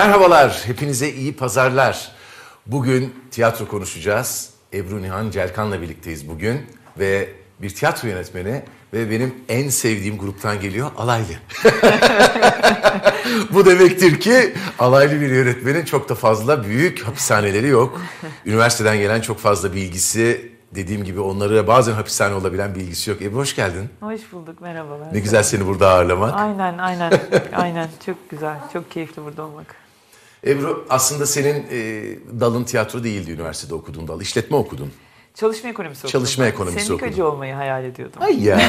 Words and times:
Merhabalar, 0.00 0.62
hepinize 0.66 1.10
iyi 1.10 1.36
pazarlar. 1.36 2.12
Bugün 2.66 3.14
tiyatro 3.30 3.68
konuşacağız. 3.68 4.50
Ebru 4.72 5.02
Nihan 5.02 5.30
Celkan'la 5.30 5.82
birlikteyiz 5.82 6.28
bugün 6.28 6.66
ve 6.98 7.28
bir 7.62 7.74
tiyatro 7.74 8.08
yönetmeni 8.08 8.62
ve 8.92 9.10
benim 9.10 9.34
en 9.48 9.68
sevdiğim 9.68 10.18
gruptan 10.18 10.60
geliyor 10.60 10.90
Alaylı. 10.96 11.32
Bu 13.52 13.66
demektir 13.66 14.20
ki 14.20 14.54
alaylı 14.78 15.20
bir 15.20 15.30
yönetmenin 15.30 15.84
çok 15.84 16.08
da 16.08 16.14
fazla 16.14 16.64
büyük 16.64 17.02
hapishaneleri 17.02 17.68
yok. 17.68 18.00
Üniversiteden 18.46 18.98
gelen 18.98 19.20
çok 19.20 19.38
fazla 19.38 19.74
bilgisi, 19.74 20.52
dediğim 20.74 21.04
gibi 21.04 21.20
onları 21.20 21.66
bazen 21.66 21.92
hapishane 21.92 22.34
olabilen 22.34 22.74
bilgisi 22.74 23.10
yok. 23.10 23.22
Ebru 23.22 23.36
hoş 23.36 23.56
geldin. 23.56 23.88
Hoş 24.00 24.20
bulduk, 24.32 24.60
merhabalar. 24.60 25.14
Ne 25.14 25.20
güzel 25.20 25.42
seni 25.42 25.66
burada 25.66 25.88
ağırlamak. 25.88 26.34
Aynen, 26.34 26.78
aynen, 26.78 27.12
aynen. 27.52 27.88
Çok 28.06 28.30
güzel, 28.30 28.56
çok 28.72 28.90
keyifli 28.90 29.24
burada 29.24 29.42
olmak. 29.42 29.89
Ebru 30.46 30.86
aslında 30.90 31.26
senin 31.26 31.66
e, 31.70 32.02
dalın 32.40 32.64
tiyatro 32.64 33.04
değildi 33.04 33.30
üniversitede 33.30 33.74
okuduğun 33.74 34.08
dal. 34.08 34.20
İşletme 34.20 34.56
okudun. 34.56 34.92
Çalışma 35.34 35.70
ekonomisi 35.70 35.98
okudum. 35.98 36.10
Çalışma 36.20 36.46
ekonomisi 36.46 36.86
Sendikacı 36.86 37.28
olmayı 37.28 37.54
hayal 37.54 37.84
ediyordum. 37.84 38.22
Ay 38.22 38.44
ya. 38.44 38.60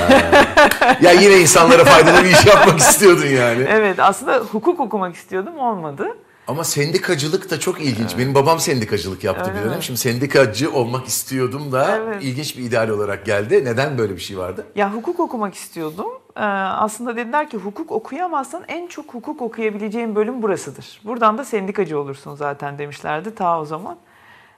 ya 1.01 1.11
yine 1.11 1.39
insanlara 1.39 1.85
faydalı 1.85 2.23
bir 2.23 2.29
iş 2.29 2.45
yapmak 2.45 2.79
istiyordun 2.89 3.25
yani. 3.25 3.65
Evet, 3.69 3.99
aslında 3.99 4.37
hukuk 4.37 4.79
okumak 4.79 5.15
istiyordum, 5.15 5.59
olmadı. 5.59 6.07
Ama 6.47 6.63
sendikacılık 6.63 7.49
da 7.49 7.59
çok 7.59 7.81
ilginç. 7.81 8.17
Benim 8.17 8.35
babam 8.35 8.59
sendikacılık 8.59 9.23
yaptı 9.23 9.49
Öyle 9.51 9.59
bir 9.59 9.69
dönem. 9.69 9.81
Şimdi 9.81 9.99
sendikacı 9.99 10.71
olmak 10.71 11.07
istiyordum 11.07 11.71
da 11.71 11.97
Evet. 11.97 12.23
ilginç 12.23 12.57
bir 12.57 12.63
ideal 12.63 12.89
olarak 12.89 13.25
geldi. 13.25 13.65
Neden 13.65 13.97
böyle 13.97 14.15
bir 14.15 14.21
şey 14.21 14.37
vardı? 14.37 14.65
Ya 14.75 14.93
hukuk 14.93 15.19
okumak 15.19 15.53
istiyordum. 15.55 16.07
Ee, 16.37 16.41
aslında 16.41 17.17
dediler 17.17 17.49
ki 17.49 17.57
hukuk 17.57 17.91
okuyamazsan 17.91 18.63
en 18.67 18.87
çok 18.87 19.13
hukuk 19.13 19.41
okuyabileceğin 19.41 20.15
bölüm 20.15 20.41
burasıdır. 20.41 21.01
Buradan 21.03 21.37
da 21.37 21.45
sendikacı 21.45 21.99
olursun 21.99 22.35
zaten 22.35 22.77
demişlerdi 22.77 23.35
ta 23.35 23.61
o 23.61 23.65
zaman. 23.65 23.97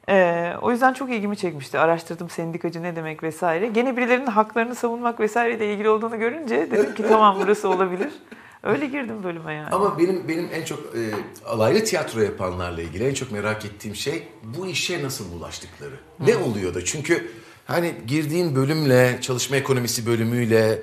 Ee, 0.10 0.54
o 0.62 0.72
yüzden 0.72 0.94
çok 0.94 1.10
ilgimi 1.10 1.38
çekmişti. 1.38 1.80
Araştırdım 1.80 2.30
sendikacı 2.30 2.84
ne 2.84 2.96
demek 2.96 3.24
vesaire. 3.24 3.68
Gene 3.68 3.98
birilerinin 3.98 4.28
haklarını 4.28 4.76
savunmak 4.76 5.20
vesaireyle 5.20 5.74
ilgili 5.74 5.90
olduğunu 5.90 6.20
görünce 6.20 6.72
dedim 6.72 6.96
ki 6.96 7.04
tamam 7.08 7.38
burası 7.42 7.70
olabilir. 7.70 8.10
Öyle 8.64 8.86
girdim 8.86 9.24
bölüme 9.24 9.54
yani. 9.54 9.70
Ama 9.72 10.00
benim 10.00 10.28
benim 10.28 10.50
en 10.54 10.66
çok 10.66 10.80
e, 10.80 11.02
alaylı 11.46 11.84
tiyatro 11.84 12.22
yapanlarla 12.22 12.82
ilgili 12.82 13.08
en 13.08 13.14
çok 13.14 13.32
merak 13.32 13.66
ettiğim 13.66 13.96
şey 13.96 14.28
bu 14.44 14.68
işe 14.68 15.04
nasıl 15.04 15.32
bulaştıkları. 15.32 15.96
Ne 16.20 16.38
oluyor 16.38 16.74
da? 16.74 16.86
Çünkü 16.86 17.32
hani 17.66 17.94
girdiğin 18.08 18.56
bölümle, 18.56 19.18
çalışma 19.22 19.56
ekonomisi 19.56 20.06
bölümüyle 20.06 20.82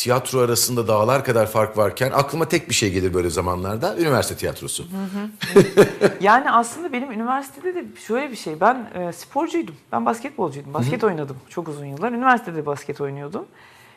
tiyatro 0.00 0.40
arasında 0.40 0.88
dağlar 0.88 1.24
kadar 1.24 1.46
fark 1.46 1.76
varken 1.76 2.10
aklıma 2.14 2.48
tek 2.48 2.68
bir 2.68 2.74
şey 2.74 2.92
gelir 2.92 3.14
böyle 3.14 3.30
zamanlarda. 3.30 3.96
Üniversite 3.98 4.36
tiyatrosu. 4.36 4.84
Yani 6.20 6.50
aslında 6.50 6.92
benim 6.92 7.12
üniversitede 7.12 7.74
de 7.74 7.84
şöyle 8.06 8.30
bir 8.30 8.36
şey. 8.36 8.60
Ben 8.60 8.88
e, 8.94 9.12
sporcuydum. 9.12 9.74
Ben 9.92 10.06
basketbolcuydum. 10.06 10.74
Basket 10.74 11.04
oynadım 11.04 11.36
çok 11.48 11.68
uzun 11.68 11.84
yıllar. 11.84 12.12
Üniversitede 12.12 12.66
basket 12.66 13.00
oynuyordum. 13.00 13.46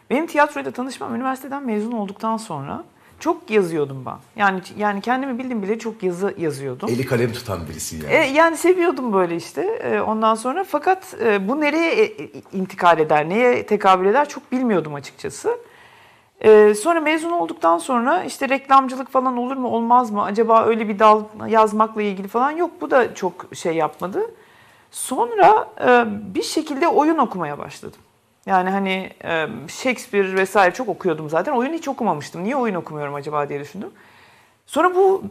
Benim 0.10 0.28
tiyatroyla 0.28 0.72
tanışmam 0.72 1.16
üniversiteden 1.16 1.66
mezun 1.66 1.92
olduktan 1.92 2.38
sonra 2.38 2.84
çok 3.20 3.50
yazıyordum 3.50 4.06
ben. 4.06 4.18
Yani 4.36 4.62
yani 4.78 5.02
kendimi 5.02 5.40
bildim 5.40 5.64
bile 5.64 5.80
çok 5.80 6.04
yazı 6.04 6.34
yazıyordum. 6.38 6.90
Eli 6.90 7.06
kalem 7.06 7.34
tutan 7.34 7.68
birisi 7.70 7.96
yani. 7.96 8.14
E, 8.14 8.18
yani 8.18 8.58
seviyordum 8.58 9.14
böyle 9.14 9.36
işte 9.36 9.62
e, 9.62 10.02
ondan 10.02 10.36
sonra. 10.36 10.64
Fakat 10.64 11.16
e, 11.24 11.48
bu 11.48 11.62
nereye 11.62 11.94
e, 11.94 12.04
e, 12.04 12.30
intikal 12.54 13.00
eder, 13.00 13.30
neye 13.30 13.66
tekabül 13.66 14.06
eder 14.06 14.30
çok 14.30 14.52
bilmiyordum 14.52 14.94
açıkçası. 14.94 15.58
E, 16.44 16.74
sonra 16.76 17.02
mezun 17.02 17.32
olduktan 17.32 17.78
sonra 17.78 18.24
işte 18.24 18.50
reklamcılık 18.50 19.10
falan 19.12 19.38
olur 19.38 19.58
mu 19.58 19.68
olmaz 19.68 20.12
mı? 20.12 20.24
Acaba 20.24 20.66
öyle 20.66 20.88
bir 20.88 21.00
dal 21.00 21.24
yazmakla 21.48 22.02
ilgili 22.02 22.28
falan 22.28 22.52
yok. 22.52 22.72
Bu 22.82 22.92
da 22.92 23.16
çok 23.16 23.56
şey 23.56 23.74
yapmadı. 23.76 24.32
Sonra 24.92 25.68
e, 25.88 26.06
bir 26.36 26.44
şekilde 26.44 26.88
oyun 26.88 27.18
okumaya 27.18 27.58
başladım. 27.58 28.00
Yani 28.46 28.70
hani 28.70 29.10
e, 29.24 29.48
Shakespeare 29.68 30.36
vesaire 30.36 30.74
çok 30.74 30.90
okuyordum 30.90 31.30
zaten. 31.30 31.52
Oyun 31.54 31.74
hiç 31.74 31.88
okumamıştım. 31.88 32.44
Niye 32.44 32.56
oyun 32.56 32.76
okumuyorum 32.76 33.14
acaba 33.16 33.50
diye 33.50 33.60
düşündüm. 33.60 33.90
Sonra 34.66 34.96
bu 34.96 35.24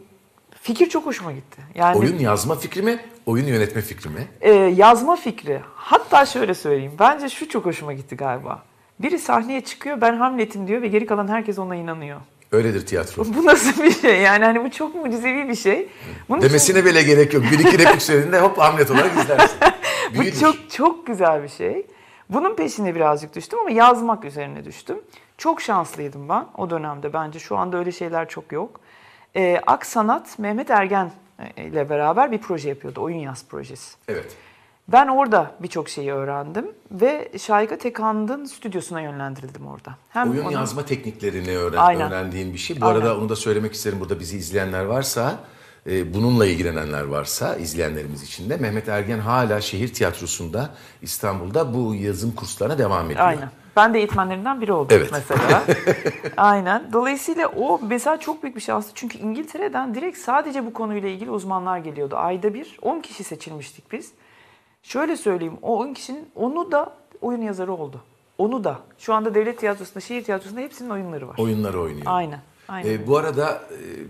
fikir 0.61 0.89
çok 0.89 1.05
hoşuma 1.05 1.31
gitti. 1.31 1.61
Yani 1.75 1.97
Oyun 1.97 2.19
yazma 2.19 2.55
fikri 2.55 2.81
mi, 2.81 2.99
oyun 3.25 3.45
yönetme 3.45 3.81
fikri 3.81 4.09
mi? 4.09 4.27
e, 4.41 4.51
yazma 4.53 5.15
fikri. 5.15 5.61
Hatta 5.75 6.25
şöyle 6.25 6.53
söyleyeyim. 6.53 6.91
Bence 6.99 7.29
şu 7.29 7.49
çok 7.49 7.65
hoşuma 7.65 7.93
gitti 7.93 8.15
galiba. 8.15 8.63
Biri 9.03 9.19
sahneye 9.19 9.61
çıkıyor 9.61 10.01
ben 10.01 10.13
Hamlet'im 10.17 10.67
diyor 10.67 10.81
ve 10.81 10.87
geri 10.87 11.05
kalan 11.05 11.27
herkes 11.27 11.59
ona 11.59 11.75
inanıyor. 11.75 12.19
Öyledir 12.51 12.85
tiyatro. 12.85 13.23
Bu 13.37 13.45
nasıl 13.45 13.83
bir 13.83 13.91
şey? 13.91 14.21
Yani 14.21 14.45
hani 14.45 14.63
bu 14.65 14.71
çok 14.71 14.95
mucizevi 14.95 15.49
bir 15.49 15.55
şey. 15.55 15.87
Bunun 16.29 16.39
için- 16.39 16.49
Demesine 16.49 16.85
bile 16.85 17.01
gerek 17.03 17.33
yok. 17.33 17.43
Bir 17.51 17.59
iki 17.59 17.79
replik 17.79 18.01
söylediğinde 18.01 18.39
hop 18.39 18.57
Hamlet 18.57 18.91
olarak 18.91 19.17
izlersin. 19.17 19.59
Bu 20.17 20.39
çok 20.39 20.55
çok 20.71 21.07
güzel 21.07 21.43
bir 21.43 21.47
şey. 21.47 21.85
Bunun 22.29 22.55
peşine 22.55 22.95
birazcık 22.95 23.35
düştüm 23.35 23.59
ama 23.59 23.69
yazmak 23.69 24.25
üzerine 24.25 24.65
düştüm. 24.65 24.97
Çok 25.37 25.61
şanslıydım 25.61 26.29
ben 26.29 26.45
o 26.57 26.69
dönemde 26.69 27.13
bence. 27.13 27.39
Şu 27.39 27.57
anda 27.57 27.77
öyle 27.77 27.91
şeyler 27.91 28.29
çok 28.29 28.51
yok. 28.51 28.79
Ee, 29.35 29.61
Aksanat 29.67 30.39
Mehmet 30.39 30.71
Ergen 30.71 31.11
e, 31.57 31.63
ile 31.63 31.89
beraber 31.89 32.31
bir 32.31 32.37
proje 32.37 32.69
yapıyordu. 32.69 33.01
Oyun 33.01 33.17
yaz 33.17 33.45
projesi. 33.47 33.95
Evet. 34.07 34.35
Ben 34.87 35.07
orada 35.07 35.51
birçok 35.59 35.89
şeyi 35.89 36.11
öğrendim 36.11 36.71
ve 36.91 37.31
Şahika 37.37 37.77
Tekan'ın 37.77 38.45
stüdyosuna 38.45 39.01
yönlendirildim 39.01 39.67
orada. 39.67 39.95
Hem 40.09 40.31
Oyun 40.31 40.41
onun- 40.43 40.51
yazma 40.51 40.85
tekniklerini 40.85 41.57
öğren, 41.57 41.77
Aynen. 41.77 42.11
öğrendiğin 42.11 42.53
bir 42.53 42.57
şey. 42.57 42.81
Bu 42.81 42.85
Aynen. 42.85 42.99
arada 42.99 43.17
onu 43.17 43.29
da 43.29 43.35
söylemek 43.35 43.73
isterim 43.73 43.99
burada 43.99 44.19
bizi 44.19 44.37
izleyenler 44.37 44.85
varsa, 44.85 45.35
e, 45.87 46.13
bununla 46.13 46.45
ilgilenenler 46.45 47.03
varsa 47.03 47.55
izleyenlerimiz 47.55 48.23
için 48.23 48.49
de 48.49 48.57
Mehmet 48.57 48.89
Ergen 48.89 49.19
hala 49.19 49.61
şehir 49.61 49.93
tiyatrosunda 49.93 50.69
İstanbul'da 51.01 51.73
bu 51.73 51.95
yazım 51.95 52.31
kurslarına 52.31 52.77
devam 52.77 53.05
ediyor. 53.05 53.25
Aynen. 53.27 53.49
Ben 53.75 53.93
de 53.93 53.97
eğitmenlerinden 53.97 54.61
biri 54.61 54.73
oldum 54.73 54.97
Evet. 54.99 55.09
mesela. 55.11 55.63
Aynen. 56.37 56.93
Dolayısıyla 56.93 57.47
o 57.47 57.79
mesela 57.87 58.17
çok 58.19 58.43
büyük 58.43 58.55
bir 58.55 58.61
şanstı. 58.61 58.91
Çünkü 58.95 59.17
İngiltere'den 59.17 59.95
direkt 59.95 60.17
sadece 60.17 60.65
bu 60.65 60.73
konuyla 60.73 61.09
ilgili 61.09 61.31
uzmanlar 61.31 61.77
geliyordu. 61.77 62.15
Ayda 62.17 62.53
bir 62.53 62.77
10 62.81 62.99
kişi 62.99 63.23
seçilmiştik 63.23 63.91
biz. 63.91 64.11
Şöyle 64.83 65.17
söyleyeyim 65.17 65.57
o 65.61 65.77
10 65.77 65.93
kişinin 65.93 66.29
onu 66.35 66.71
da 66.71 66.93
oyun 67.21 67.41
yazarı 67.41 67.73
oldu. 67.73 68.01
Onu 68.37 68.63
da. 68.63 68.79
Şu 68.97 69.13
anda 69.13 69.35
devlet 69.35 69.59
tiyatrosunda, 69.59 69.99
şehir 69.99 70.23
tiyatrosunda 70.23 70.61
hepsinin 70.61 70.89
oyunları 70.89 71.27
var. 71.27 71.35
Oyunları 71.37 71.81
oynuyor. 71.81 72.05
Aynen. 72.05 72.39
Aynen. 72.67 72.89
E, 72.89 73.07
bu 73.07 73.17
arada 73.17 73.63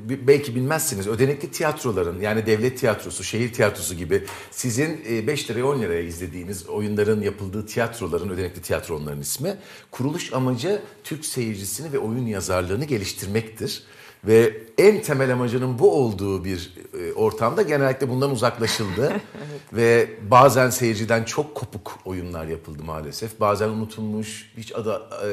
e, 0.09 0.27
belki 0.27 0.55
bilmezsiniz 0.55 1.07
ödenekli 1.07 1.51
tiyatroların 1.51 2.21
yani 2.21 2.45
devlet 2.45 2.79
tiyatrosu, 2.79 3.23
şehir 3.23 3.53
tiyatrosu 3.53 3.95
gibi 3.95 4.23
sizin 4.51 5.05
5 5.27 5.49
liraya 5.49 5.65
10 5.65 5.81
liraya 5.81 6.01
izlediğiniz 6.01 6.69
oyunların 6.69 7.21
yapıldığı 7.21 7.65
tiyatroların 7.65 8.29
ödenekli 8.29 8.61
tiyatro 8.61 8.97
onların 8.97 9.21
ismi. 9.21 9.57
Kuruluş 9.91 10.33
amacı 10.33 10.81
Türk 11.03 11.25
seyircisini 11.25 11.93
ve 11.93 11.99
oyun 11.99 12.25
yazarlığını 12.25 12.85
geliştirmektir. 12.85 13.83
Ve 14.27 14.57
en 14.77 15.01
temel 15.01 15.33
amacının 15.33 15.79
bu 15.79 15.95
olduğu 15.95 16.45
bir 16.45 16.73
e, 16.99 17.13
ortamda 17.13 17.61
genellikle 17.61 18.09
bundan 18.09 18.31
uzaklaşıldı. 18.31 19.11
Ve 19.73 20.09
bazen 20.31 20.69
seyirciden 20.69 21.23
çok 21.23 21.55
kopuk 21.55 21.99
oyunlar 22.05 22.45
yapıldı 22.45 22.83
maalesef. 22.83 23.39
Bazen 23.39 23.69
unutulmuş, 23.69 24.51
hiç 24.57 24.75
adı 24.75 25.01
e, 25.25 25.29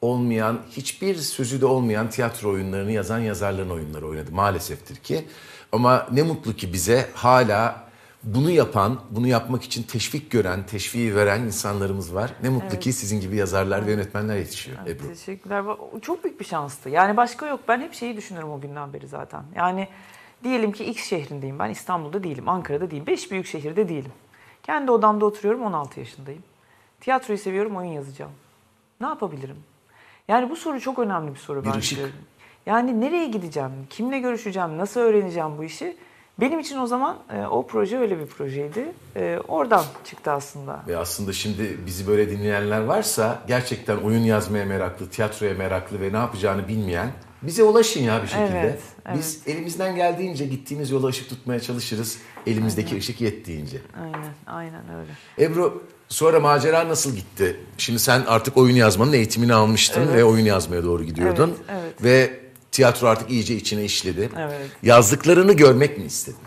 olmayan, 0.00 0.60
hiçbir 0.70 1.16
sözü 1.16 1.60
de 1.60 1.66
olmayan 1.66 2.10
tiyatro 2.10 2.50
oyunlarını 2.50 2.92
yazan 2.92 3.18
yazarların 3.18 3.70
oyunları 3.70 4.06
oynadı 4.06 4.32
maaleseftir 4.32 4.96
ki. 4.96 5.24
Ama 5.72 6.06
ne 6.12 6.22
mutlu 6.22 6.56
ki 6.56 6.72
bize 6.72 7.08
hala 7.14 7.89
bunu 8.22 8.50
yapan, 8.50 9.00
bunu 9.10 9.26
yapmak 9.26 9.62
için 9.62 9.82
teşvik 9.82 10.30
gören, 10.30 10.66
teşviği 10.66 11.16
veren 11.16 11.40
insanlarımız 11.40 12.14
var. 12.14 12.32
Ne 12.42 12.48
mutlu 12.48 12.78
ki 12.78 12.92
sizin 12.92 13.20
gibi 13.20 13.36
yazarlar 13.36 13.86
ve 13.86 13.90
yönetmenler 13.90 14.36
yetişiyor 14.36 14.78
Ebru. 14.86 15.08
Teşekkürler. 15.08 15.64
Çok 16.02 16.24
büyük 16.24 16.40
bir 16.40 16.44
şanstı. 16.44 16.88
Yani 16.88 17.16
başka 17.16 17.46
yok. 17.46 17.60
Ben 17.68 17.80
hep 17.80 17.94
şeyi 17.94 18.16
düşünürüm 18.16 18.50
o 18.50 18.60
günden 18.60 18.92
beri 18.92 19.08
zaten. 19.08 19.42
Yani 19.54 19.88
diyelim 20.44 20.72
ki 20.72 20.84
X 20.84 21.08
şehrindeyim 21.08 21.58
ben. 21.58 21.70
İstanbul'da 21.70 22.24
değilim, 22.24 22.48
Ankara'da 22.48 22.90
değilim. 22.90 23.06
Beş 23.06 23.30
büyük 23.30 23.46
şehirde 23.46 23.88
değilim. 23.88 24.12
Kendi 24.62 24.90
odamda 24.90 25.24
oturuyorum 25.24 25.62
16 25.62 26.00
yaşındayım. 26.00 26.42
Tiyatroyu 27.00 27.38
seviyorum, 27.38 27.76
oyun 27.76 27.90
yazacağım. 27.92 28.32
Ne 29.00 29.06
yapabilirim? 29.06 29.56
Yani 30.28 30.50
bu 30.50 30.56
soru 30.56 30.80
çok 30.80 30.98
önemli 30.98 31.34
bir 31.34 31.38
soru 31.38 31.64
Bir 31.64 31.70
bence. 31.70 31.96
Yani 32.66 33.00
nereye 33.00 33.26
gideceğim? 33.26 33.70
Kimle 33.90 34.18
görüşeceğim? 34.18 34.78
Nasıl 34.78 35.00
öğreneceğim 35.00 35.58
bu 35.58 35.64
işi? 35.64 35.96
Benim 36.40 36.60
için 36.60 36.78
o 36.78 36.86
zaman 36.86 37.16
e, 37.32 37.46
o 37.46 37.66
proje 37.66 37.98
öyle 37.98 38.18
bir 38.18 38.26
projeydi. 38.26 38.92
E, 39.16 39.38
oradan 39.48 39.84
çıktı 40.04 40.30
aslında. 40.30 40.82
Ve 40.88 40.96
aslında 40.96 41.32
şimdi 41.32 41.78
bizi 41.86 42.06
böyle 42.06 42.30
dinleyenler 42.30 42.80
varsa 42.80 43.42
gerçekten 43.48 43.96
oyun 43.96 44.22
yazmaya 44.22 44.64
meraklı, 44.64 45.08
tiyatroya 45.08 45.54
meraklı 45.54 46.00
ve 46.00 46.12
ne 46.12 46.16
yapacağını 46.16 46.68
bilmeyen 46.68 47.10
bize 47.42 47.62
ulaşın 47.62 48.02
ya 48.02 48.22
bir 48.22 48.28
şekilde. 48.28 48.58
Evet, 48.60 48.80
evet. 49.06 49.18
Biz 49.18 49.42
elimizden 49.46 49.96
geldiğince 49.96 50.46
gittiğimiz 50.46 50.90
yola 50.90 51.06
ışık 51.06 51.28
tutmaya 51.28 51.60
çalışırız. 51.60 52.18
Elimizdeki 52.46 52.96
ışık 52.96 53.20
yettiğince. 53.20 53.78
Aynen, 54.02 54.32
aynen 54.46 54.82
öyle. 55.00 55.10
Ebru 55.50 55.82
sonra 56.08 56.40
macera 56.40 56.88
nasıl 56.88 57.16
gitti? 57.16 57.56
Şimdi 57.78 57.98
sen 57.98 58.22
artık 58.26 58.56
oyun 58.56 58.76
yazmanın 58.76 59.12
eğitimini 59.12 59.54
almıştın 59.54 60.02
Evet. 60.02 60.14
ve 60.14 60.24
oyun 60.24 60.44
yazmaya 60.44 60.84
doğru 60.84 61.04
gidiyordun. 61.04 61.56
Evet, 61.70 61.82
evet. 61.82 62.04
Ve 62.04 62.39
Tiyatro 62.72 63.06
artık 63.08 63.30
iyice 63.30 63.54
içine 63.56 63.84
işledi. 63.84 64.30
Evet. 64.38 64.70
Yazdıklarını 64.82 65.52
görmek 65.52 65.98
mi 65.98 66.04
istedin? 66.04 66.38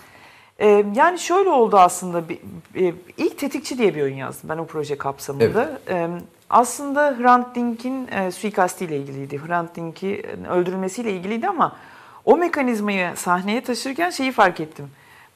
Ee, 0.59 0.85
yani 0.95 1.19
şöyle 1.19 1.49
oldu 1.49 1.77
aslında. 1.77 2.29
Bir, 2.29 2.39
bir- 2.75 2.95
ilk 3.17 3.37
Tetikçi 3.37 3.77
diye 3.77 3.95
bir 3.95 4.01
oyun 4.01 4.15
yazdım 4.15 4.49
ben 4.49 4.57
o 4.57 4.65
proje 4.65 4.97
kapsamında. 4.97 5.79
Ee, 5.89 6.07
aslında 6.49 7.15
Hrant 7.19 7.55
Dink'in 7.55 8.07
e, 8.07 8.31
suikastiyle 8.31 8.97
ilgiliydi. 8.97 9.41
Hrant 9.47 9.75
Dink'in 9.75 10.43
öldürülmesiyle 10.49 11.11
ilgiliydi 11.11 11.47
ama 11.47 11.75
o 12.25 12.37
mekanizmayı 12.37 13.11
sahneye 13.15 13.61
taşırken 13.63 14.09
şeyi 14.09 14.31
fark 14.31 14.59
ettim. 14.59 14.87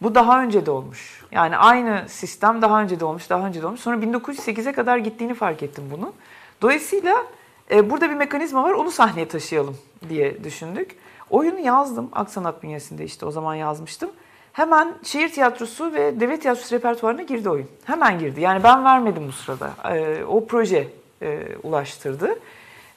Bu 0.01 0.15
daha 0.15 0.43
önce 0.43 0.65
de 0.65 0.71
olmuş. 0.71 1.23
Yani 1.31 1.57
aynı 1.57 2.03
sistem 2.09 2.61
daha 2.61 2.81
önce 2.81 2.99
de 2.99 3.05
olmuş, 3.05 3.29
daha 3.29 3.47
önce 3.47 3.61
de 3.61 3.67
olmuş. 3.67 3.79
Sonra 3.79 3.97
1908'e 3.97 4.71
kadar 4.71 4.97
gittiğini 4.97 5.33
fark 5.33 5.63
ettim 5.63 5.83
bunu. 5.91 6.13
Dolayısıyla 6.61 7.23
e, 7.71 7.89
burada 7.89 8.09
bir 8.09 8.15
mekanizma 8.15 8.63
var, 8.63 8.71
onu 8.71 8.91
sahneye 8.91 9.27
taşıyalım 9.27 9.77
diye 10.09 10.43
düşündük. 10.43 10.95
Oyunu 11.29 11.59
yazdım, 11.59 12.09
Aksanat 12.13 12.63
bünyesinde 12.63 13.03
işte 13.03 13.25
o 13.25 13.31
zaman 13.31 13.55
yazmıştım. 13.55 14.09
Hemen 14.53 14.93
şehir 15.03 15.29
tiyatrosu 15.33 15.93
ve 15.93 16.19
devlet 16.19 16.41
tiyatrosu 16.41 16.75
repertuarına 16.75 17.21
girdi 17.21 17.49
oyun. 17.49 17.67
Hemen 17.83 18.19
girdi. 18.19 18.41
Yani 18.41 18.63
ben 18.63 18.85
vermedim 18.85 19.27
bu 19.27 19.31
sırada. 19.31 19.69
Ee, 19.93 20.23
o 20.23 20.45
proje 20.47 20.87
e, 21.21 21.39
ulaştırdı. 21.63 22.39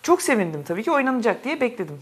Çok 0.02 0.22
sevindim 0.22 0.62
tabii 0.68 0.82
ki 0.82 0.90
oynanacak 0.90 1.44
diye 1.44 1.60
bekledim. 1.60 1.98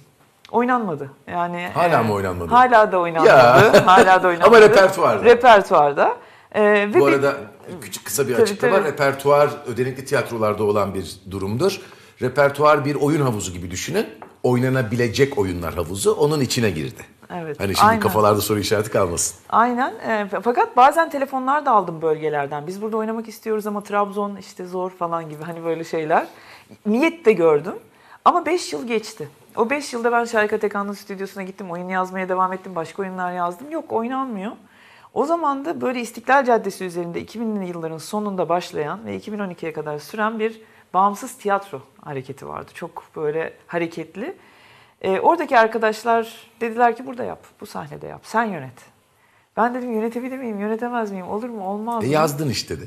Oynanmadı. 0.50 1.10
Yani 1.30 1.68
Hala 1.74 2.00
e, 2.00 2.02
mı 2.02 2.12
oynanmadı? 2.14 2.50
Hala 2.50 2.92
da 2.92 2.98
oynanmadı. 2.98 3.28
Ya. 3.30 3.86
hala 3.86 4.22
da 4.22 4.28
oynanmadı. 4.28 4.56
Ama 4.56 4.60
repertuarda. 4.60 5.24
Repertuarda. 5.24 6.16
Ee, 6.52 6.62
ve 6.64 7.00
Bu 7.00 7.06
bir- 7.06 7.12
arada 7.12 7.36
küçük 7.80 8.04
kısa 8.04 8.28
bir 8.28 8.32
Tabii, 8.32 8.42
açıklama. 8.42 8.76
tabii. 8.76 8.88
Repertuar 8.88 9.50
ödenekli 9.66 10.04
tiyatrolarda 10.04 10.64
olan 10.64 10.94
bir 10.94 11.16
durumdur. 11.30 11.80
Repertuar 12.22 12.84
bir 12.84 12.94
oyun 12.94 13.20
havuzu 13.20 13.52
gibi 13.52 13.70
düşünün. 13.70 14.06
Oynanabilecek 14.42 15.38
oyunlar 15.38 15.74
havuzu 15.74 16.12
onun 16.12 16.40
içine 16.40 16.70
girdi. 16.70 17.02
Evet, 17.34 17.60
Hani 17.60 17.74
şimdi 17.74 17.88
aynen. 17.88 18.00
kafalarda 18.00 18.40
soru 18.40 18.58
işareti 18.58 18.90
kalmasın. 18.90 19.36
Aynen. 19.48 19.94
E, 20.08 20.26
fakat 20.42 20.76
bazen 20.76 21.10
telefonlar 21.10 21.66
da 21.66 21.70
aldım 21.70 22.02
bölgelerden. 22.02 22.66
Biz 22.66 22.82
burada 22.82 22.96
oynamak 22.96 23.28
istiyoruz 23.28 23.66
ama 23.66 23.80
Trabzon 23.82 24.36
işte 24.36 24.66
zor 24.66 24.90
falan 24.90 25.28
gibi 25.30 25.42
hani 25.42 25.64
böyle 25.64 25.84
şeyler. 25.84 26.26
Niyet 26.86 27.24
de 27.24 27.32
gördüm. 27.32 27.74
Ama 28.24 28.46
5 28.46 28.72
yıl 28.72 28.86
geçti. 28.86 29.28
O 29.56 29.70
5 29.70 29.92
yılda 29.92 30.12
ben 30.12 30.24
Şarika 30.24 30.58
Tekan'ın 30.58 30.92
stüdyosuna 30.92 31.42
gittim. 31.42 31.70
Oyun 31.70 31.88
yazmaya 31.88 32.28
devam 32.28 32.52
ettim. 32.52 32.74
Başka 32.74 33.02
oyunlar 33.02 33.32
yazdım. 33.32 33.70
Yok 33.70 33.92
oynanmıyor. 33.92 34.52
O 35.14 35.24
zaman 35.24 35.64
da 35.64 35.80
böyle 35.80 36.00
İstiklal 36.00 36.44
Caddesi 36.44 36.84
üzerinde 36.84 37.22
2000'li 37.24 37.66
yılların 37.68 37.98
sonunda 37.98 38.48
başlayan 38.48 39.06
ve 39.06 39.16
2012'ye 39.18 39.72
kadar 39.72 39.98
süren 39.98 40.38
bir 40.38 40.60
bağımsız 40.94 41.38
tiyatro 41.38 41.82
hareketi 42.04 42.48
vardı. 42.48 42.70
Çok 42.74 43.04
böyle 43.16 43.52
hareketli. 43.66 44.36
E, 45.02 45.20
oradaki 45.20 45.58
arkadaşlar 45.58 46.50
dediler 46.60 46.96
ki 46.96 47.06
burada 47.06 47.24
yap, 47.24 47.44
bu 47.60 47.66
sahnede 47.66 48.06
yap, 48.06 48.20
sen 48.24 48.44
yönet. 48.44 48.98
Ben 49.56 49.74
dedim 49.74 49.94
yönetebilir 49.94 50.38
miyim, 50.38 50.60
yönetemez 50.60 51.10
miyim, 51.12 51.28
olur 51.28 51.48
mu, 51.48 51.68
olmaz 51.68 52.04
E 52.04 52.06
mı? 52.06 52.12
yazdın 52.12 52.48
işte 52.48 52.80
de. 52.80 52.84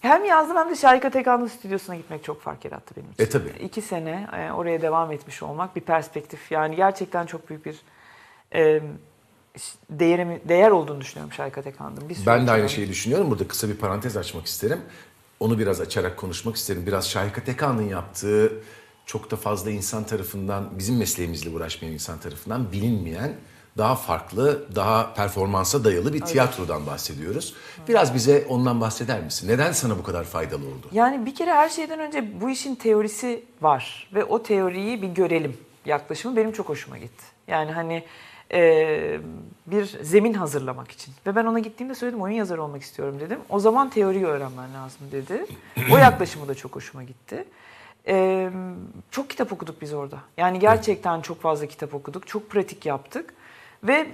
Hem 0.00 0.24
yazdım 0.24 0.56
hem 0.56 0.70
de 0.70 0.76
Şarika 0.76 1.10
Tekan'ın 1.10 1.46
stüdyosuna 1.46 1.96
gitmek 1.96 2.24
çok 2.24 2.42
fark 2.42 2.64
yarattı 2.64 2.94
benim 2.96 3.12
için. 3.12 3.24
E, 3.24 3.28
tabii. 3.28 3.52
İki 3.64 3.82
sene 3.82 4.28
e, 4.38 4.52
oraya 4.52 4.82
devam 4.82 5.12
etmiş 5.12 5.42
olmak 5.42 5.76
bir 5.76 5.80
perspektif. 5.80 6.52
Yani 6.52 6.76
gerçekten 6.76 7.26
çok 7.26 7.48
büyük 7.48 7.66
bir 7.66 7.80
e, 8.54 8.82
değerimi, 9.90 10.40
değer 10.48 10.70
olduğunu 10.70 11.00
düşünüyorum 11.00 11.32
Şarika 11.32 11.62
sürü 11.62 12.26
Ben 12.26 12.46
de 12.46 12.50
aynı 12.50 12.68
şeyi 12.68 12.88
düşünüyorum. 12.88 13.30
Burada 13.30 13.48
kısa 13.48 13.68
bir 13.68 13.76
parantez 13.76 14.16
açmak 14.16 14.46
isterim. 14.46 14.80
Onu 15.42 15.58
biraz 15.58 15.80
açarak 15.80 16.16
konuşmak 16.16 16.56
isterim. 16.56 16.86
Biraz 16.86 17.10
Şahika 17.10 17.44
Tekan'ın 17.44 17.88
yaptığı 17.88 18.52
çok 19.06 19.30
da 19.30 19.36
fazla 19.36 19.70
insan 19.70 20.04
tarafından, 20.04 20.78
bizim 20.78 20.98
mesleğimizle 20.98 21.50
uğraşmayan 21.50 21.94
insan 21.94 22.18
tarafından 22.18 22.72
bilinmeyen, 22.72 23.34
daha 23.78 23.94
farklı, 23.94 24.66
daha 24.74 25.14
performansa 25.14 25.84
dayalı 25.84 26.14
bir 26.14 26.20
tiyatrodan 26.20 26.86
bahsediyoruz. 26.86 27.54
Biraz 27.88 28.14
bize 28.14 28.46
ondan 28.48 28.80
bahseder 28.80 29.20
misin? 29.20 29.48
Neden 29.48 29.72
sana 29.72 29.98
bu 29.98 30.02
kadar 30.02 30.24
faydalı 30.24 30.66
oldu? 30.66 30.86
Yani 30.92 31.26
bir 31.26 31.34
kere 31.34 31.52
her 31.52 31.68
şeyden 31.68 32.00
önce 32.00 32.40
bu 32.40 32.50
işin 32.50 32.74
teorisi 32.74 33.44
var 33.62 34.10
ve 34.14 34.24
o 34.24 34.42
teoriyi 34.42 35.02
bir 35.02 35.08
görelim 35.08 35.56
yaklaşımı 35.86 36.36
benim 36.36 36.52
çok 36.52 36.68
hoşuma 36.68 36.98
gitti. 36.98 37.24
Yani 37.48 37.72
hani 37.72 38.04
e, 38.52 39.20
bir 39.66 39.84
zemin 40.02 40.34
hazırlamak 40.34 40.90
için 40.90 41.14
ve 41.26 41.36
ben 41.36 41.44
ona 41.44 41.58
gittiğimde 41.58 41.94
söyledim 41.94 42.22
oyun 42.22 42.34
yazarı 42.34 42.62
olmak 42.62 42.82
istiyorum 42.82 43.20
dedim. 43.20 43.38
O 43.48 43.58
zaman 43.58 43.90
teoriyi 43.90 44.26
öğrenmen 44.26 44.74
lazım 44.74 45.00
dedi. 45.12 45.46
O 45.92 45.98
yaklaşımı 45.98 46.48
da 46.48 46.54
çok 46.54 46.76
hoşuma 46.76 47.02
gitti. 47.02 47.44
E, 48.06 48.50
çok 49.10 49.30
kitap 49.30 49.52
okuduk 49.52 49.80
biz 49.80 49.92
orada. 49.94 50.18
Yani 50.36 50.58
gerçekten 50.58 51.20
çok 51.20 51.40
fazla 51.40 51.66
kitap 51.66 51.94
okuduk, 51.94 52.26
çok 52.26 52.50
pratik 52.50 52.86
yaptık. 52.86 53.34
Ve 53.84 54.06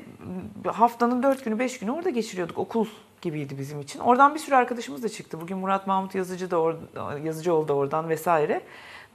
haftanın 0.67 1.23
dört 1.23 1.45
günü, 1.45 1.59
beş 1.59 1.79
günü 1.79 1.91
orada 1.91 2.11
geçiriyorduk. 2.11 2.59
Okul 2.59 2.87
gibiydi 3.23 3.59
bizim 3.59 3.81
için. 3.81 4.01
Oradan 4.01 4.35
bir 4.35 4.41
sürü 4.41 4.55
arkadaşımız 4.55 5.03
da 5.03 5.09
çıktı. 5.09 5.41
Bugün 5.41 5.59
Murat 5.59 5.87
Mahmut 5.87 6.15
Yazıcı 6.15 6.51
da 6.51 6.57
or- 6.57 7.27
yazıcı 7.27 7.55
oldu 7.55 7.73
oradan 7.73 8.09
vesaire. 8.09 8.61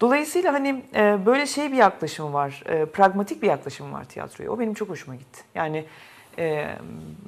Dolayısıyla 0.02 0.54
hani 0.54 0.84
e, 0.96 1.26
böyle 1.26 1.46
şey 1.46 1.72
bir 1.72 1.78
yaklaşım 1.78 2.34
var, 2.34 2.64
e, 2.66 2.86
pragmatik 2.86 3.42
bir 3.42 3.48
yaklaşım 3.48 3.94
var 3.94 4.04
tiyatroya. 4.04 4.52
O 4.52 4.60
benim 4.60 4.74
çok 4.74 4.90
hoşuma 4.90 5.16
gitti. 5.16 5.44
Yani 5.56 5.86
e, 6.38 6.68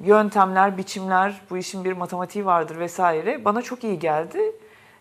yöntemler, 0.04 0.78
biçimler, 0.78 1.40
bu 1.50 1.58
işin 1.58 1.84
bir 1.84 1.92
matematiği 1.92 2.46
vardır 2.46 2.78
vesaire. 2.78 3.44
Bana 3.44 3.62
çok 3.62 3.84
iyi 3.84 3.98
geldi. 3.98 4.40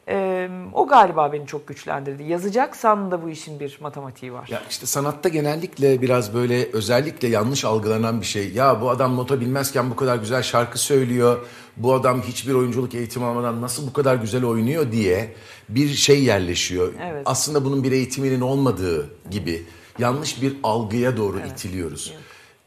E, 0.09 0.49
o 0.73 0.87
galiba 0.87 1.33
beni 1.33 1.47
çok 1.47 1.67
güçlendirdi. 1.67 2.23
Yazacaksan 2.23 3.11
da 3.11 3.23
bu 3.23 3.29
işin 3.29 3.59
bir 3.59 3.77
matematiği 3.81 4.33
var. 4.33 4.47
Ya 4.51 4.61
işte 4.69 4.85
sanatta 4.85 5.29
genellikle 5.29 6.01
biraz 6.01 6.33
böyle 6.33 6.69
özellikle 6.73 7.27
yanlış 7.27 7.65
algılanan 7.65 8.21
bir 8.21 8.25
şey. 8.25 8.51
Ya 8.51 8.81
bu 8.81 8.89
adam 8.89 9.17
nota 9.17 9.39
bilmezken 9.39 9.89
bu 9.89 9.95
kadar 9.95 10.15
güzel 10.15 10.43
şarkı 10.43 10.79
söylüyor. 10.79 11.39
Bu 11.77 11.93
adam 11.93 12.21
hiçbir 12.21 12.53
oyunculuk 12.53 12.95
eğitimi 12.95 13.25
almadan 13.25 13.61
nasıl 13.61 13.87
bu 13.87 13.93
kadar 13.93 14.15
güzel 14.15 14.45
oynuyor 14.45 14.91
diye 14.91 15.33
bir 15.69 15.87
şey 15.87 16.23
yerleşiyor. 16.23 16.93
Evet. 17.03 17.23
Aslında 17.25 17.65
bunun 17.65 17.83
bir 17.83 17.91
eğitiminin 17.91 18.41
olmadığı 18.41 19.09
gibi 19.31 19.65
yanlış 19.99 20.41
bir 20.41 20.57
algıya 20.63 21.17
doğru 21.17 21.39
itiliyoruz. 21.39 22.13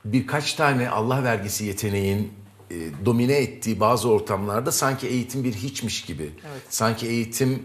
Birkaç 0.05 0.55
tane 0.55 0.91
Allah 0.91 1.24
vergisi 1.24 1.65
yeteneğin 1.65 2.32
e, 2.70 2.77
domine 3.05 3.37
ettiği 3.37 3.81
bazı 3.81 4.10
ortamlarda 4.10 4.72
sanki 4.72 5.06
eğitim 5.06 5.44
bir 5.44 5.55
hiçmiş 5.55 6.03
gibi. 6.03 6.31
Sanki 6.69 7.06
eğitim 7.06 7.65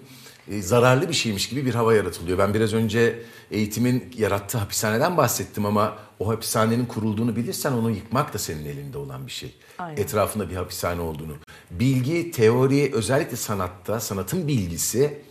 e, 0.51 0.61
zararlı 0.61 1.09
bir 1.09 1.13
şeymiş 1.13 1.49
gibi 1.49 1.65
bir 1.65 1.73
hava 1.73 1.93
yaratılıyor. 1.93 2.37
Ben 2.37 2.53
biraz 2.53 2.73
önce 2.73 3.19
eğitimin 3.51 4.11
yarattığı 4.17 4.57
hapishaneden 4.57 5.17
bahsettim 5.17 5.65
ama 5.65 5.97
o 6.19 6.29
hapishanenin 6.29 6.85
kurulduğunu 6.85 7.35
bilirsen 7.35 7.71
onu 7.71 7.91
yıkmak 7.91 8.33
da 8.33 8.37
senin 8.37 8.65
elinde 8.65 8.97
olan 8.97 9.27
bir 9.27 9.31
şey. 9.31 9.55
Aynen. 9.77 10.01
Etrafında 10.01 10.49
bir 10.49 10.55
hapishane 10.55 11.01
olduğunu. 11.01 11.33
Bilgi, 11.71 12.31
teori, 12.31 12.91
özellikle 12.93 13.37
sanatta, 13.37 13.99
sanatın 13.99 14.47
bilgisi 14.47 15.21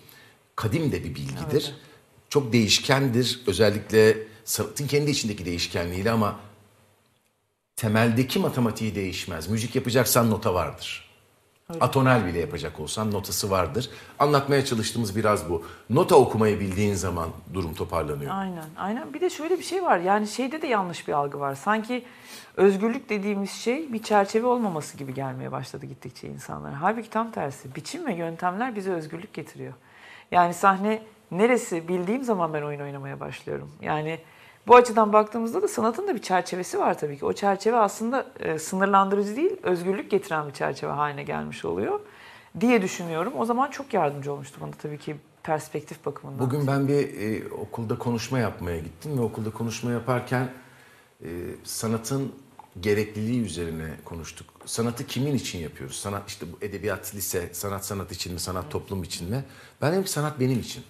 kadim 0.56 0.92
de 0.92 1.04
bir 1.04 1.14
bilgidir. 1.14 1.74
Çok 2.28 2.52
değişkendir. 2.52 3.40
Özellikle 3.46 4.18
sanatın 4.44 4.86
kendi 4.86 5.10
içindeki 5.10 5.44
değişkenliğiyle 5.44 6.10
ama 6.10 6.40
temeldeki 7.76 8.38
matematiği 8.38 8.94
değişmez. 8.94 9.48
Müzik 9.48 9.76
yapacaksan 9.76 10.30
nota 10.30 10.54
vardır. 10.54 11.12
Atonal 11.80 12.26
bile 12.26 12.38
yapacak 12.38 12.80
olsan 12.80 13.12
notası 13.12 13.50
vardır. 13.50 13.90
Anlatmaya 14.18 14.64
çalıştığımız 14.64 15.16
biraz 15.16 15.50
bu. 15.50 15.64
Nota 15.90 16.16
okumayı 16.16 16.60
bildiğin 16.60 16.94
zaman 16.94 17.28
durum 17.54 17.74
toparlanıyor. 17.74 18.30
Aynen, 18.34 18.64
aynen. 18.78 19.14
Bir 19.14 19.20
de 19.20 19.30
şöyle 19.30 19.58
bir 19.58 19.64
şey 19.64 19.82
var. 19.82 19.98
Yani 19.98 20.26
şeyde 20.26 20.62
de 20.62 20.66
yanlış 20.66 21.08
bir 21.08 21.12
algı 21.12 21.40
var. 21.40 21.54
Sanki 21.54 22.04
özgürlük 22.56 23.08
dediğimiz 23.08 23.50
şey 23.50 23.92
bir 23.92 24.02
çerçeve 24.02 24.46
olmaması 24.46 24.98
gibi 24.98 25.14
gelmeye 25.14 25.52
başladı 25.52 25.86
gittikçe 25.86 26.28
insanlara. 26.28 26.80
Halbuki 26.80 27.10
tam 27.10 27.30
tersi. 27.30 27.74
Biçim 27.74 28.06
ve 28.06 28.14
yöntemler 28.14 28.76
bize 28.76 28.92
özgürlük 28.92 29.34
getiriyor. 29.34 29.72
Yani 30.30 30.54
sahne 30.54 31.02
neresi 31.30 31.88
bildiğim 31.88 32.24
zaman 32.24 32.54
ben 32.54 32.62
oyun 32.62 32.80
oynamaya 32.80 33.20
başlıyorum. 33.20 33.70
Yani 33.82 34.18
bu 34.66 34.76
açıdan 34.76 35.12
baktığımızda 35.12 35.62
da 35.62 35.68
sanatın 35.68 36.08
da 36.08 36.14
bir 36.14 36.22
çerçevesi 36.22 36.78
var 36.78 36.98
tabii 36.98 37.18
ki. 37.18 37.24
O 37.24 37.32
çerçeve 37.32 37.76
aslında 37.76 38.26
e, 38.40 38.58
sınırlandırıcı 38.58 39.36
değil, 39.36 39.56
özgürlük 39.62 40.10
getiren 40.10 40.48
bir 40.48 40.52
çerçeve 40.52 40.90
haline 40.90 41.22
gelmiş 41.22 41.64
oluyor 41.64 42.00
diye 42.60 42.82
düşünüyorum. 42.82 43.32
O 43.36 43.44
zaman 43.44 43.70
çok 43.70 43.94
yardımcı 43.94 44.32
olmuştu 44.32 44.58
bana 44.60 44.70
tabii 44.70 44.98
ki 44.98 45.16
perspektif 45.42 46.06
bakımından. 46.06 46.46
Bugün 46.46 46.66
ben 46.66 46.88
bir 46.88 47.20
e, 47.20 47.52
okulda 47.52 47.98
konuşma 47.98 48.38
yapmaya 48.38 48.78
gittim 48.78 49.18
ve 49.18 49.22
okulda 49.22 49.50
konuşma 49.50 49.90
yaparken 49.90 50.48
e, 51.24 51.28
sanatın 51.64 52.32
gerekliliği 52.80 53.44
üzerine 53.44 53.94
konuştuk. 54.04 54.46
Sanatı 54.64 55.06
kimin 55.06 55.34
için 55.34 55.58
yapıyoruz? 55.58 55.96
Sanat 55.96 56.28
işte 56.28 56.46
bu 56.52 56.64
edebiyat, 56.64 57.14
lise, 57.14 57.48
sanat 57.52 57.86
sanat 57.86 58.12
için 58.12 58.32
mi, 58.32 58.40
sanat 58.40 58.70
toplum 58.70 59.02
için 59.02 59.30
mi? 59.30 59.44
Ben 59.80 59.92
dedim 59.92 60.04
ki 60.04 60.10
sanat 60.10 60.40
benim 60.40 60.60
için. 60.60 60.84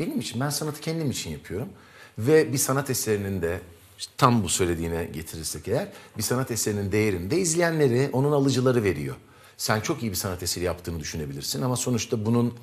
Benim 0.00 0.20
için. 0.20 0.40
Ben 0.40 0.50
sanatı 0.50 0.80
kendim 0.80 1.10
için 1.10 1.30
yapıyorum. 1.30 1.68
Ve 2.18 2.52
bir 2.52 2.58
sanat 2.58 2.90
eserinin 2.90 3.42
de 3.42 3.60
işte 3.98 4.12
tam 4.16 4.44
bu 4.44 4.48
söylediğine 4.48 5.04
getirirsek 5.04 5.68
eğer 5.68 5.88
bir 6.16 6.22
sanat 6.22 6.50
eserinin 6.50 6.92
değerini 6.92 7.30
de 7.30 7.38
izleyenleri, 7.38 8.10
onun 8.12 8.32
alıcıları 8.32 8.84
veriyor. 8.84 9.16
Sen 9.56 9.80
çok 9.80 10.02
iyi 10.02 10.10
bir 10.10 10.16
sanat 10.16 10.42
eseri 10.42 10.64
yaptığını 10.64 11.00
düşünebilirsin 11.00 11.62
ama 11.62 11.76
sonuçta 11.76 12.26
bunun 12.26 12.54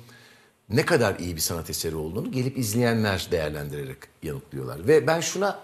ne 0.68 0.84
kadar 0.84 1.18
iyi 1.18 1.36
bir 1.36 1.40
sanat 1.40 1.70
eseri 1.70 1.96
olduğunu 1.96 2.32
gelip 2.32 2.58
izleyenler 2.58 3.28
değerlendirerek 3.30 3.98
yanıtlıyorlar. 4.22 4.88
Ve 4.88 5.06
ben 5.06 5.20
şuna 5.20 5.58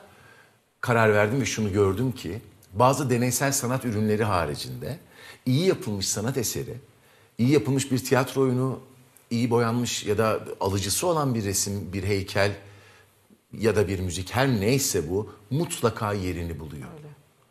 karar 0.80 1.14
verdim 1.14 1.40
ve 1.40 1.44
şunu 1.44 1.72
gördüm 1.72 2.12
ki 2.12 2.40
bazı 2.72 3.10
deneysel 3.10 3.52
sanat 3.52 3.84
ürünleri 3.84 4.24
haricinde 4.24 4.98
iyi 5.46 5.66
yapılmış 5.66 6.08
sanat 6.08 6.36
eseri, 6.36 6.74
iyi 7.38 7.50
yapılmış 7.50 7.92
bir 7.92 7.98
tiyatro 7.98 8.40
oyunu, 8.40 8.80
iyi 9.30 9.50
boyanmış 9.50 10.04
ya 10.04 10.18
da 10.18 10.40
alıcısı 10.60 11.06
olan 11.06 11.34
bir 11.34 11.44
resim, 11.44 11.92
bir 11.92 12.02
heykel 12.02 12.52
ya 13.52 13.76
da 13.76 13.88
bir 13.88 14.00
müzik 14.00 14.34
her 14.36 14.48
neyse 14.48 15.10
bu 15.10 15.32
mutlaka 15.50 16.12
yerini 16.12 16.60
buluyor. 16.60 16.88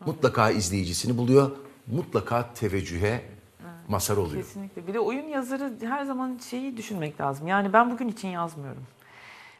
Mutlaka 0.06 0.50
izleyicisini 0.50 1.18
buluyor, 1.18 1.50
mutlaka 1.86 2.54
teveccühe 2.54 3.22
masar 3.88 4.16
oluyor. 4.16 4.42
Kesinlikle. 4.42 4.86
Bir 4.86 4.94
de 4.94 5.00
oyun 5.00 5.28
yazarı 5.28 5.72
her 5.80 6.04
zaman 6.04 6.38
şeyi 6.50 6.76
düşünmek 6.76 7.20
lazım. 7.20 7.46
Yani 7.46 7.72
ben 7.72 7.90
bugün 7.90 8.08
için 8.08 8.28
yazmıyorum. 8.28 8.82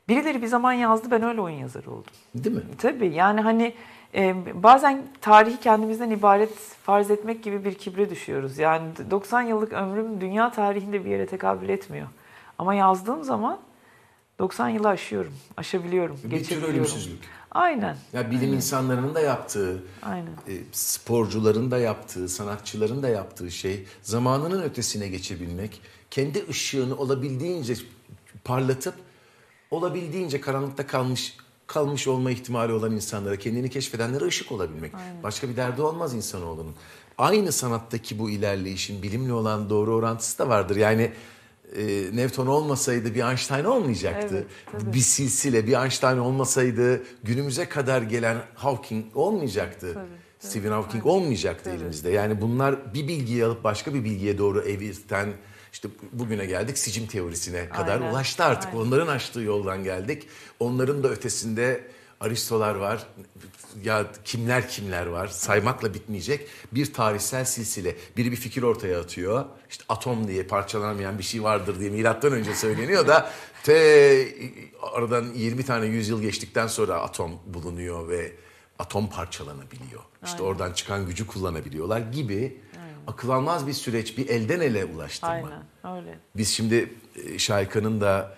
Birileri 0.08 0.42
bir 0.42 0.46
zaman 0.46 0.72
yazdı 0.72 1.10
ben 1.10 1.22
öyle 1.22 1.40
oyun 1.40 1.56
yazarı 1.56 1.90
oldum. 1.90 2.12
Değil 2.34 2.56
mi? 2.56 2.62
Tabii 2.78 3.14
yani 3.14 3.40
hani 3.40 3.74
e, 4.14 4.34
bazen 4.62 5.02
tarihi 5.20 5.60
kendimizden 5.60 6.10
ibaret 6.10 6.54
farz 6.82 7.10
etmek 7.10 7.42
gibi 7.42 7.64
bir 7.64 7.74
kibre 7.74 8.10
düşüyoruz. 8.10 8.58
Yani 8.58 8.82
90 9.10 9.42
yıllık 9.42 9.72
ömrüm 9.72 10.20
dünya 10.20 10.50
tarihinde 10.50 11.04
bir 11.04 11.10
yere 11.10 11.26
tekabül 11.26 11.68
etmiyor. 11.68 12.08
Ama 12.58 12.74
yazdığım 12.74 13.24
zaman 13.24 13.58
90 14.38 14.68
yılı 14.68 14.88
aşıyorum, 14.88 15.32
aşabiliyorum, 15.56 16.18
Bir 16.24 16.30
geçebiliyorum. 16.30 16.74
ölümsüzlük. 16.74 17.18
Aynen, 17.50 17.96
Ya 18.12 18.30
bilim 18.30 18.54
insanlarının 18.54 19.14
da 19.14 19.20
yaptığı, 19.20 19.82
aynen. 20.02 20.26
e, 20.26 20.54
sporcuların 20.72 21.70
da 21.70 21.78
yaptığı, 21.78 22.28
sanatçıların 22.28 23.02
da 23.02 23.08
yaptığı 23.08 23.50
şey 23.50 23.86
zamanının 24.02 24.62
ötesine 24.62 25.08
geçebilmek, 25.08 25.80
kendi 26.10 26.44
ışığını 26.50 26.96
olabildiğince 26.96 27.74
parlatıp 28.44 28.94
olabildiğince 29.70 30.40
karanlıkta 30.40 30.86
kalmış 30.86 31.36
kalmış 31.66 32.08
olma 32.08 32.30
ihtimali 32.30 32.72
olan 32.72 32.92
insanlara, 32.92 33.36
kendini 33.36 33.70
keşfedenlere 33.70 34.24
ışık 34.24 34.52
olabilmek. 34.52 34.92
Başka 35.22 35.48
bir 35.48 35.56
derdi 35.56 35.82
olmaz 35.82 36.14
insanoğlunun. 36.14 36.74
Aynı 37.18 37.52
sanattaki 37.52 38.18
bu 38.18 38.30
ilerleyişin 38.30 39.02
bilimle 39.02 39.32
olan 39.32 39.70
doğru 39.70 39.94
orantısı 39.94 40.38
da 40.38 40.48
vardır. 40.48 40.76
Yani 40.76 41.12
e, 41.76 42.16
Newton 42.16 42.46
olmasaydı 42.46 43.14
bir 43.14 43.28
Einstein 43.28 43.64
olmayacaktı. 43.64 44.34
Evet, 44.34 44.46
tabii. 44.72 44.92
bir 44.92 45.00
silsile, 45.00 45.66
bir 45.66 45.82
Einstein 45.82 46.18
olmasaydı 46.18 47.02
günümüze 47.22 47.68
kadar 47.68 48.02
gelen 48.02 48.36
Hawking 48.54 49.04
olmayacaktı. 49.14 49.94
Tabii, 49.94 50.06
Stephen 50.38 50.70
Hawking 50.70 51.06
olmayacaktı 51.06 51.70
elimizde. 51.70 52.10
Yani 52.10 52.40
bunlar 52.40 52.94
bir 52.94 53.08
bilgiyi 53.08 53.44
alıp 53.44 53.64
başka 53.64 53.94
bir 53.94 54.04
bilgiye 54.04 54.38
doğru 54.38 54.60
evirten 54.60 55.28
işte 55.72 55.88
bugüne 56.12 56.46
geldik 56.46 56.78
sicim 56.78 57.06
teorisine 57.06 57.68
kadar 57.68 58.00
Aynen, 58.00 58.12
ulaştı 58.12 58.44
artık. 58.44 58.74
aynen. 58.74 58.86
Onların 58.86 59.06
açtığı 59.06 59.40
yoldan 59.40 59.84
geldik. 59.84 60.28
Onların 60.60 61.02
da 61.02 61.08
ötesinde 61.08 61.80
Aristolar 62.20 62.74
var. 62.74 63.06
Ya 63.84 64.06
kimler 64.24 64.68
kimler 64.68 65.06
var. 65.06 65.28
Saymakla 65.28 65.94
bitmeyecek 65.94 66.48
bir 66.72 66.92
tarihsel 66.92 67.44
silsile. 67.44 67.96
Biri 68.16 68.30
bir 68.30 68.36
fikir 68.36 68.62
ortaya 68.62 69.00
atıyor. 69.00 69.44
İşte 69.70 69.84
atom 69.88 70.28
diye 70.28 70.42
parçalanamayan 70.42 71.18
bir 71.18 71.22
şey 71.22 71.42
vardır 71.42 71.80
diye 71.80 71.90
milattan 71.90 72.32
önce 72.32 72.54
söyleniyor 72.54 73.06
da 73.06 73.30
te 73.62 74.28
aradan 74.92 75.24
20 75.34 75.64
tane 75.64 75.86
yüzyıl 75.86 76.22
geçtikten 76.22 76.66
sonra 76.66 77.00
atom 77.00 77.32
bulunuyor 77.46 78.08
ve 78.08 78.32
atom 78.78 79.10
parçalanabiliyor. 79.10 80.02
İşte 80.24 80.42
oradan 80.42 80.72
çıkan 80.72 81.06
gücü 81.06 81.26
kullanabiliyorlar 81.26 82.00
gibi 82.00 82.60
akıl 83.08 83.30
almaz 83.30 83.66
bir 83.66 83.72
süreç, 83.72 84.18
bir 84.18 84.28
elden 84.28 84.60
ele 84.60 84.84
ulaştırma. 84.84 85.32
Aynen 85.32 85.96
öyle. 85.96 86.18
Biz 86.36 86.48
şimdi 86.48 86.94
e, 87.24 87.38
Şayka'nın 87.38 88.00
da 88.00 88.37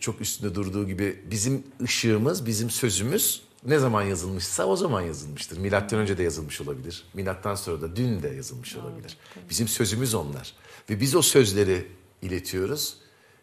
çok 0.00 0.20
üstünde 0.20 0.54
durduğu 0.54 0.86
gibi 0.86 1.20
bizim 1.30 1.62
ışığımız, 1.82 2.46
bizim 2.46 2.70
sözümüz 2.70 3.42
ne 3.66 3.78
zaman 3.78 4.02
yazılmışsa 4.02 4.66
o 4.66 4.76
zaman 4.76 5.00
yazılmıştır. 5.00 5.58
Milattan 5.58 5.98
önce 5.98 6.18
de 6.18 6.22
yazılmış 6.22 6.60
olabilir. 6.60 7.04
Milattan 7.14 7.54
sonra 7.54 7.80
da 7.80 7.96
dün 7.96 8.22
de 8.22 8.28
yazılmış 8.28 8.76
olabilir. 8.76 9.16
Bizim 9.50 9.68
sözümüz 9.68 10.14
onlar. 10.14 10.54
Ve 10.90 11.00
biz 11.00 11.14
o 11.16 11.22
sözleri 11.22 11.86
iletiyoruz 12.22 12.96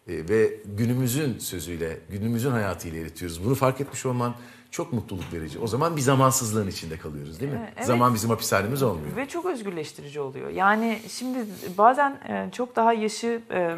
e, 0.08 0.30
ve 0.30 0.60
günümüzün 0.66 1.40
sözüyle, 1.40 2.00
günümüzün 2.10 2.52
hayatıyla 2.52 3.00
iletiyoruz. 3.00 3.46
Bunu 3.46 3.56
fark 3.56 3.82
etmiş 3.82 4.06
olman 4.06 4.36
çok 4.72 4.94
mutluluk 4.94 5.34
verici. 5.34 5.60
O 5.60 5.68
zaman 5.68 5.96
bir 5.96 6.02
zamansızlığın 6.02 6.68
içinde 6.68 6.98
kalıyoruz 6.98 7.40
değil 7.40 7.52
mi? 7.52 7.60
Evet, 7.64 7.74
evet. 7.76 7.88
Zaman 7.88 8.14
bizim 8.14 8.30
hapishanemiz 8.30 8.84
olmuyor. 8.84 9.16
Ve 9.16 9.28
çok 9.28 9.46
özgürleştirici 9.46 10.20
oluyor. 10.20 10.50
Yani 10.50 11.00
şimdi 11.08 11.40
bazen 11.78 12.12
e, 12.12 12.50
çok 12.52 12.76
daha 12.76 12.94
yaşı 12.94 13.42
e, 13.52 13.78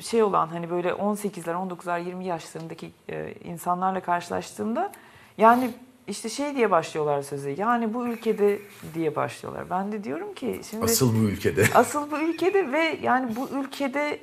şey 0.00 0.22
olan 0.22 0.46
hani 0.46 0.70
böyle 0.70 0.88
18'ler, 0.88 1.68
19'lar, 1.68 2.06
20 2.06 2.24
yaşlarındaki 2.24 2.92
e, 3.08 3.34
insanlarla 3.44 4.00
karşılaştığımda 4.00 4.92
yani 5.38 5.70
işte 6.06 6.28
şey 6.28 6.56
diye 6.56 6.70
başlıyorlar 6.70 7.22
sözü. 7.22 7.50
Yani 7.50 7.94
bu 7.94 8.06
ülkede 8.06 8.58
diye 8.94 9.16
başlıyorlar. 9.16 9.70
Ben 9.70 9.92
de 9.92 10.04
diyorum 10.04 10.34
ki 10.34 10.60
şimdi 10.70 10.84
Asıl 10.84 11.14
bu 11.14 11.18
ülkede. 11.18 11.64
Asıl 11.74 12.10
bu 12.10 12.18
ülkede 12.18 12.72
ve 12.72 12.98
yani 13.02 13.36
bu 13.36 13.48
ülkede 13.48 14.20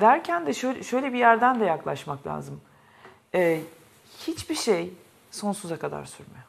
derken 0.00 0.46
de 0.46 0.54
şöyle, 0.54 0.82
şöyle 0.82 1.12
bir 1.12 1.18
yerden 1.18 1.60
de 1.60 1.64
yaklaşmak 1.64 2.26
lazım. 2.26 2.60
E, 3.34 3.60
hiçbir 4.26 4.54
şey 4.54 4.92
sonsuza 5.30 5.78
kadar 5.78 6.04
sürmüyor. 6.04 6.44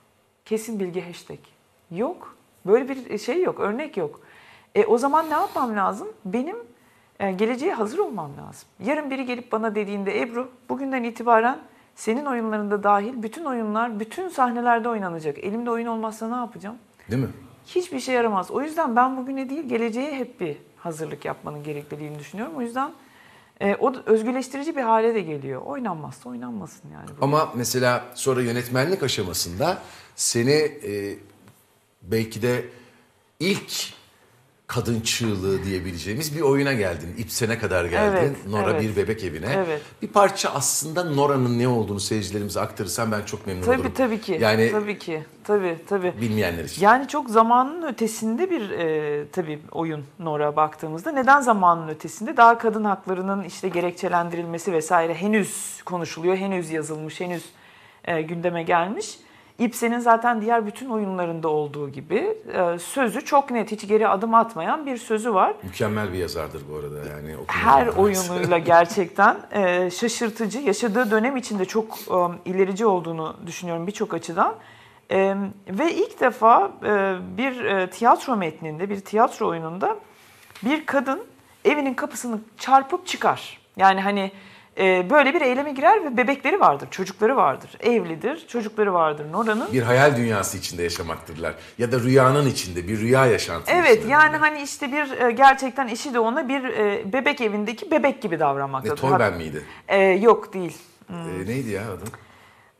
Kesin 0.45 0.79
bilgi 0.79 1.01
hashtag. 1.01 1.39
Yok. 1.91 2.35
Böyle 2.65 2.89
bir 2.89 3.17
şey 3.17 3.41
yok, 3.41 3.59
örnek 3.59 3.97
yok. 3.97 4.19
E, 4.75 4.85
o 4.85 4.97
zaman 4.97 5.29
ne 5.29 5.33
yapmam 5.33 5.75
lazım? 5.75 6.07
Benim 6.25 6.55
e, 7.19 7.31
geleceğe 7.31 7.73
hazır 7.73 7.97
olmam 7.97 8.31
lazım. 8.37 8.69
Yarın 8.85 9.09
biri 9.09 9.25
gelip 9.25 9.51
bana 9.51 9.75
dediğinde 9.75 10.21
Ebru 10.21 10.51
bugünden 10.69 11.03
itibaren 11.03 11.59
senin 11.95 12.25
oyunlarında 12.25 12.83
dahil 12.83 13.23
bütün 13.23 13.45
oyunlar 13.45 13.99
bütün 13.99 14.29
sahnelerde 14.29 14.89
oynanacak. 14.89 15.37
Elimde 15.37 15.71
oyun 15.71 15.87
olmazsa 15.87 16.29
ne 16.29 16.35
yapacağım? 16.35 16.75
Değil 17.11 17.23
mi? 17.23 17.29
hiçbir 17.75 17.99
şey 17.99 18.15
yaramaz. 18.15 18.51
O 18.51 18.61
yüzden 18.61 18.95
ben 18.95 19.17
bugüne 19.17 19.49
değil 19.49 19.69
geleceğe 19.69 20.15
hep 20.15 20.39
bir 20.41 20.57
hazırlık 20.77 21.25
yapmanın 21.25 21.63
gerekliliğini 21.63 22.19
düşünüyorum. 22.19 22.53
O 22.57 22.61
yüzden 22.61 22.91
e, 23.61 23.75
o 23.75 23.93
özgürleştirici 24.05 24.75
bir 24.75 24.81
hale 24.81 25.15
de 25.15 25.21
geliyor. 25.21 25.61
Oynanmazsa 25.61 26.29
oynanmasın 26.29 26.89
yani. 26.93 27.09
Ama 27.21 27.51
mesela 27.55 28.05
sonra 28.15 28.41
yönetmenlik 28.41 29.03
aşamasında 29.03 29.81
seni 30.15 30.51
e, 30.51 31.15
belki 32.01 32.41
de 32.41 32.65
ilk 33.39 33.93
kadın 34.67 35.01
çığlığı 35.01 35.63
diyebileceğimiz 35.63 36.35
bir 36.35 36.41
oyuna 36.41 36.73
geldin. 36.73 37.15
İpsen'e 37.17 37.59
kadar 37.59 37.85
geldin. 37.85 38.17
Evet, 38.17 38.47
Nora 38.47 38.71
evet. 38.71 38.81
bir 38.81 38.95
bebek 38.95 39.23
evine. 39.23 39.53
Evet. 39.55 39.81
Bir 40.01 40.07
parça 40.07 40.49
aslında 40.49 41.03
Nora'nın 41.03 41.59
ne 41.59 41.67
olduğunu 41.67 41.99
seyircilerimize 41.99 42.59
aktarırsan 42.59 43.11
ben 43.11 43.21
çok 43.21 43.47
memnun 43.47 43.61
Tabii 43.61 43.75
olurum. 43.75 43.93
tabii 43.97 44.21
ki. 44.21 44.37
Yani 44.41 44.71
tabii 44.71 44.99
ki. 44.99 45.23
Tabii 45.43 45.77
tabii. 45.87 46.13
bilmeyenler 46.21 46.63
için. 46.63 46.81
Yani 46.81 47.07
çok 47.07 47.29
zamanın 47.29 47.81
ötesinde 47.87 48.51
bir 48.51 48.69
e, 48.69 49.27
tabii 49.31 49.59
oyun 49.71 50.03
Nora 50.19 50.55
baktığımızda. 50.55 51.11
Neden 51.11 51.41
zamanın 51.41 51.87
ötesinde? 51.87 52.37
Daha 52.37 52.57
kadın 52.57 52.83
haklarının 52.83 53.43
işte 53.43 53.69
gerekçelendirilmesi 53.69 54.73
vesaire 54.73 55.13
henüz 55.13 55.81
konuşuluyor, 55.85 56.37
henüz 56.37 56.69
yazılmış, 56.71 57.19
henüz 57.19 57.45
e, 58.05 58.21
gündeme 58.21 58.63
gelmiş. 58.63 59.19
İpsen'in 59.59 59.99
zaten 59.99 60.41
diğer 60.41 60.65
bütün 60.65 60.89
oyunlarında 60.89 61.47
olduğu 61.47 61.89
gibi 61.89 62.37
e, 62.53 62.79
sözü 62.79 63.25
çok 63.25 63.51
net, 63.51 63.71
hiç 63.71 63.87
geri 63.87 64.07
adım 64.07 64.33
atmayan 64.33 64.85
bir 64.85 64.97
sözü 64.97 65.33
var. 65.33 65.53
Mükemmel 65.63 66.13
bir 66.13 66.17
yazardır 66.17 66.61
bu 66.71 66.75
arada. 66.75 66.97
Yani. 66.97 67.35
Her 67.47 67.87
oyunuyla 67.87 68.57
gerçekten 68.73 69.37
e, 69.51 69.89
şaşırtıcı, 69.89 70.59
yaşadığı 70.59 71.11
dönem 71.11 71.37
içinde 71.37 71.65
çok 71.65 71.97
e, 71.97 72.49
ilerici 72.49 72.85
olduğunu 72.85 73.35
düşünüyorum 73.45 73.87
birçok 73.87 74.13
açıdan. 74.13 74.55
Ve 75.69 75.93
ilk 75.93 76.19
defa 76.19 76.71
bir 77.37 77.87
tiyatro 77.91 78.35
metninde, 78.35 78.89
bir 78.89 78.99
tiyatro 78.99 79.47
oyununda 79.47 79.97
bir 80.65 80.85
kadın 80.85 81.23
evinin 81.65 81.93
kapısını 81.93 82.39
çarpıp 82.57 83.07
çıkar. 83.07 83.59
Yani 83.77 84.01
hani 84.01 84.31
böyle 84.79 85.33
bir 85.33 85.41
eyleme 85.41 85.71
girer 85.71 86.05
ve 86.05 86.17
bebekleri 86.17 86.59
vardır, 86.59 86.87
çocukları 86.91 87.35
vardır. 87.35 87.69
Evlidir, 87.79 88.47
çocukları 88.47 88.93
vardır 88.93 89.25
Nora'nın. 89.31 89.73
Bir 89.73 89.81
hayal 89.81 90.17
dünyası 90.17 90.57
içinde 90.57 90.83
yaşamaktırlar. 90.83 91.53
Ya 91.77 91.91
da 91.91 91.99
rüyanın 91.99 92.45
içinde 92.49 92.87
bir 92.87 92.99
rüya 92.99 93.25
yaşantısı. 93.25 93.71
Evet 93.77 93.97
içinde. 93.97 94.11
yani 94.11 94.37
hani 94.37 94.61
işte 94.61 94.91
bir 94.91 95.21
e, 95.21 95.31
gerçekten 95.31 95.87
eşi 95.87 96.13
de 96.13 96.19
ona 96.19 96.49
bir 96.49 96.63
e, 96.63 97.13
bebek 97.13 97.41
evindeki 97.41 97.91
bebek 97.91 98.21
gibi 98.21 98.39
davranmaktadır. 98.39 98.97
Torben 98.97 99.33
miydi? 99.33 99.63
E, 99.87 99.97
yok 100.03 100.53
değil. 100.53 100.77
Ee, 101.09 101.13
neydi 101.47 101.69
ya 101.69 101.81
adım? 101.81 102.07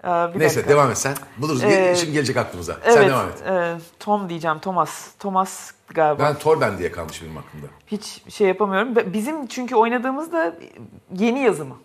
Ee, 0.04 0.34
bir 0.34 0.40
Neyse 0.40 0.56
dakika. 0.56 0.74
devam 0.74 0.92
et 0.92 0.98
sen. 0.98 1.16
Buluruz. 1.38 1.64
Ee, 1.64 1.96
Şimdi 1.98 2.14
gelecek 2.14 2.38
aklımıza. 2.38 2.78
Evet, 2.84 2.94
Sen 2.94 3.10
devam 3.10 3.30
et. 3.30 3.42
e, 3.48 3.76
Tom 4.00 4.30
diyeceğim, 4.30 4.60
Thomas. 4.60 5.12
Thomas 5.20 5.72
galiba. 5.94 6.24
Ben 6.24 6.36
Torben 6.36 6.78
diye 6.78 6.92
kalmış 6.92 7.24
benim 7.24 7.38
aklımda. 7.38 7.68
Hiç 7.88 8.22
şey 8.30 8.48
yapamıyorum. 8.48 9.14
Bizim 9.14 9.48
çünkü 9.48 9.76
oynadığımızda 9.76 10.56
yeni 11.18 11.40
yazımı. 11.40 11.76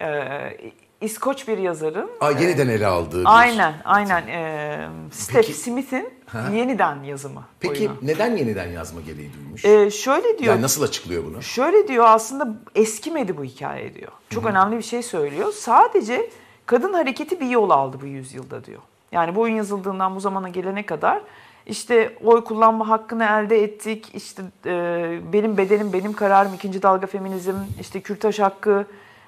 Ee, 0.00 0.56
İskoç 1.00 1.48
bir 1.48 1.58
yazarın. 1.58 2.10
Aa, 2.20 2.30
yeniden 2.30 2.68
ele 2.68 2.86
aldığı 2.86 3.20
bir... 3.20 3.38
Aynen, 3.38 3.74
aynen. 3.84 4.28
Ee, 4.28 4.88
Steph 5.10 5.50
Smith'in 5.50 6.08
yeniden 6.52 7.02
yazımı. 7.02 7.44
Peki 7.60 7.80
oyunu. 7.80 7.96
neden 8.02 8.36
yeniden 8.36 8.66
yazma 8.66 9.00
gereği 9.00 9.30
duymuş? 9.34 9.64
Ee, 9.64 9.90
şöyle 9.90 10.38
diyor. 10.38 10.52
yani 10.54 10.62
nasıl 10.62 10.82
açıklıyor 10.82 11.24
bunu? 11.24 11.42
Şöyle 11.42 11.88
diyor 11.88 12.04
aslında 12.08 12.48
eskimedi 12.74 13.36
bu 13.36 13.44
hikaye 13.44 13.94
diyor. 13.94 14.12
Çok 14.30 14.46
önemli 14.46 14.76
bir 14.76 14.82
şey 14.82 15.02
söylüyor. 15.02 15.52
Sadece 15.52 16.30
kadın 16.66 16.92
hareketi 16.92 17.40
bir 17.40 17.50
yol 17.50 17.70
aldı 17.70 17.98
bu 18.02 18.06
yüzyılda 18.06 18.64
diyor. 18.64 18.80
Yani 19.12 19.34
bu 19.34 19.40
oyun 19.40 19.54
yazıldığından 19.54 20.16
bu 20.16 20.20
zamana 20.20 20.48
gelene 20.48 20.86
kadar 20.86 21.22
işte 21.66 22.16
oy 22.24 22.44
kullanma 22.44 22.88
hakkını 22.88 23.24
elde 23.24 23.62
ettik. 23.64 24.10
İşte 24.14 24.42
e, 24.66 25.18
benim 25.32 25.56
bedenim, 25.56 25.92
benim 25.92 26.12
kararım, 26.12 26.54
ikinci 26.54 26.82
dalga 26.82 27.06
feminizm, 27.06 27.54
işte 27.80 28.00
kürtaj 28.00 28.38
hakkı, 28.38 28.70
e, 28.80 28.86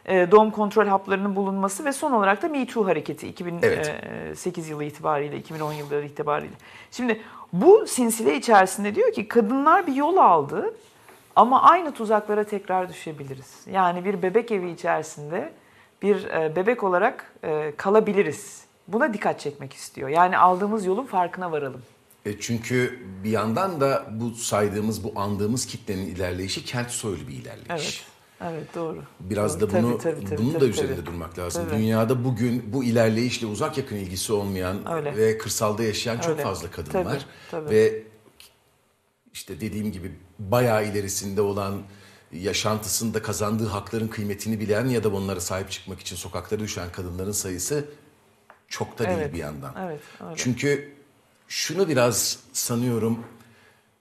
doğum 0.08 0.50
kontrol 0.50 0.86
haplarının 0.86 1.36
bulunması 1.36 1.84
ve 1.84 1.92
son 1.92 2.12
olarak 2.12 2.42
da 2.42 2.48
Me 2.48 2.66
Too 2.66 2.86
hareketi 2.86 3.28
2008 3.28 4.68
yılı 4.68 4.84
itibariyle, 4.84 5.36
2010 5.36 5.72
yılları 5.72 6.06
itibariyle. 6.06 6.54
Şimdi 6.90 7.20
bu 7.52 7.86
sinsile 7.86 8.36
içerisinde 8.36 8.94
diyor 8.94 9.12
ki 9.12 9.28
kadınlar 9.28 9.86
bir 9.86 9.94
yol 9.94 10.16
aldı 10.16 10.74
ama 11.36 11.62
aynı 11.62 11.92
tuzaklara 11.92 12.44
tekrar 12.44 12.88
düşebiliriz. 12.88 13.54
Yani 13.72 14.04
bir 14.04 14.22
bebek 14.22 14.52
evi 14.52 14.70
içerisinde 14.70 15.52
bir 16.02 16.24
e, 16.24 16.56
bebek 16.56 16.84
olarak 16.84 17.32
e, 17.44 17.72
kalabiliriz. 17.76 18.64
Buna 18.88 19.14
dikkat 19.14 19.40
çekmek 19.40 19.72
istiyor. 19.72 20.08
Yani 20.08 20.38
aldığımız 20.38 20.86
yolun 20.86 21.06
farkına 21.06 21.52
varalım. 21.52 21.82
E 22.26 22.40
çünkü 22.40 23.06
bir 23.24 23.30
yandan 23.30 23.80
da 23.80 24.06
bu 24.10 24.30
saydığımız, 24.30 25.04
bu 25.04 25.12
andığımız 25.16 25.66
kitlenin 25.66 26.06
ilerleyişi 26.06 26.64
kent 26.64 26.90
soylu 26.90 27.28
bir 27.28 27.32
ilerleyiş. 27.32 27.68
Evet. 27.70 28.17
Evet 28.40 28.74
doğru. 28.74 29.02
Biraz 29.20 29.60
doğru. 29.60 29.70
da 29.70 29.82
bunu 29.82 29.98
Tabii, 29.98 30.14
tabii, 30.14 30.24
tabii, 30.24 30.38
bunun 30.38 30.50
tabii, 30.52 30.60
da 30.60 30.66
üzerinde 30.66 30.96
tabii. 30.96 31.06
durmak 31.06 31.38
lazım. 31.38 31.64
Tabii. 31.68 31.78
Dünyada 31.78 32.24
bugün 32.24 32.72
bu 32.72 32.84
ilerleyişle 32.84 33.46
uzak 33.46 33.78
yakın 33.78 33.96
ilgisi 33.96 34.32
olmayan 34.32 34.92
Öyle. 34.92 35.16
ve 35.16 35.38
kırsalda 35.38 35.82
yaşayan 35.82 36.18
çok 36.18 36.32
Öyle. 36.32 36.42
fazla 36.42 36.70
kadın 36.70 36.90
Tabii, 36.90 37.04
var. 37.06 37.26
tabii. 37.50 37.70
Ve 37.70 38.02
işte 39.32 39.60
dediğim 39.60 39.92
gibi 39.92 40.12
bayağı 40.38 40.86
ilerisinde 40.86 41.40
olan 41.40 41.82
yaşantısında 42.32 43.22
kazandığı 43.22 43.66
hakların 43.66 44.08
kıymetini 44.08 44.60
bilen 44.60 44.86
ya 44.86 45.04
da 45.04 45.12
bunlara 45.12 45.40
sahip 45.40 45.70
çıkmak 45.70 46.00
için 46.00 46.16
sokaklara 46.16 46.60
düşen 46.60 46.92
kadınların 46.92 47.32
sayısı 47.32 47.84
çok 48.68 48.98
da 48.98 49.04
değil 49.06 49.18
Evet, 49.18 49.32
bir 49.32 49.38
yandan. 49.38 49.74
evet, 49.86 50.00
öyle. 50.20 50.34
Çünkü 50.36 50.94
şunu 51.48 51.88
biraz 51.88 52.38
sanıyorum 52.52 53.18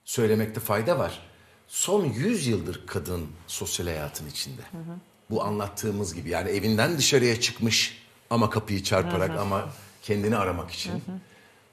söylemekte 0.06 0.60
fayda 0.60 1.00
var. 1.00 1.27
Son 1.68 2.06
100 2.06 2.48
yıldır 2.48 2.88
kadın 2.88 3.28
sosyal 3.48 3.88
hayatın 3.88 4.28
içinde. 4.28 4.62
Bu 5.30 5.44
anlattığımız 5.44 6.14
gibi 6.16 6.30
yani 6.30 6.50
evinden 6.50 6.98
dışarıya 6.98 7.40
çıkmış 7.40 7.98
ama 8.30 8.50
kapıyı 8.50 8.84
çarparak 8.84 9.30
ama 9.40 9.70
kendini 10.04 10.38
aramak 10.38 10.72
için. 10.72 11.04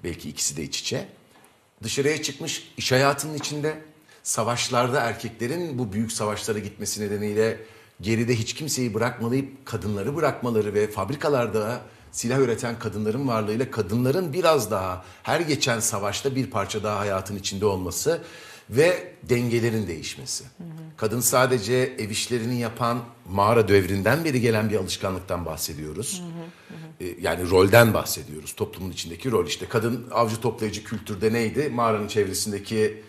Belki 0.05 0.29
ikisi 0.29 0.57
de 0.57 0.63
iç 0.63 0.81
içe. 0.81 1.09
Dışarıya 1.83 2.23
çıkmış 2.23 2.73
iş 2.77 2.93
hayatının 2.93 3.35
içinde. 3.35 3.83
Savaşlarda 4.23 5.01
erkeklerin 5.01 5.79
bu 5.79 5.93
büyük 5.93 6.13
savaşlara 6.13 6.59
gitmesi 6.59 7.03
nedeniyle 7.03 7.61
geride 8.01 8.37
hiç 8.37 8.55
kimseyi 8.55 8.95
bırakmalayıp 8.95 9.67
kadınları 9.67 10.17
bırakmaları 10.17 10.75
ve 10.75 10.91
fabrikalarda 10.91 11.81
silah 12.13 12.39
üreten 12.39 12.79
kadınların 12.79 13.29
varlığıyla 13.29 13.71
kadınların 13.71 14.33
biraz 14.33 14.71
daha 14.71 15.05
her 15.23 15.41
geçen 15.41 15.81
savaşta 15.81 16.37
bir 16.37 16.51
parça 16.51 16.83
daha 16.83 16.99
hayatın 16.99 17.37
içinde 17.37 17.67
olması 17.67 18.23
ve 18.71 19.15
dengelerin 19.23 19.87
değişmesi. 19.87 20.45
Kadın 20.97 21.21
sadece 21.21 21.75
ev 21.75 22.11
işlerini 22.11 22.61
yapan 22.61 23.05
mağara 23.29 23.69
devrinden 23.69 24.25
beri 24.25 24.41
gelen 24.41 24.71
bir 24.71 24.77
alışkanlıktan 24.77 25.47
bahsediyoruz. 25.47 26.23
E, 27.01 27.05
Yani 27.21 27.51
rolden 27.51 27.95
bahsediyoruz. 27.95 28.53
Toplumun 28.53 28.91
içindeki 28.91 29.31
rol 29.31 29.47
işte. 29.47 29.67
Kadın 29.69 30.07
avcı 30.11 30.41
toplayıcı 30.41 30.85
kültürde 30.85 31.33
neydi? 31.33 31.69
Mağaranın 31.69 32.09
çevresindeki 32.09 33.03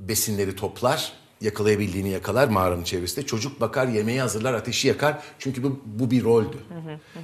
besinleri 0.00 0.56
toplar, 0.56 1.12
yakalayabildiğini 1.40 2.08
yakalar 2.10 2.48
mağaranın 2.48 2.84
çevresinde. 2.84 3.26
Çocuk 3.26 3.60
bakar, 3.60 3.88
yemeği 3.88 4.20
hazırlar, 4.20 4.54
ateşi 4.54 4.88
yakar. 4.88 5.22
Çünkü 5.38 5.62
bu, 5.62 5.80
bu 5.86 6.10
bir 6.10 6.24
roldü. 6.24 6.56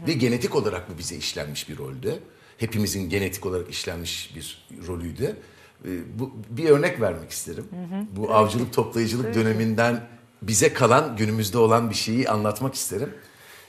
Ve 0.07 0.13
genetik 0.13 0.55
olarak 0.55 0.95
bu 0.95 0.99
bize 0.99 1.17
işlenmiş 1.17 1.69
bir 1.69 1.79
roldü. 1.79 2.19
Hepimizin 2.59 3.09
genetik 3.09 3.47
olarak 3.47 3.71
işlenmiş 3.71 4.35
bir 4.37 4.65
rolüydü. 4.87 5.37
Ee, 5.85 5.89
Bu, 6.19 6.31
bir 6.51 6.71
örnek 6.71 7.01
vermek 7.01 7.31
isterim. 7.31 7.65
Bu 8.11 8.35
avcılık 8.35 8.73
toplayıcılık 8.73 9.35
döneminden 9.35 10.01
bize 10.43 10.73
kalan 10.73 11.17
günümüzde 11.17 11.59
olan 11.59 11.91
bir 11.91 11.95
şeyi 11.95 12.29
anlatmak 12.31 12.75
isterim. 12.75 13.15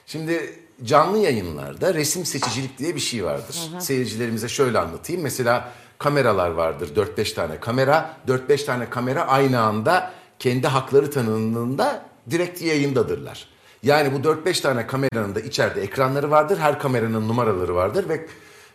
Şimdi 0.06 0.54
canlı 0.84 1.18
yayınlarda 1.18 1.94
resim 1.94 2.26
seçicilik 2.26 2.78
diye 2.80 2.96
bir 2.96 3.00
şey 3.00 3.26
vardır. 3.26 3.56
Seyircilerimize 3.80 4.48
şöyle 4.50 4.80
anlatayım. 4.80 5.22
Mesela 5.22 5.72
kameralar 5.98 6.50
vardır 6.50 6.96
4-5 7.18 7.34
tane 7.36 7.60
kamera. 7.60 8.18
4-5 8.28 8.66
tane 8.66 8.90
kamera 8.90 9.28
aynı 9.28 9.60
anda 9.60 10.12
kendi 10.40 10.68
hakları 10.68 11.12
tanınığında 11.12 12.06
direkt 12.30 12.62
yayındadırlar. 12.62 13.48
Yani 13.84 14.14
bu 14.14 14.28
4-5 14.28 14.62
tane 14.62 14.88
kameranın 14.88 15.36
da 15.36 15.40
içeride 15.40 15.82
ekranları 15.82 16.32
vardır. 16.32 16.58
Her 16.58 16.80
kameranın 16.80 17.28
numaraları 17.30 17.76
vardır 17.76 18.10
ve 18.10 18.28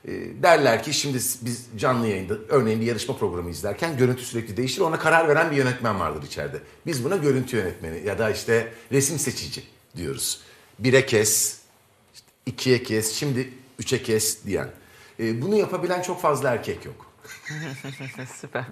e, 0.05 0.13
derler 0.43 0.83
ki 0.83 0.93
şimdi 0.93 1.19
biz 1.43 1.67
canlı 1.77 2.09
yayında 2.09 2.35
örneğin 2.49 2.81
bir 2.81 2.87
yarışma 2.87 3.17
programı 3.17 3.51
izlerken 3.51 3.97
görüntü 3.97 4.23
sürekli 4.23 4.57
değişir. 4.57 4.81
Ona 4.81 4.99
karar 4.99 5.29
veren 5.29 5.51
bir 5.51 5.57
yönetmen 5.57 6.01
vardır 6.01 6.23
içeride. 6.23 6.59
Biz 6.87 7.05
buna 7.05 7.17
görüntü 7.17 7.57
yönetmeni 7.57 8.07
ya 8.07 8.19
da 8.19 8.31
işte 8.31 8.73
resim 8.93 9.19
seçici 9.19 9.63
diyoruz. 9.97 10.41
Bire 10.79 11.07
kes, 11.07 11.59
işte 12.15 12.27
ikiye 12.47 12.83
kes, 12.83 13.15
şimdi 13.15 13.51
üçe 13.79 14.03
kes 14.03 14.45
diyen. 14.47 14.69
E, 15.21 15.43
bunu 15.43 15.57
yapabilen 15.57 16.03
çok 16.03 16.21
fazla 16.21 16.51
erkek 16.51 16.85
yok. 16.85 17.07
Süper. 18.41 18.65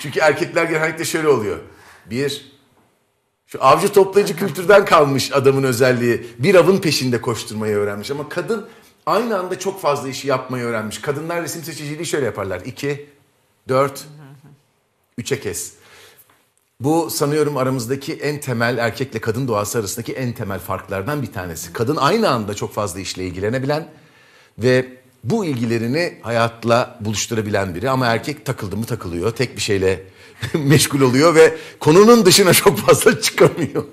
Çünkü 0.00 0.20
erkekler 0.20 0.64
genellikle 0.64 1.04
şöyle 1.04 1.28
oluyor. 1.28 1.58
Bir, 2.06 2.54
şu 3.46 3.64
avcı 3.64 3.92
toplayıcı 3.92 4.36
kültürden 4.36 4.84
kalmış 4.84 5.32
adamın 5.32 5.62
özelliği. 5.62 6.26
Bir 6.38 6.54
avın 6.54 6.80
peşinde 6.80 7.20
koşturmayı 7.20 7.76
öğrenmiş. 7.76 8.10
Ama 8.10 8.28
kadın 8.28 8.68
aynı 9.06 9.38
anda 9.38 9.58
çok 9.58 9.80
fazla 9.80 10.08
işi 10.08 10.28
yapmayı 10.28 10.64
öğrenmiş. 10.64 10.98
Kadınlar 10.98 11.42
resim 11.42 11.62
seçiciliği 11.62 12.06
şöyle 12.06 12.26
yaparlar. 12.26 12.60
İki, 12.60 13.06
dört, 13.68 14.06
üçe 15.18 15.40
kes. 15.40 15.72
Bu 16.80 17.10
sanıyorum 17.10 17.56
aramızdaki 17.56 18.14
en 18.14 18.40
temel 18.40 18.78
erkekle 18.78 19.20
kadın 19.20 19.48
doğası 19.48 19.78
arasındaki 19.78 20.12
en 20.12 20.32
temel 20.32 20.58
farklardan 20.58 21.22
bir 21.22 21.32
tanesi. 21.32 21.72
Kadın 21.72 21.96
aynı 21.96 22.30
anda 22.30 22.54
çok 22.54 22.72
fazla 22.74 23.00
işle 23.00 23.26
ilgilenebilen 23.26 23.88
ve 24.58 24.86
bu 25.24 25.44
ilgilerini 25.44 26.18
hayatla 26.22 26.98
buluşturabilen 27.00 27.74
biri 27.74 27.90
ama 27.90 28.06
erkek 28.06 28.46
takıldı 28.46 28.76
mı 28.76 28.84
takılıyor. 28.84 29.30
Tek 29.30 29.56
bir 29.56 29.60
şeyle 29.60 30.02
meşgul 30.54 31.00
oluyor 31.00 31.34
ve 31.34 31.56
konunun 31.80 32.26
dışına 32.26 32.54
çok 32.54 32.78
fazla 32.78 33.20
çıkamıyor. 33.22 33.84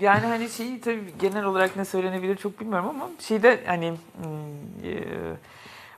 Yani 0.00 0.26
hani 0.26 0.48
şeyi 0.48 0.80
tabii 0.80 1.04
genel 1.18 1.44
olarak 1.44 1.76
ne 1.76 1.84
söylenebilir 1.84 2.36
çok 2.36 2.60
bilmiyorum 2.60 2.88
ama 2.88 3.08
şeyde 3.18 3.60
hani 3.66 3.90
hmm, 3.90 4.90
e, 4.90 5.02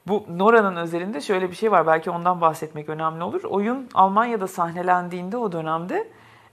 bu 0.06 0.26
Nora'nın 0.28 0.76
özelinde 0.76 1.20
şöyle 1.20 1.50
bir 1.50 1.56
şey 1.56 1.72
var. 1.72 1.86
Belki 1.86 2.10
ondan 2.10 2.40
bahsetmek 2.40 2.88
önemli 2.88 3.22
olur. 3.22 3.44
Oyun 3.44 3.88
Almanya'da 3.94 4.48
sahnelendiğinde 4.48 5.36
o 5.36 5.52
dönemde 5.52 6.08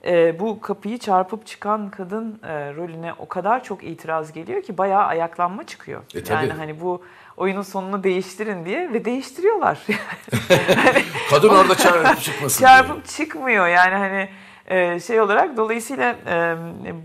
e, 0.05 0.39
bu 0.39 0.62
kapıyı 0.62 0.97
çarpıp 0.97 1.45
çıkan 1.45 1.89
kadın 1.89 2.39
e, 2.43 2.75
rolüne 2.75 3.13
o 3.19 3.27
kadar 3.27 3.63
çok 3.63 3.83
itiraz 3.83 4.33
geliyor 4.33 4.62
ki 4.62 4.77
bayağı 4.77 5.03
ayaklanma 5.03 5.63
çıkıyor. 5.63 6.01
E, 6.15 6.23
tabii. 6.23 6.47
yani 6.47 6.53
hani 6.53 6.81
bu 6.81 7.03
oyunun 7.38 7.62
sonunu 7.62 8.03
değiştirin 8.03 8.65
diye 8.65 8.93
ve 8.93 9.05
değiştiriyorlar. 9.05 9.79
Kadın 11.29 11.49
orada 11.49 11.75
çarpıp 11.75 12.21
çıkmasın 12.21 12.60
diye. 12.60 12.69
çarpıp 12.69 13.07
çıkmıyor 13.07 13.67
yani 13.67 13.95
hani 13.95 14.29
e, 14.67 14.99
şey 14.99 15.21
olarak 15.21 15.58
dolayısıyla 15.58 16.15
e, 16.27 16.56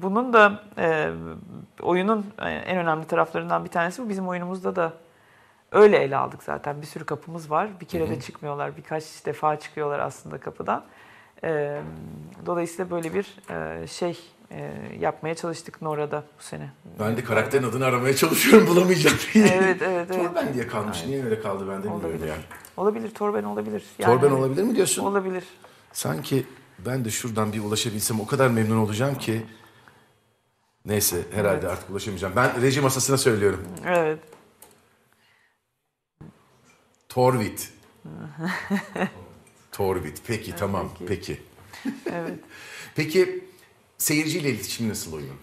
bunun 0.03 0.33
da 0.33 0.63
e, 0.79 1.11
oyunun 1.83 2.27
en 2.39 2.77
önemli 2.77 3.07
taraflarından 3.07 3.65
bir 3.65 3.71
tanesi 3.71 4.05
bu 4.05 4.09
bizim 4.09 4.29
oyunumuzda 4.29 4.77
da 4.77 4.93
öyle 5.73 5.97
ele 5.99 6.17
aldık 6.17 6.43
zaten 6.43 6.83
bir 6.83 6.87
sürü 6.87 7.05
kapımız 7.05 7.51
var 7.51 7.69
bir 7.81 7.87
kere 7.87 8.11
de 8.11 8.21
çıkmıyorlar 8.21 8.77
birkaç 8.77 9.27
defa 9.27 9.59
çıkıyorlar 9.61 9.99
aslında 9.99 10.39
kapıdan 10.41 10.85
E, 11.45 11.81
dolayısıyla 12.47 12.91
böyle 12.91 13.15
bir 13.15 13.37
e, 13.51 13.87
şey 13.87 14.19
e, 14.51 14.73
yapmaya 15.01 15.35
çalıştık 15.35 15.83
Nora'da 15.83 16.25
bu 16.39 16.43
sene. 16.43 16.71
Ben 17.01 17.17
de 17.17 17.25
karakterin 17.25 17.63
adını 17.65 17.85
aramaya 17.85 18.17
çalışıyorum 18.17 18.67
bulamayacağım 18.69 19.17
diye. 19.35 19.47
Evet, 19.55 19.83
evet, 19.83 20.09
evet. 20.15 20.29
Torben 20.29 20.55
diye 20.55 20.67
kalmış. 20.67 21.05
Niye 21.07 21.25
öyle 21.25 21.41
kaldı 21.41 21.65
ben 21.69 21.79
de 21.79 21.83
bilmiyorum 21.83 22.05
Olabilir. 22.07 22.29
yani. 22.29 22.41
Olabilir 22.77 23.15
Torben 23.15 23.45
olabilir. 23.45 23.85
Torben 24.03 24.29
hani- 24.29 24.39
olabilir 24.39 24.63
mi 24.63 24.77
diyorsun? 24.77 25.05
Olabilir. 25.05 25.45
Sanki 25.93 26.47
ben 26.87 27.05
de 27.05 27.11
şuradan 27.11 27.53
bir 27.53 27.61
ulaşabilsem 27.61 28.21
o 28.21 28.27
kadar 28.27 28.49
memnun 28.49 28.77
olacağım 28.77 29.19
ki. 29.19 29.47
Neyse 30.85 31.23
herhalde 31.35 31.69
artık 31.69 31.91
ulaşamayacağım. 31.91 32.37
Ben 32.37 32.63
reji 32.63 32.81
masasına 32.81 33.17
söylüyorum. 33.19 33.65
Evet. 33.87 34.19
Torvit. 37.09 37.73
Torvit. 39.73 40.23
Peki 40.27 40.57
tamam. 40.57 40.91
Peki. 41.09 41.43
Evet. 42.07 42.39
Peki 42.95 43.45
seyirciyle 43.99 44.51
iletişim 44.51 44.89
nasıl 44.89 45.13
oyunun? 45.13 45.37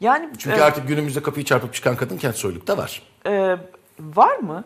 Yani 0.00 0.30
Çünkü 0.38 0.56
e, 0.56 0.62
artık 0.62 0.88
günümüzde 0.88 1.22
kapıyı 1.22 1.44
çarpıp 1.46 1.74
çıkan 1.74 1.96
kadın 1.96 2.18
kent 2.18 2.36
soylukta 2.36 2.78
var. 2.78 3.02
Ee, 3.26 3.56
var 4.00 4.36
mı? 4.36 4.64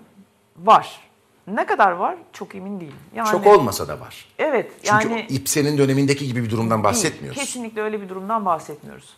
Var. 0.57 1.01
Ne 1.47 1.67
kadar 1.67 1.93
var? 1.93 2.17
Çok 2.33 2.55
emin 2.55 2.81
değilim. 2.81 2.95
Yani, 3.15 3.31
Çok 3.31 3.47
olmasa 3.47 3.89
da 3.89 4.01
var. 4.01 4.27
Evet. 4.39 4.73
Çünkü 4.83 5.09
yani 5.09 5.27
İpsen'in 5.29 5.79
dönemindeki 5.79 6.27
gibi 6.27 6.45
bir 6.45 6.51
durumdan 6.51 6.79
değil. 6.79 6.85
bahsetmiyoruz. 6.85 7.41
Kesinlikle 7.41 7.83
öyle 7.83 8.01
bir 8.01 8.09
durumdan 8.09 8.45
bahsetmiyoruz. 8.45 9.17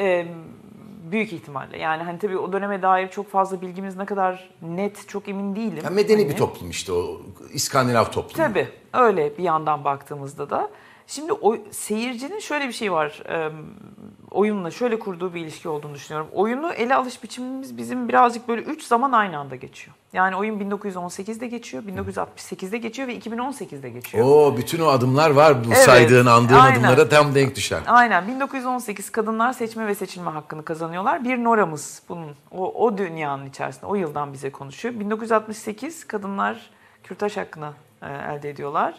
Ee, 0.00 0.26
Büyük 1.10 1.32
ihtimalle. 1.32 1.78
Yani 1.78 2.02
hani 2.02 2.18
tabii 2.18 2.38
o 2.38 2.52
döneme 2.52 2.82
dair 2.82 3.08
çok 3.08 3.30
fazla 3.30 3.60
bilgimiz 3.60 3.96
ne 3.96 4.04
kadar 4.04 4.50
net 4.62 5.08
çok 5.08 5.28
emin 5.28 5.56
değilim. 5.56 5.80
Ya 5.84 5.90
medeni 5.90 6.22
Hani- 6.22 6.30
bir 6.32 6.36
toplum 6.36 6.70
işte 6.70 6.92
o 6.92 7.20
İskandinav 7.52 8.04
toplumu. 8.04 8.48
Tabii 8.48 8.68
öyle 8.94 9.38
bir 9.38 9.42
yandan 9.42 9.84
baktığımızda 9.84 10.50
da. 10.50 10.70
Şimdi 11.10 11.32
o 11.32 11.56
seyircinin 11.70 12.38
şöyle 12.38 12.68
bir 12.68 12.72
şey 12.72 12.92
var. 12.92 13.22
e, 13.28 13.52
oyunla 14.30 14.70
şöyle 14.70 14.98
kurduğu 14.98 15.34
bir 15.34 15.40
ilişki 15.40 15.68
olduğunu 15.68 15.94
düşünüyorum. 15.94 16.28
Oyunu 16.32 16.72
ele 16.72 16.94
alış 16.94 17.22
biçimimiz 17.22 17.76
bizim 17.76 18.08
birazcık 18.08 18.48
böyle 18.48 18.62
3 18.62 18.82
zaman 18.82 19.12
aynı 19.12 19.38
anda 19.38 19.56
geçiyor. 19.56 19.96
Yani 20.12 20.36
oyun 20.36 20.60
1918'de 20.60 21.46
geçiyor, 21.46 21.82
1968'de 21.82 22.78
geçiyor 22.78 23.08
ve 23.08 23.16
2018'de 23.18 23.90
geçiyor. 23.90 24.26
Oo 24.26 24.56
bütün 24.56 24.80
o 24.80 24.86
adımlar 24.86 25.30
var 25.30 25.64
bu 25.64 25.68
Evet, 25.68 25.78
saydığın 25.78 26.26
andığın 26.26 26.54
aynen. 26.54 26.80
adımlara 26.82 27.08
tam 27.08 27.34
denk 27.34 27.56
düşen. 27.56 27.82
Aynen 27.86 28.28
1918 28.28 29.10
kadınlar 29.10 29.52
seçme 29.52 29.86
ve 29.86 29.94
seçilme 29.94 30.30
hakkını 30.30 30.64
kazanıyorlar. 30.64 31.24
Bir 31.24 31.44
Nora'mız 31.44 32.02
bunun 32.08 32.34
o, 32.50 32.84
o 32.86 32.98
dünyanın 32.98 33.46
içerisinde 33.46 33.86
o 33.86 33.94
yıldan 33.94 34.32
bize 34.32 34.52
konuşuyor. 34.52 35.00
1968 35.00 36.06
kadınlar 36.06 36.70
kürtaj 37.02 37.36
hakkını 37.36 37.72
e, 38.02 38.06
elde 38.06 38.50
ediyorlar. 38.50 38.94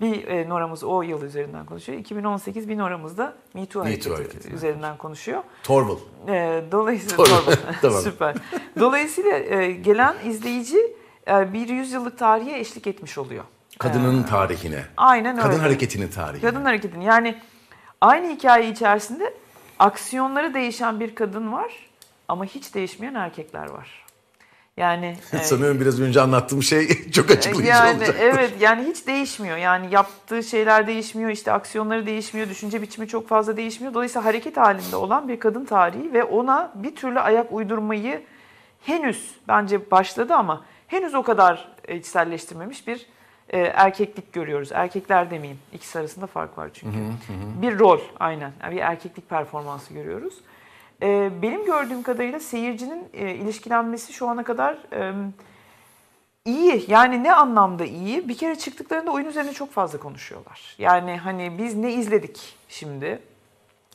Bir 0.00 0.28
e, 0.28 0.48
Nora'mız 0.48 0.84
o 0.84 1.02
yıl 1.02 1.22
üzerinden 1.22 1.66
konuşuyor. 1.66 1.98
2018 1.98 2.68
bir 2.68 2.78
Nora'mız 2.78 3.18
da 3.18 3.34
Me 3.54 3.66
Too 3.66 3.84
Me 3.84 3.88
hareketi, 3.90 4.48
Too 4.48 4.56
üzerinden 4.56 4.96
konuşuyor. 4.96 5.42
Torval. 5.62 5.96
E, 6.28 6.64
dolayısıyla 6.72 7.18
Doğru. 7.18 7.26
Torba. 7.26 7.56
Tamam. 7.82 8.00
süper. 8.00 8.36
Dolayısıyla 8.80 9.38
e, 9.38 9.72
gelen 9.72 10.14
izleyici 10.24 10.96
e, 11.28 11.52
bir 11.52 11.68
yüzyıllık 11.68 12.18
tarihe 12.18 12.58
eşlik 12.58 12.86
etmiş 12.86 13.18
oluyor. 13.18 13.44
Kadının 13.78 14.22
tarihine. 14.22 14.84
Aynen 14.96 15.36
öyle. 15.36 15.48
Kadın 15.48 15.58
hareketinin 15.58 16.08
tarihine. 16.08 16.50
Kadın 16.50 16.64
hareketini 16.64 17.04
yani 17.04 17.34
aynı 18.00 18.34
hikaye 18.34 18.70
içerisinde 18.70 19.34
aksiyonları 19.78 20.54
değişen 20.54 21.00
bir 21.00 21.14
kadın 21.14 21.52
var 21.52 21.90
ama 22.28 22.44
hiç 22.44 22.74
değişmeyen 22.74 23.14
erkekler 23.14 23.66
var. 23.70 24.05
Yani 24.76 25.16
e, 25.32 25.38
Sanıyorum 25.38 25.80
biraz 25.80 26.00
önce 26.00 26.20
anlattığım 26.20 26.62
şey 26.62 27.10
çok 27.10 27.30
açıklayıcı 27.30 27.70
yani 27.70 27.96
olacak. 27.96 28.16
evet 28.20 28.52
yani 28.60 28.88
hiç 28.88 29.06
değişmiyor. 29.06 29.56
Yani 29.56 29.88
yaptığı 29.90 30.42
şeyler 30.42 30.86
değişmiyor, 30.86 31.30
işte 31.30 31.52
aksiyonları 31.52 32.06
değişmiyor, 32.06 32.48
düşünce 32.48 32.82
biçimi 32.82 33.08
çok 33.08 33.28
fazla 33.28 33.56
değişmiyor. 33.56 33.94
Dolayısıyla 33.94 34.24
hareket 34.24 34.56
halinde 34.56 34.96
olan 34.96 35.28
bir 35.28 35.40
kadın 35.40 35.64
tarihi 35.64 36.12
ve 36.12 36.24
ona 36.24 36.72
bir 36.74 36.96
türlü 36.96 37.20
ayak 37.20 37.52
uydurmayı 37.52 38.22
henüz 38.82 39.34
bence 39.48 39.90
başladı 39.90 40.34
ama 40.34 40.64
henüz 40.86 41.14
o 41.14 41.22
kadar 41.22 41.68
içselleştirmemiş 41.88 42.86
bir 42.86 43.06
e, 43.48 43.58
erkeklik 43.58 44.32
görüyoruz. 44.32 44.68
Erkekler 44.72 45.30
demeyeyim. 45.30 45.60
İkisi 45.72 45.98
arasında 45.98 46.26
fark 46.26 46.58
var 46.58 46.70
çünkü. 46.74 46.98
Bir 47.62 47.78
rol 47.78 48.00
aynen. 48.20 48.52
Yani 48.62 48.76
bir 48.76 48.80
erkeklik 48.80 49.28
performansı 49.28 49.94
görüyoruz. 49.94 50.34
E, 51.02 51.30
benim 51.42 51.64
gördüğüm 51.64 52.02
kadarıyla 52.02 52.40
seyircinin 52.40 53.08
e, 53.12 53.34
ilişkilenmesi 53.34 54.12
şu 54.12 54.28
ana 54.28 54.44
kadar 54.44 54.78
İyi 56.46 56.84
yani 56.88 57.22
ne 57.22 57.34
anlamda 57.34 57.84
iyi? 57.84 58.28
Bir 58.28 58.36
kere 58.36 58.58
çıktıklarında 58.58 59.10
oyun 59.10 59.26
üzerine 59.26 59.52
çok 59.52 59.72
fazla 59.72 59.98
konuşuyorlar. 60.00 60.74
Yani 60.78 61.16
hani 61.16 61.58
biz 61.58 61.74
ne 61.74 61.92
izledik 61.92 62.56
şimdi? 62.68 63.22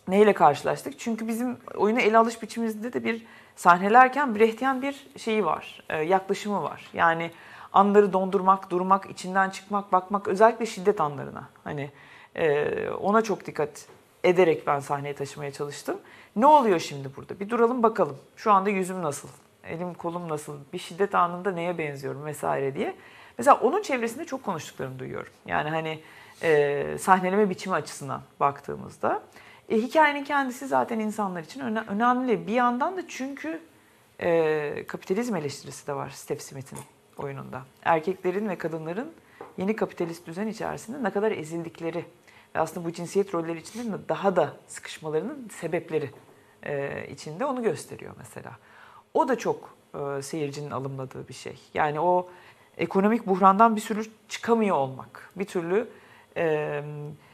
Neyle 0.07 0.33
karşılaştık? 0.33 0.99
Çünkü 0.99 1.27
bizim 1.27 1.57
oyunu 1.75 1.99
ele 1.99 2.17
alış 2.17 2.41
biçimimizde 2.41 2.93
de 2.93 3.03
bir 3.03 3.25
sahnelerken 3.55 4.35
Brechtian 4.35 4.81
bir 4.81 5.07
şeyi 5.17 5.45
var, 5.45 5.83
e, 5.89 5.97
yaklaşımı 5.97 6.63
var. 6.63 6.89
Yani 6.93 7.31
anları 7.73 8.13
dondurmak, 8.13 8.69
durmak, 8.69 9.09
içinden 9.09 9.49
çıkmak, 9.49 9.91
bakmak 9.91 10.27
özellikle 10.27 10.65
şiddet 10.65 11.01
anlarına. 11.01 11.49
Hani 11.63 11.91
e, 12.35 12.89
ona 12.89 13.21
çok 13.21 13.45
dikkat 13.45 13.85
ederek 14.23 14.67
ben 14.67 14.79
sahneye 14.79 15.15
taşımaya 15.15 15.51
çalıştım. 15.51 15.97
Ne 16.36 16.45
oluyor 16.45 16.79
şimdi 16.79 17.15
burada? 17.15 17.39
Bir 17.39 17.49
duralım 17.49 17.84
bakalım. 17.84 18.17
Şu 18.36 18.51
anda 18.51 18.69
yüzüm 18.69 19.01
nasıl? 19.01 19.27
Elim 19.63 19.93
kolum 19.93 20.29
nasıl? 20.29 20.57
Bir 20.73 20.77
şiddet 20.77 21.15
anında 21.15 21.51
neye 21.51 21.77
benziyorum 21.77 22.25
vesaire 22.25 22.75
diye. 22.75 22.95
Mesela 23.38 23.57
onun 23.60 23.81
çevresinde 23.81 24.25
çok 24.25 24.43
konuştuklarını 24.43 24.99
duyuyorum. 24.99 25.31
Yani 25.45 25.69
hani 25.69 25.99
e, 26.43 26.97
sahneleme 26.99 27.49
biçimi 27.49 27.75
açısından 27.75 28.21
baktığımızda. 28.39 29.21
E, 29.69 29.77
hikayenin 29.77 30.23
kendisi 30.23 30.67
zaten 30.67 30.99
insanlar 30.99 31.41
için 31.43 31.60
öne- 31.62 31.84
önemli. 31.88 32.47
Bir 32.47 32.53
yandan 32.53 32.97
da 32.97 33.07
çünkü 33.07 33.62
e, 34.19 34.84
kapitalizm 34.88 35.36
eleştirisi 35.36 35.88
de 35.88 35.93
var 35.93 36.10
Steve 36.10 36.39
Smith'in 36.39 36.79
oyununda. 37.17 37.62
Erkeklerin 37.84 38.49
ve 38.49 38.57
kadınların 38.57 39.12
yeni 39.57 39.75
kapitalist 39.75 40.27
düzen 40.27 40.47
içerisinde 40.47 41.03
ne 41.03 41.10
kadar 41.10 41.31
ezildikleri 41.31 42.05
aslında 42.55 42.87
bu 42.87 42.93
cinsiyet 42.93 43.33
rolleri 43.33 43.59
içinde 43.59 44.09
daha 44.09 44.35
da 44.35 44.53
sıkışmalarının 44.67 45.49
sebepleri 45.59 46.09
e, 46.63 47.05
içinde 47.11 47.45
onu 47.45 47.63
gösteriyor 47.63 48.13
mesela. 48.17 48.51
O 49.13 49.27
da 49.27 49.37
çok 49.37 49.75
e, 49.95 50.21
seyircinin 50.21 50.71
alımladığı 50.71 51.27
bir 51.27 51.33
şey. 51.33 51.59
Yani 51.73 51.99
o 51.99 52.29
ekonomik 52.77 53.27
buhrandan 53.27 53.75
bir 53.75 53.81
sürü 53.81 54.03
çıkamıyor 54.29 54.75
olmak. 54.75 55.31
Bir 55.35 55.45
türlü 55.45 55.87
e, 56.37 56.83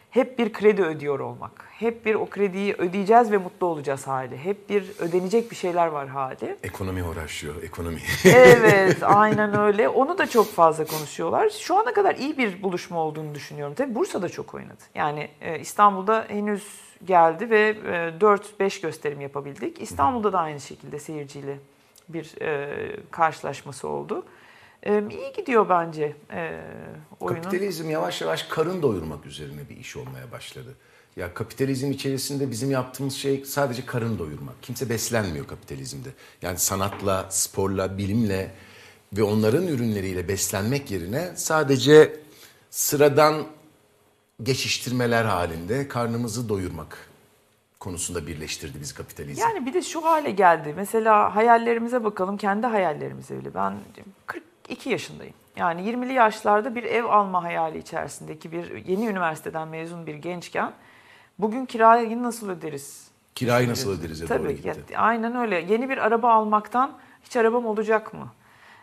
hep 0.10 0.40
bir 0.40 0.54
kredi 0.54 0.84
ödüyor 0.84 1.20
olmak. 1.20 1.68
Hep 1.72 2.06
bir 2.06 2.16
o 2.16 2.30
krediyi 2.30 2.74
ödeyeceğiz 2.74 3.32
ve 3.32 3.38
mutlu 3.38 3.68
olacağız 3.68 4.08
hali. 4.08 4.38
Hep 4.38 4.70
bir 4.70 4.92
ödenecek 5.00 5.52
bir 5.52 5.56
şeyler 5.56 5.88
var 5.88 6.08
hali. 6.08 6.58
Ekonomi 6.64 7.04
uğraşıyor, 7.04 7.64
ekonomi. 7.64 8.00
Evet, 8.26 8.98
aynen 9.04 9.60
öyle. 9.60 9.90
Onu 9.90 10.18
da 10.18 10.28
çok 10.28 10.48
fazla 10.48 10.86
konuşuyorlar. 10.86 11.50
Şu 11.50 11.76
ana 11.80 11.94
kadar 11.94 12.16
iyi 12.16 12.38
bir 12.38 12.64
buluşma 12.64 13.00
olduğunu 13.00 13.36
düşünüyorum. 13.36 13.74
Tabii 13.76 13.96
Bursa'da 13.96 14.30
çok 14.30 14.54
oynadı. 14.54 14.84
Yani 14.96 15.30
e, 15.42 15.60
İstanbul'da 15.60 16.26
henüz 16.28 16.64
geldi 17.06 17.50
ve 17.50 17.70
e, 17.70 18.20
4-5 18.20 18.82
gösterim 18.82 19.22
yapabildik. 19.22 19.82
İstanbul'da 19.82 20.34
da 20.34 20.40
aynı 20.40 20.60
şekilde 20.60 21.00
seyirciyle 21.00 21.58
bir 22.10 22.42
e, 22.42 22.96
karşılaşması 23.12 23.88
oldu. 23.88 24.26
E, 24.84 25.04
iyi 25.10 25.34
gidiyor 25.38 25.70
bence 25.70 26.16
e, 26.32 26.62
oyunun. 27.20 27.42
Kapitalizm 27.42 27.90
yavaş 27.90 28.22
yavaş 28.22 28.44
karın 28.44 28.82
doyurmak 28.82 29.26
üzerine 29.26 29.70
bir 29.70 29.78
iş 29.78 29.98
olmaya 29.98 30.32
başladı. 30.32 30.76
Ya 31.16 31.34
kapitalizm 31.34 31.92
içerisinde 31.92 32.52
bizim 32.52 32.72
yaptığımız 32.72 33.14
şey 33.14 33.46
sadece 33.46 33.86
karın 33.86 34.20
doyurmak. 34.20 34.56
Kimse 34.62 34.90
beslenmiyor 34.90 35.48
kapitalizmde. 35.48 36.10
Yani 36.42 36.58
sanatla, 36.58 37.26
sporla, 37.30 37.98
bilimle 37.98 38.52
ve 39.14 39.24
onların 39.24 39.68
ürünleriyle 39.68 40.28
beslenmek 40.28 40.92
yerine 40.92 41.32
sadece 41.36 42.20
sıradan 42.70 43.48
geçiştirmeler 44.44 45.26
halinde 45.26 45.88
karnımızı 45.88 46.50
doyurmak 46.50 47.10
konusunda 47.80 48.28
birleştirdi 48.28 48.82
bizi 48.82 48.96
kapitalizm. 48.96 49.42
Yani 49.42 49.66
bir 49.66 49.74
de 49.74 49.82
şu 49.82 50.06
hale 50.06 50.32
geldi. 50.32 50.74
Mesela 50.76 51.36
hayallerimize 51.36 52.04
bakalım, 52.04 52.38
kendi 52.38 52.68
hayallerimize 52.68 53.40
bile. 53.40 53.54
Ben 53.54 53.74
42 54.68 54.90
yaşındayım. 54.90 55.34
Yani 55.56 55.82
20'li 55.82 56.14
yaşlarda 56.14 56.76
bir 56.76 56.84
ev 56.84 57.06
alma 57.06 57.44
hayali 57.44 57.78
içerisindeki 57.78 58.52
bir 58.52 58.86
yeni 58.86 59.08
üniversiteden 59.08 59.68
mezun 59.68 60.08
bir 60.08 60.16
gençken 60.16 60.72
bugün 61.40 61.66
kirayı 61.66 62.24
nasıl 62.24 62.50
öderiz? 62.50 63.08
Kirayı 63.36 63.70
nasıl 63.70 64.00
öderiz 64.00 64.22
ya 64.22 64.28
Tabii 64.28 64.60
ya, 64.64 64.76
aynen 64.96 65.36
öyle. 65.36 65.66
Yeni 65.70 65.90
bir 65.90 65.98
araba 65.98 66.34
almaktan 66.34 66.92
hiç 67.24 67.36
arabam 67.38 67.66
olacak 67.66 68.14
mı? 68.14 68.28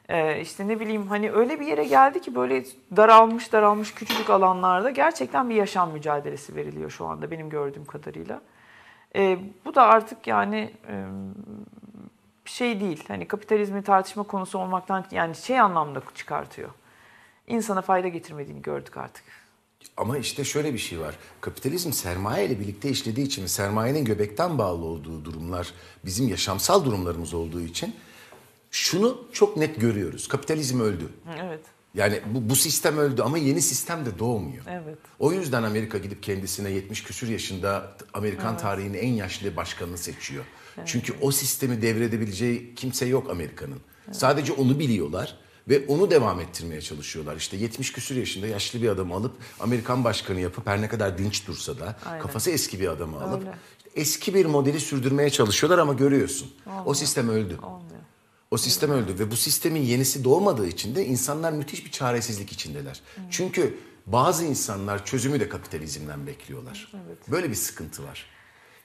Ee, 0.09 0.41
işte 0.41 0.69
ne 0.69 0.81
bileyim 0.81 1.07
hani 1.07 1.33
öyle 1.33 1.61
bir 1.61 1.67
yere 1.67 1.85
geldi 1.85 2.21
ki 2.21 2.35
böyle 2.35 2.65
daralmış 2.97 3.53
daralmış 3.53 3.95
küçücük 3.95 4.31
alanlarda 4.31 4.91
gerçekten 4.91 5.51
bir 5.51 5.55
yaşam 5.55 5.91
mücadelesi 5.91 6.57
veriliyor 6.57 6.91
şu 6.91 7.07
anda 7.07 7.31
benim 7.31 7.51
gördüğüm 7.51 7.85
kadarıyla. 7.85 8.41
Ee, 9.17 9.39
bu 9.65 9.75
da 9.75 9.83
artık 9.83 10.27
yani 10.27 10.71
e, 10.89 11.05
şey 12.51 12.81
değil 12.81 13.05
hani 13.09 13.29
kapitalizmi 13.29 13.83
tartışma 13.83 14.23
konusu 14.23 14.59
olmaktan 14.59 15.07
yani 15.11 15.37
şey 15.37 15.61
anlamda 15.61 16.03
çıkartıyor. 16.15 16.71
İnsana 17.47 17.83
fayda 17.83 18.09
getirmediğini 18.09 18.63
gördük 18.63 18.97
artık. 18.97 19.25
Ama 19.97 20.19
işte 20.19 20.45
şöyle 20.45 20.73
bir 20.75 20.79
şey 20.79 21.01
var. 21.01 21.19
Kapitalizm 21.41 21.93
sermaye 21.93 22.47
ile 22.47 22.61
birlikte 22.61 22.89
işlediği 22.89 23.27
için, 23.27 23.47
sermayenin 23.47 24.05
göbekten 24.05 24.59
bağlı 24.59 24.85
olduğu 24.85 25.25
durumlar 25.25 25.73
bizim 26.05 26.29
yaşamsal 26.29 26.85
durumlarımız 26.85 27.35
olduğu 27.35 27.61
için 27.61 27.97
şunu 28.71 29.25
çok 29.33 29.57
net 29.57 29.81
görüyoruz. 29.81 30.29
Kapitalizm 30.29 30.81
öldü. 30.81 31.09
Evet. 31.41 31.61
Yani 31.95 32.21
bu, 32.27 32.51
bu 32.51 32.57
sistem 32.57 32.99
öldü 32.99 33.23
ama 33.23 33.39
yeni 33.39 33.63
sistem 33.63 34.07
de 34.07 34.19
doğmuyor. 34.19 34.65
Evet. 34.69 34.99
O 35.19 35.33
yüzden 35.33 35.63
Amerika 35.63 35.99
gidip 35.99 36.23
kendisine 36.23 36.71
70 36.71 37.03
küsür 37.03 37.29
yaşında 37.29 37.97
Amerikan 38.15 38.59
tarihinin 38.59 38.99
en 38.99 39.13
yaşlı 39.13 39.57
başkanını 39.57 39.99
seçiyor. 39.99 40.45
Çünkü 40.87 41.15
o 41.21 41.31
sistemi 41.31 41.83
devredebileceği 41.83 42.75
kimse 42.75 43.07
yok 43.07 43.31
Amerika'nın. 43.31 43.81
Sadece 44.13 44.53
onu 44.53 44.79
biliyorlar 44.79 45.39
ve 45.69 45.87
onu 45.89 46.11
devam 46.11 46.41
ettirmeye 46.41 46.81
çalışıyorlar. 46.81 47.37
İşte 47.37 47.57
70 47.57 47.93
küsür 47.93 48.17
yaşında 48.17 48.47
yaşlı 48.47 48.83
bir 48.83 48.89
adamı 48.89 49.15
alıp 49.15 49.37
Amerikan 49.61 50.05
başkanı 50.05 50.41
yapıp 50.41 50.67
her 50.67 50.83
ne 50.83 50.89
kadar 50.89 51.19
dinç 51.19 51.47
dursa 51.47 51.79
da 51.79 51.97
Aynen. 52.07 52.23
kafası 52.23 52.51
eski 52.51 52.81
bir 52.81 52.89
adamı 52.89 53.21
alıp 53.23 53.41
Öyle. 53.41 53.55
eski 53.95 54.35
bir 54.35 54.47
modeli 54.47 54.81
sürdürmeye 54.81 55.31
çalışıyorlar 55.31 55.79
ama 55.79 55.93
görüyorsun. 55.93 56.51
O 56.85 56.95
sistem 56.95 57.29
öldü. 57.29 57.59
Olmuyor. 57.63 58.01
O 58.51 58.57
sistem 58.57 58.91
öldü 58.91 59.19
ve 59.19 59.31
bu 59.31 59.37
sistemin 59.37 59.83
yenisi 59.83 60.25
doğmadığı 60.25 60.67
için 60.67 60.95
de 60.95 61.07
insanlar 61.07 61.53
müthiş 61.53 61.85
bir 61.85 61.91
çaresizlik 61.91 62.53
içindeler. 62.53 63.01
Çünkü 63.31 63.79
bazı 64.07 64.45
insanlar 64.45 65.05
çözümü 65.07 65.41
de 65.41 65.49
kapitalizmden 65.49 66.27
bekliyorlar. 66.27 66.93
Böyle 67.29 67.51
bir 67.51 67.55
sıkıntı 67.55 68.05
var. 68.05 68.27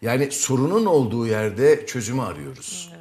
Yani 0.01 0.31
sorunun 0.31 0.85
olduğu 0.85 1.27
yerde 1.27 1.85
çözümü 1.85 2.21
arıyoruz. 2.21 2.93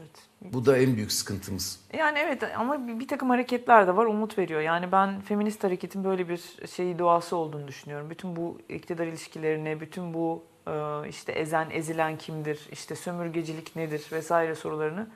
Bu 0.43 0.67
da 0.67 0.79
en 0.79 0.97
büyük 0.97 1.13
sıkıntımız. 1.13 1.81
Yani 1.99 2.19
evet 2.19 2.43
ama 2.57 2.89
bir, 2.89 3.01
bir 3.01 3.09
takım 3.09 3.31
hareketler 3.31 3.87
de 3.87 3.97
var 3.97 4.07
umut 4.07 4.39
veriyor. 4.39 4.61
Yani 4.61 4.93
ben 4.93 5.21
feminist 5.21 5.65
hareketin 5.65 6.05
böyle 6.05 6.29
bir 6.29 6.41
şeyi 6.71 6.99
doğası 6.99 7.37
olduğunu 7.37 7.69
düşünüyorum. 7.69 8.11
Bütün 8.11 8.37
bu 8.37 8.59
iktidar 8.69 9.07
ilişkilerine, 9.07 9.81
bütün 9.81 10.15
bu 10.15 10.45
e, 10.67 11.09
işte 11.09 11.33
ezen 11.33 11.71
ezilen 11.71 12.19
kimdir, 12.19 12.69
işte 12.73 12.97
sömürgecilik 12.97 13.77
nedir 13.77 14.07
vesaire 14.13 14.55
sorularını 14.55 15.07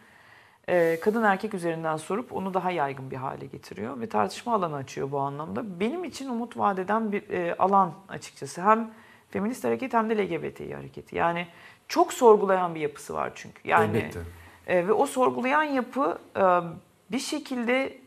e, 0.68 0.98
kadın 1.00 1.22
erkek 1.22 1.54
üzerinden 1.54 1.96
sorup 1.96 2.32
onu 2.32 2.54
daha 2.54 2.70
yaygın 2.70 3.10
bir 3.10 3.16
hale 3.16 3.46
getiriyor 3.46 4.00
ve 4.00 4.08
tartışma 4.08 4.54
alanı 4.54 4.76
açıyor 4.76 5.10
bu 5.10 5.18
anlamda. 5.18 5.80
Benim 5.80 6.04
için 6.04 6.28
umut 6.28 6.58
vadeden 6.58 7.12
bir 7.12 7.30
e, 7.30 7.54
alan 7.54 7.94
açıkçası. 8.08 8.62
Hem 8.62 8.90
feminist 9.30 9.64
hareket 9.64 9.94
hem 9.94 10.10
de 10.10 10.18
LGBTİ 10.18 10.74
hareketi. 10.74 11.16
Yani 11.16 11.46
çok 11.92 12.12
sorgulayan 12.12 12.74
bir 12.74 12.80
yapısı 12.80 13.14
var 13.14 13.32
çünkü. 13.34 13.68
Yani 13.68 13.96
Elbette. 13.96 14.20
e, 14.66 14.88
ve 14.88 14.92
o 14.92 15.06
sorgulayan 15.06 15.62
yapı 15.62 16.18
e, 16.36 16.42
bir 17.12 17.18
şekilde 17.18 17.98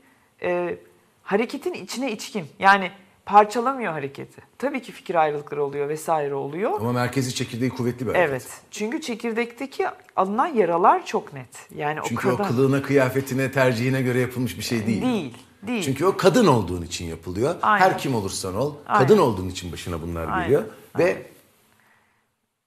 e, 0.42 0.78
hareketin 1.24 1.74
içine 1.74 2.12
içkin. 2.12 2.46
Yani 2.60 2.92
parçalamıyor 3.26 3.92
hareketi. 3.92 4.42
Tabii 4.58 4.82
ki 4.82 4.92
fikir 4.92 5.16
ayrılıkları 5.16 5.64
oluyor 5.64 5.90
vesaire 5.90 6.36
oluyor. 6.36 6.72
Ama 6.80 6.92
merkezi 6.92 7.36
çekirdeği 7.36 7.70
kuvvetli 7.70 8.08
bir 8.08 8.12
hareket. 8.12 8.30
Evet. 8.30 8.48
Çünkü 8.72 9.02
çekirdekteki 9.02 9.88
alınan 10.16 10.48
yaralar 10.48 11.06
çok 11.06 11.34
net. 11.34 11.68
Yani 11.76 12.00
Çünkü 12.08 12.30
o 12.30 12.32
o 12.32 12.38
kadar 12.38 12.48
kılığına, 12.48 12.82
kıyafetine, 12.82 13.52
tercihine 13.52 14.02
göre 14.02 14.20
yapılmış 14.20 14.58
bir 14.58 14.64
şey 14.64 14.88
değil. 14.88 15.02
değil. 15.02 15.38
Değil. 15.68 15.84
Çünkü 15.84 16.06
o 16.06 16.18
kadın 16.18 16.48
olduğun 16.48 16.82
için 16.82 17.06
yapılıyor. 17.06 17.56
Aynen. 17.62 17.86
Her 17.86 17.98
kim 17.98 18.16
olursan 18.16 18.56
ol, 18.56 18.74
Aynen. 18.88 19.08
kadın 19.08 19.18
olduğun 19.18 19.50
için 19.50 19.72
başına 19.72 20.02
bunlar 20.02 20.28
Aynen. 20.28 20.44
geliyor. 20.44 20.64
Ve 20.98 21.35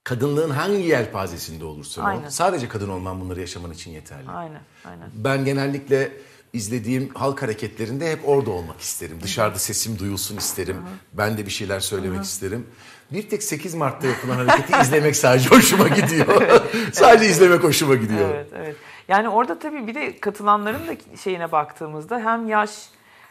kadınlığın 0.09 0.49
hangi 0.49 0.83
yelpazesinde 0.83 1.65
olursan 1.65 2.05
Aynen. 2.05 2.23
ol, 2.23 2.29
sadece 2.29 2.67
kadın 2.67 2.89
olman 2.89 3.21
bunları 3.21 3.39
yaşaman 3.39 3.71
için 3.71 3.91
yeterli. 3.91 4.29
Aynen, 4.29 4.61
aynen. 4.85 5.09
Ben 5.13 5.45
genellikle 5.45 6.11
izlediğim 6.53 7.09
halk 7.13 7.41
hareketlerinde 7.41 8.11
hep 8.11 8.29
orada 8.29 8.51
olmak 8.51 8.79
isterim. 8.79 9.19
Dışarıda 9.23 9.59
sesim 9.59 9.99
duyulsun 9.99 10.37
isterim. 10.37 10.77
Ben 11.13 11.37
de 11.37 11.45
bir 11.45 11.51
şeyler 11.51 11.79
söylemek 11.79 12.23
isterim. 12.23 12.67
Bir 13.11 13.29
tek 13.29 13.43
8 13.43 13.75
Mart'ta 13.75 14.07
yapılan 14.07 14.35
hareketi 14.35 14.81
izlemek 14.81 15.15
sadece 15.15 15.49
hoşuma 15.49 15.87
gidiyor. 15.87 16.61
sadece 16.93 17.25
izlemek 17.29 17.63
hoşuma 17.63 17.95
gidiyor. 17.95 18.29
Evet, 18.29 18.49
evet. 18.55 18.75
Yani 19.07 19.29
orada 19.29 19.59
tabii 19.59 19.87
bir 19.87 19.95
de 19.95 20.19
katılanların 20.19 20.87
da 20.87 21.17
şeyine 21.23 21.51
baktığımızda 21.51 22.19
hem 22.19 22.47
yaş 22.47 22.71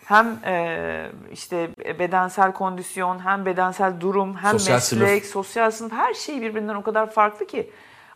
hem 0.08 0.38
e, 0.44 1.10
işte 1.32 1.70
bedensel 1.98 2.52
kondisyon, 2.52 3.18
hem 3.24 3.46
bedensel 3.46 4.00
durum, 4.00 4.36
hem 4.36 4.52
Sosyal 4.52 4.74
meslek, 4.74 5.24
sınıf. 5.24 5.24
sosyal 5.32 5.70
sınıf 5.70 5.92
her 5.92 6.14
şey 6.14 6.40
birbirinden 6.42 6.74
o 6.74 6.82
kadar 6.82 7.10
farklı 7.10 7.46
ki. 7.46 7.70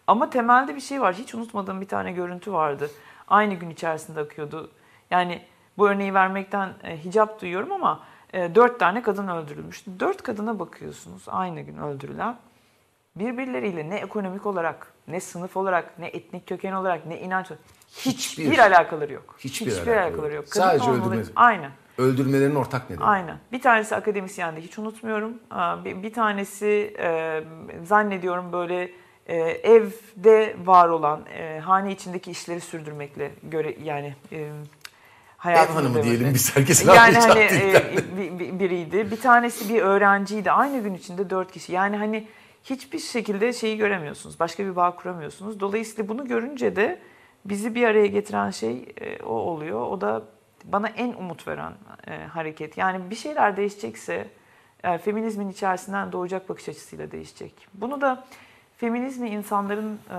Ama 0.06 0.30
temelde 0.30 0.76
bir 0.76 0.80
şey 0.80 1.00
var. 1.00 1.14
Hiç 1.14 1.34
unutmadığım 1.34 1.80
bir 1.80 1.88
tane 1.88 2.12
görüntü 2.12 2.52
vardı. 2.52 2.90
Aynı 3.28 3.54
gün 3.54 3.70
içerisinde 3.70 4.20
akıyordu. 4.20 4.70
Yani 5.10 5.42
bu 5.78 5.88
örneği 5.88 6.14
vermekten 6.14 6.68
e, 6.84 7.04
hicap 7.04 7.40
duyuyorum 7.40 7.72
ama 7.72 8.00
e, 8.32 8.54
dört 8.54 8.80
tane 8.80 9.02
kadın 9.02 9.28
öldürülmüş. 9.28 9.84
Dört 10.00 10.22
kadına 10.22 10.58
bakıyorsunuz 10.58 11.22
aynı 11.26 11.60
gün 11.60 11.76
öldürülen. 11.78 12.36
Birbirleriyle 13.16 13.90
ne 13.90 13.96
ekonomik 13.96 14.46
olarak, 14.46 14.92
ne 15.08 15.20
sınıf 15.20 15.56
olarak, 15.56 15.98
ne 15.98 16.06
etnik 16.06 16.46
köken 16.46 16.72
olarak, 16.72 17.06
ne 17.06 17.20
inanç 17.20 17.46
olarak 17.50 17.64
hiçbir, 17.96 18.44
Hiçbir- 18.44 18.58
alakaları 18.58 19.12
yok. 19.12 19.34
hiçbir 19.38 19.86
alakaları 19.96 20.34
yok. 20.34 20.44
Kadın 20.50 20.60
Sadece 20.66 20.90
olmaları- 20.90 21.20
öldürme- 21.20 21.32
Aynen. 21.36 21.70
Öldürmelerin 21.98 22.54
ortak 22.54 22.90
nedeni. 22.90 23.04
Aynen. 23.04 23.36
Bir 23.52 23.60
tanesi 23.62 23.96
akademisyendi 23.96 24.60
hiç 24.60 24.78
unutmuyorum. 24.78 25.32
Bir, 25.84 26.12
tanesi 26.12 26.94
e, 26.98 27.40
zannediyorum 27.84 28.52
böyle 28.52 28.90
e, 29.26 29.36
evde 29.36 30.56
var 30.64 30.88
olan 30.88 31.20
e, 31.38 31.58
hane 31.60 31.92
içindeki 31.92 32.30
işleri 32.30 32.60
sürdürmekle 32.60 33.30
göre 33.42 33.74
yani 33.82 34.14
e, 34.32 34.36
Ev 34.40 34.52
hayatını 35.36 35.76
hanımı 35.76 35.94
devam 35.94 36.04
diyelim 36.06 36.34
biz 36.34 36.56
herkesin 36.56 36.90
yani 36.90 37.16
hani 37.16 37.40
e, 37.40 37.96
bir- 38.18 38.38
bir- 38.38 38.58
biriydi. 38.58 39.10
Bir 39.10 39.20
tanesi 39.20 39.74
bir 39.74 39.82
öğrenciydi. 39.82 40.50
Aynı 40.50 40.82
gün 40.82 40.94
içinde 40.94 41.30
dört 41.30 41.52
kişi. 41.52 41.72
Yani 41.72 41.96
hani 41.96 42.28
hiçbir 42.64 42.98
şekilde 42.98 43.52
şeyi 43.52 43.76
göremiyorsunuz. 43.76 44.40
Başka 44.40 44.64
bir 44.64 44.76
bağ 44.76 44.96
kuramıyorsunuz. 44.96 45.60
Dolayısıyla 45.60 46.08
bunu 46.08 46.28
görünce 46.28 46.76
de 46.76 46.98
bizi 47.44 47.74
bir 47.74 47.84
araya 47.86 48.06
getiren 48.06 48.50
şey 48.50 48.88
e, 49.00 49.22
o 49.22 49.32
oluyor. 49.34 49.80
O 49.86 50.00
da 50.00 50.22
bana 50.64 50.88
en 50.88 51.12
umut 51.12 51.48
veren 51.48 51.72
e, 52.06 52.16
hareket. 52.16 52.78
Yani 52.78 53.10
bir 53.10 53.14
şeyler 53.14 53.56
değişecekse 53.56 54.28
e, 54.84 54.98
feminizmin 54.98 55.50
içerisinden 55.50 56.12
doğacak 56.12 56.48
bakış 56.48 56.68
açısıyla 56.68 57.10
değişecek. 57.10 57.68
Bunu 57.74 58.00
da 58.00 58.24
feminizmi 58.76 59.28
insanların 59.28 60.00
e, 60.10 60.16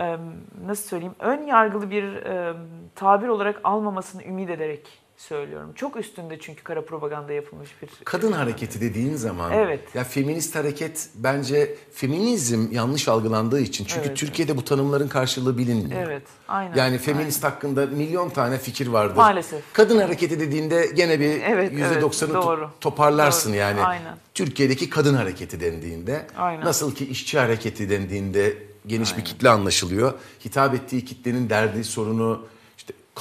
e, 0.00 0.18
nasıl 0.66 0.88
söyleyeyim 0.88 1.14
ön 1.18 1.46
yargılı 1.46 1.90
bir 1.90 2.04
e, 2.04 2.54
tabir 2.94 3.28
olarak 3.28 3.60
almamasını 3.64 4.24
ümit 4.24 4.50
ederek 4.50 5.07
söylüyorum. 5.18 5.72
Çok 5.74 5.96
üstünde 5.96 6.38
çünkü 6.40 6.62
kara 6.62 6.84
propaganda 6.84 7.32
yapılmış 7.32 7.70
bir 7.82 7.88
Kadın 8.04 8.32
hareketi 8.32 8.80
dediğin 8.80 9.14
zaman 9.16 9.52
Evet. 9.52 9.80
ya 9.94 10.04
feminist 10.04 10.54
hareket 10.56 11.08
bence 11.14 11.74
feminizm 11.92 12.72
yanlış 12.72 13.08
algılandığı 13.08 13.60
için 13.60 13.84
çünkü 13.84 14.06
Evet. 14.08 14.16
Türkiye'de 14.16 14.56
bu 14.56 14.64
tanımların 14.64 15.08
karşılığı 15.08 15.58
bilinmiyor. 15.58 16.02
Evet, 16.02 16.22
aynen. 16.48 16.76
Yani 16.76 16.98
feminist 16.98 17.44
hakkında 17.44 17.86
milyon 17.86 18.30
tane 18.30 18.58
fikir 18.58 18.86
vardır. 18.86 19.16
Maalesef. 19.16 19.62
Kadın 19.72 19.98
hareketi 19.98 20.40
dediğinde 20.40 20.86
gene 20.94 21.20
bir 21.20 21.40
Evet, 21.42 21.72
yüzde 21.72 21.86
evet, 21.86 22.02
doksanı 22.02 22.30
to- 22.32 22.42
doğru. 22.42 22.70
toparlarsın 22.80 23.50
Doğru, 23.50 23.58
yani. 23.58 23.80
aynen. 23.80 24.16
Türkiye'deki 24.34 24.90
kadın 24.90 25.14
hareketi 25.14 25.60
dendiğinde 25.60 26.26
Aynen. 26.36 26.64
nasıl 26.64 26.94
ki 26.94 27.06
işçi 27.06 27.38
hareketi 27.38 27.90
dendiğinde 27.90 28.56
geniş 28.86 29.16
bir 29.16 29.24
kitle 29.24 29.48
anlaşılıyor. 29.48 30.12
Hitap 30.44 30.74
ettiği 30.74 31.04
kitlenin 31.04 31.50
derdi, 31.50 31.84
sorunu 31.84 32.46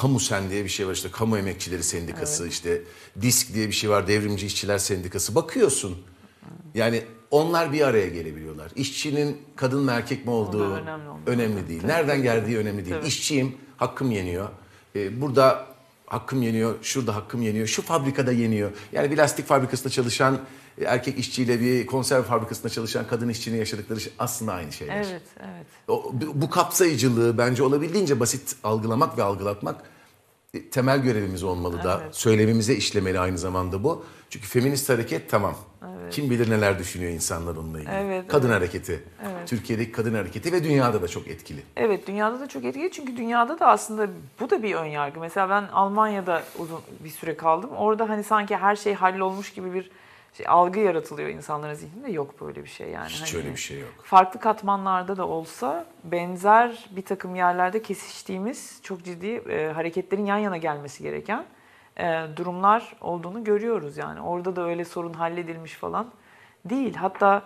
kamu 0.01 0.19
sen 0.19 0.49
diye 0.49 0.63
bir 0.63 0.69
şey 0.69 0.88
var 0.88 0.93
işte 0.93 1.12
kamu 1.12 1.38
emekçileri 1.38 1.83
sendikası 1.83 2.47
işte 2.47 2.81
disk 3.21 3.53
diye 3.53 3.67
bir 3.67 3.73
şey 3.73 3.89
var 3.89 4.07
devrimci 4.07 4.45
işçiler 4.45 4.77
sendikası 4.77 5.36
bakıyorsun. 5.36 5.97
Yani 6.75 7.03
onlar 7.31 7.73
bir 7.73 7.81
araya 7.81 8.07
gelebiliyorlar. 8.07 8.71
İşçinin 8.75 9.41
kadın 9.55 9.83
mı 9.83 9.91
erkek 9.91 10.25
mi 10.25 10.31
olduğu 10.31 10.73
önemli 10.73 11.03
önemli 11.25 11.67
değil. 11.67 11.86
Nereden 11.86 12.23
geldiği 12.23 12.57
önemli 12.57 12.86
değil. 12.86 12.95
Tabii. 12.95 13.07
İşçiyim, 13.07 13.55
hakkım 13.77 14.12
yeniyor. 14.12 14.49
Ee, 14.95 15.21
burada 15.21 15.65
hakkım 16.07 16.41
yeniyor, 16.41 16.75
şurada 16.81 17.15
hakkım 17.15 17.41
yeniyor, 17.41 17.67
şu 17.67 17.81
fabrikada 17.81 18.31
yeniyor. 18.31 18.71
Yani 18.91 19.11
bir 19.11 19.17
lastik 19.17 19.45
fabrikasında 19.45 19.89
çalışan 19.89 20.39
e, 20.77 20.83
erkek 20.83 21.19
işçiyle 21.19 21.59
bir 21.59 21.85
konserve 21.85 22.23
fabrikasında 22.23 22.69
çalışan 22.69 23.07
kadın 23.07 23.29
işçinin 23.29 23.57
yaşadıkları 23.57 24.01
şey 24.01 24.13
aslında 24.19 24.53
aynı 24.53 24.71
şeyler. 24.71 24.95
Evet, 24.95 25.21
evet. 25.39 25.65
O, 25.87 26.13
bu 26.13 26.41
bu 26.41 26.49
kapsayıcılığı 26.49 27.37
bence 27.37 27.63
olabildiğince 27.63 28.19
basit 28.19 28.55
algılamak 28.63 29.17
ve 29.17 29.23
algılatmak 29.23 29.81
e, 30.53 30.69
temel 30.69 30.99
görevimiz 30.99 31.43
olmalı 31.43 31.83
da. 31.83 32.01
Evet. 32.03 32.15
Söylemimize 32.15 32.75
işlemeli 32.75 33.19
aynı 33.19 33.37
zamanda 33.37 33.83
bu. 33.83 34.05
Çünkü 34.29 34.47
feminist 34.47 34.89
hareket 34.89 35.29
tamam. 35.29 35.55
Kim 36.11 36.29
bilir 36.29 36.49
neler 36.49 36.79
düşünüyor 36.79 37.11
insanlar 37.11 37.55
onunla 37.55 37.79
ilgili. 37.79 37.93
Evet, 37.95 38.27
kadın 38.27 38.47
evet. 38.47 38.57
hareketi. 38.57 39.03
Türkiye'deki 39.45 39.91
kadın 39.91 40.13
hareketi 40.13 40.51
ve 40.51 40.63
dünyada 40.63 41.01
da 41.01 41.07
çok 41.07 41.27
etkili. 41.27 41.61
Evet 41.75 42.07
dünyada 42.07 42.39
da 42.39 42.47
çok 42.47 42.65
etkili 42.65 42.91
çünkü 42.91 43.17
dünyada 43.17 43.59
da 43.59 43.67
aslında 43.67 44.07
bu 44.39 44.49
da 44.49 44.63
bir 44.63 44.75
ön 44.75 44.85
yargı. 44.85 45.19
Mesela 45.19 45.49
ben 45.49 45.67
Almanya'da 45.73 46.43
uzun 46.59 46.79
bir 46.99 47.09
süre 47.09 47.37
kaldım. 47.37 47.69
Orada 47.69 48.09
hani 48.09 48.23
sanki 48.23 48.55
her 48.55 48.75
şey 48.75 48.93
hallolmuş 48.93 49.53
gibi 49.53 49.73
bir 49.73 49.91
şey, 50.33 50.45
algı 50.49 50.79
yaratılıyor 50.79 51.29
insanların 51.29 51.73
zihninde. 51.73 52.11
Yok 52.11 52.41
böyle 52.41 52.63
bir 52.63 52.69
şey 52.69 52.89
yani. 52.89 53.09
Hiç 53.09 53.33
Hani 53.33 53.43
öyle 53.43 53.51
bir 53.51 53.59
şey 53.59 53.79
yok. 53.79 53.93
Farklı 54.03 54.39
katmanlarda 54.39 55.17
da 55.17 55.27
olsa 55.27 55.85
benzer 56.03 56.85
bir 56.91 57.01
takım 57.01 57.35
yerlerde 57.35 57.81
kesiştiğimiz 57.81 58.79
çok 58.83 59.03
ciddi 59.03 59.27
e, 59.27 59.71
hareketlerin 59.71 60.25
yan 60.25 60.37
yana 60.37 60.57
gelmesi 60.57 61.03
gereken 61.03 61.45
durumlar 62.36 62.95
olduğunu 63.01 63.43
görüyoruz 63.43 63.97
yani. 63.97 64.21
Orada 64.21 64.55
da 64.55 64.62
öyle 64.62 64.86
sorun 64.86 65.13
halledilmiş 65.13 65.73
falan 65.73 66.07
değil. 66.65 66.95
Hatta 66.95 67.43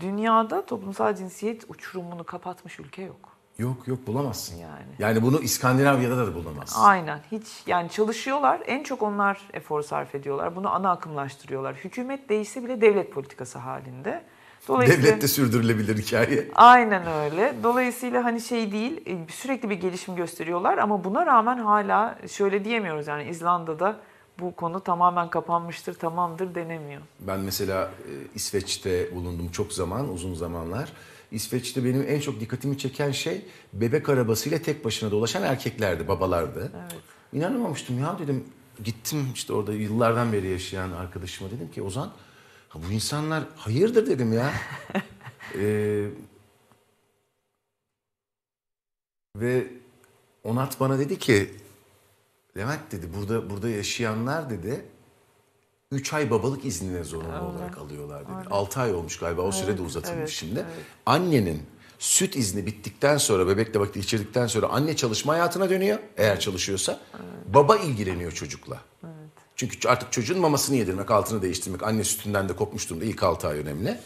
dünyada 0.00 0.66
toplumsal 0.66 1.14
cinsiyet 1.14 1.64
uçurumunu 1.68 2.24
kapatmış 2.24 2.80
ülke 2.80 3.02
yok. 3.02 3.34
Yok 3.58 3.88
yok 3.88 4.06
bulamazsın. 4.06 4.56
Yani. 4.56 4.84
Yani 4.98 5.22
bunu 5.22 5.40
İskandinavya'da 5.40 6.16
da 6.16 6.34
bulamazsın. 6.34 6.80
Aynen 6.80 7.20
hiç 7.32 7.62
yani 7.66 7.90
çalışıyorlar 7.90 8.62
en 8.66 8.82
çok 8.82 9.02
onlar 9.02 9.40
efor 9.52 9.82
sarf 9.82 10.14
ediyorlar 10.14 10.56
bunu 10.56 10.74
ana 10.74 10.90
akımlaştırıyorlar. 10.90 11.74
Hükümet 11.74 12.28
değişse 12.28 12.64
bile 12.64 12.80
devlet 12.80 13.12
politikası 13.12 13.58
halinde. 13.58 14.24
Dolayısıyla 14.68 15.02
Devlette 15.02 15.28
sürdürülebilir 15.28 15.98
hikaye. 15.98 16.48
aynen 16.54 17.06
öyle. 17.06 17.54
Dolayısıyla 17.62 18.24
hani 18.24 18.40
şey 18.40 18.72
değil 18.72 19.00
e, 19.06 19.32
sürekli 19.32 19.70
bir 19.70 19.74
gelişim 19.74 20.16
gösteriyorlar 20.16 20.78
ama 20.78 21.04
buna 21.04 21.26
rağmen 21.26 21.58
hala 21.58 22.18
şöyle 22.28 22.64
diyemiyoruz 22.64 23.06
yani 23.06 23.24
İzlanda'da 23.24 23.96
bu 24.40 24.56
konu 24.56 24.80
tamamen 24.80 25.30
kapanmıştır 25.30 25.94
tamamdır 25.94 26.54
denemiyor. 26.54 27.00
Ben 27.20 27.40
mesela 27.40 27.82
e, 27.84 28.12
İsveç'te 28.34 29.14
bulundum 29.16 29.48
çok 29.48 29.72
zaman, 29.72 30.12
uzun 30.12 30.34
zamanlar. 30.34 30.92
İsveç'te 31.30 31.84
benim 31.84 32.04
en 32.08 32.20
çok 32.20 32.40
dikkatimi 32.40 32.78
çeken 32.78 33.10
şey 33.10 33.46
bebek 33.72 34.08
arabasıyla 34.08 34.58
tek 34.58 34.84
başına 34.84 35.10
dolaşan 35.10 35.42
erkeklerdi, 35.42 36.08
babalardı. 36.08 36.72
Evet. 36.82 37.02
İnanamamıştım 37.32 37.98
ya 37.98 38.18
dedim. 38.18 38.44
Gittim 38.84 39.28
işte 39.34 39.52
orada 39.52 39.72
yıllardan 39.72 40.32
beri 40.32 40.48
yaşayan 40.48 40.92
arkadaşıma 40.92 41.50
dedim 41.50 41.70
ki 41.70 41.82
Ozan 41.82 42.10
ha 42.74 42.78
bu 42.88 42.92
insanlar 42.92 43.44
hayırdır 43.56 44.06
dedim 44.06 44.32
ya. 44.32 44.52
Ee, 45.58 46.06
Ve 49.36 49.66
Onat 50.44 50.80
bana 50.80 50.98
dedi 50.98 51.18
ki 51.18 51.54
Levent 52.56 52.92
dedi 52.92 53.06
burada 53.18 53.50
burada 53.50 53.68
yaşayanlar 53.68 54.50
dedi 54.50 54.84
3 55.92 56.12
ay 56.12 56.30
babalık 56.30 56.64
iznine 56.64 57.04
zorunlu 57.04 57.40
olarak 57.40 57.78
alıyorlar 57.78 58.24
dedi. 58.24 58.48
6 58.50 58.80
ay 58.80 58.94
olmuş 58.94 59.18
galiba 59.18 59.42
o 59.42 59.52
süre 59.52 59.78
de 59.78 59.82
uzatılmış 59.82 60.18
evet, 60.18 60.28
şimdi. 60.28 60.58
evet. 60.58 60.86
Annenin 61.06 61.62
süt 61.98 62.36
izni 62.36 62.66
bittikten 62.66 63.16
sonra 63.16 63.48
bebekle 63.48 63.80
vakit 63.80 63.94
geçirdikten 63.94 64.46
sonra 64.46 64.66
anne 64.66 64.96
çalışma 64.96 65.32
hayatına 65.32 65.70
dönüyor 65.70 65.98
eğer 66.16 66.40
çalışıyorsa. 66.40 67.00
Baba 67.54 67.76
ilgileniyor 67.76 68.32
çocukla. 68.32 68.80
Çünkü 69.56 69.88
artık 69.88 70.12
çocuğun 70.12 70.40
mamasını 70.40 70.76
yedirmek, 70.76 71.10
altını 71.10 71.42
değiştirmek, 71.42 71.82
anne 71.82 72.04
sütünden 72.04 72.48
de 72.48 72.56
kopmuş 72.56 72.90
durumda 72.90 73.04
ilk 73.04 73.22
6 73.22 73.48
ay 73.48 73.58
önemli. 73.58 73.98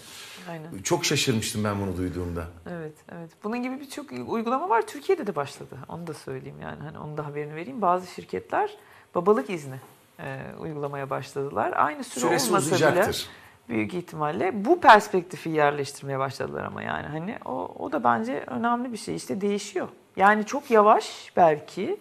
Aynen. 0.50 0.82
Çok 0.82 1.04
şaşırmıştım 1.04 1.64
ben 1.64 1.80
bunu 1.80 1.96
duyduğumda. 1.96 2.44
Evet, 2.70 2.94
evet. 3.12 3.30
Bunun 3.44 3.62
gibi 3.62 3.80
birçok 3.80 4.12
uygulama 4.12 4.68
var. 4.68 4.86
Türkiye'de 4.86 5.26
de 5.26 5.36
başladı. 5.36 5.76
Onu 5.88 6.06
da 6.06 6.14
söyleyeyim 6.14 6.60
yani. 6.62 6.82
Hani 6.82 6.98
onun 6.98 7.16
da 7.16 7.26
haberini 7.26 7.54
vereyim. 7.54 7.82
Bazı 7.82 8.06
şirketler 8.06 8.70
babalık 9.14 9.50
izni 9.50 9.80
e, 10.20 10.40
uygulamaya 10.60 11.10
başladılar. 11.10 11.72
Aynı 11.76 12.04
süre 12.04 12.20
Süresi 12.20 12.48
olmasa 12.48 12.74
uzayacaktır. 12.74 13.28
bile 13.68 13.76
büyük 13.76 13.94
ihtimalle 13.94 14.64
bu 14.64 14.80
perspektifi 14.80 15.50
yerleştirmeye 15.50 16.18
başladılar 16.18 16.64
ama 16.64 16.82
yani 16.82 17.06
hani 17.06 17.38
o, 17.44 17.74
o 17.78 17.92
da 17.92 18.04
bence 18.04 18.44
önemli 18.46 18.92
bir 18.92 18.98
şey. 18.98 19.16
İşte 19.16 19.40
değişiyor. 19.40 19.88
Yani 20.16 20.46
çok 20.46 20.70
yavaş 20.70 21.32
belki 21.36 22.00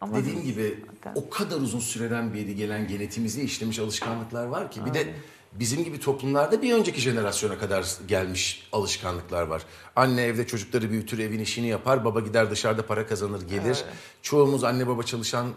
ama 0.00 0.16
Dediğim 0.16 0.42
gibi 0.42 0.78
Hakikaten. 0.86 1.22
o 1.22 1.30
kadar 1.30 1.56
uzun 1.56 1.80
süreden 1.80 2.34
beri 2.34 2.56
gelen 2.56 2.88
genetimize 2.88 3.42
işlemiş 3.42 3.78
alışkanlıklar 3.78 4.46
var 4.46 4.70
ki. 4.70 4.80
Bir 4.86 4.94
de 4.94 5.14
bizim 5.52 5.84
gibi 5.84 6.00
toplumlarda 6.00 6.62
bir 6.62 6.74
önceki 6.74 7.00
jenerasyona 7.00 7.58
kadar 7.58 7.86
gelmiş 8.08 8.68
alışkanlıklar 8.72 9.42
var. 9.42 9.62
Anne 9.96 10.22
evde 10.22 10.46
çocukları 10.46 10.90
büyütür, 10.90 11.18
evin 11.18 11.38
işini 11.38 11.66
yapar. 11.66 12.04
Baba 12.04 12.20
gider 12.20 12.50
dışarıda 12.50 12.86
para 12.86 13.06
kazanır, 13.06 13.42
gelir. 13.48 13.84
Çoğumuz 14.22 14.64
anne 14.64 14.86
baba 14.86 15.02
çalışan 15.02 15.48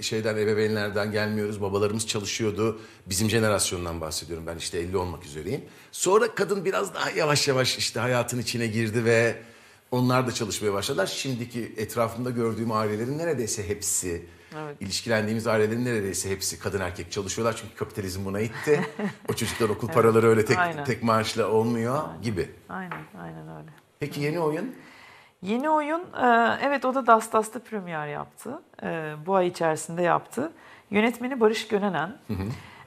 şeyden, 0.00 0.36
ebeveynlerden 0.36 1.12
gelmiyoruz. 1.12 1.60
Babalarımız 1.62 2.06
çalışıyordu. 2.06 2.80
Bizim 3.06 3.30
jenerasyondan 3.30 4.00
bahsediyorum. 4.00 4.46
Ben 4.46 4.56
işte 4.56 4.78
50 4.78 4.96
olmak 4.96 5.24
üzereyim. 5.24 5.60
Sonra 5.92 6.34
kadın 6.34 6.64
biraz 6.64 6.94
daha 6.94 7.10
yavaş 7.10 7.48
yavaş 7.48 7.78
işte 7.78 8.00
hayatın 8.00 8.38
içine 8.38 8.66
girdi 8.66 9.04
ve 9.04 9.42
onlar 9.90 10.26
da 10.26 10.32
çalışmaya 10.32 10.72
başladılar. 10.72 11.06
Şimdiki 11.06 11.72
etrafımda 11.76 12.30
gördüğüm 12.30 12.72
ailelerin 12.72 13.18
neredeyse 13.18 13.68
hepsi, 13.68 14.26
Evet. 14.56 14.76
ilişkilendiğimiz 14.80 15.46
ailelerin 15.46 15.84
neredeyse 15.84 16.30
hepsi 16.30 16.58
kadın 16.58 16.80
erkek 16.80 17.12
çalışıyorlar. 17.12 17.56
Çünkü 17.62 17.74
kapitalizm 17.74 18.24
buna 18.24 18.40
itti. 18.40 18.80
o 19.28 19.32
çocuklar 19.32 19.68
okul 19.68 19.88
paraları 19.88 20.26
öyle 20.28 20.44
tek, 20.44 20.58
Aynen. 20.58 20.84
tek 20.84 21.02
maaşla 21.02 21.48
olmuyor 21.50 22.02
gibi. 22.22 22.50
aynen 22.68 23.00
aynen 23.22 23.48
öyle. 23.56 23.68
Peki 24.00 24.20
yeni 24.20 24.40
oyun? 24.40 24.74
Yeni 25.42 25.70
oyun, 25.70 26.00
e, 26.00 26.58
evet 26.62 26.84
o 26.84 26.94
da 26.94 27.06
Das 27.06 27.32
Das'ta 27.32 27.58
premier 27.58 28.06
yaptı. 28.06 28.62
E, 28.82 29.14
Bu 29.26 29.34
ay 29.34 29.46
içerisinde 29.48 30.02
yaptı. 30.02 30.52
Yönetmeni 30.90 31.40
Barış 31.40 31.68
Gönenen. 31.68 32.18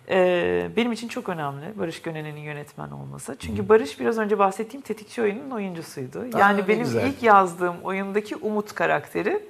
E, 0.10 0.70
Benim 0.76 0.92
için 0.92 1.08
çok 1.08 1.30
önemli 1.30 1.80
Barış 1.80 2.02
Gönenen'in 2.02 2.40
yönetmen 2.42 2.92
olması. 2.92 3.36
Çünkü 3.40 3.70
Barış 3.70 4.00
biraz 4.00 4.18
önce 4.18 4.40
bahsettiğim 4.40 4.82
tetikçi 4.82 5.22
oyunun 5.22 5.52
oyuncusuydu. 5.52 6.26
Yani 6.38 6.62
ne 6.62 6.68
benim 6.68 6.84
güzel. 6.84 7.08
ilk 7.08 7.24
yazdığım 7.24 7.76
oyundaki 7.84 8.36
Umut 8.36 8.74
karakteri 8.76 9.44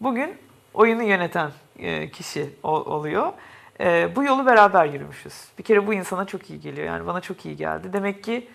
bugün 0.00 0.34
oyunu 0.74 1.02
yöneten 1.02 1.50
e, 1.78 2.10
kişi 2.10 2.50
ol- 2.62 2.86
oluyor. 2.86 3.32
E, 3.80 4.16
Bu 4.16 4.24
yolu 4.24 4.46
beraber 4.46 4.86
yürümüşüz. 4.86 5.34
Bir 5.58 5.62
kere 5.62 5.86
bu 5.86 5.94
insana 5.94 6.24
çok 6.24 6.50
iyi 6.50 6.60
geliyor. 6.60 6.86
Yani 6.86 7.06
bana 7.06 7.20
çok 7.20 7.46
iyi 7.46 7.56
geldi. 7.56 7.92
Demek 7.92 8.24
ki 8.24 8.48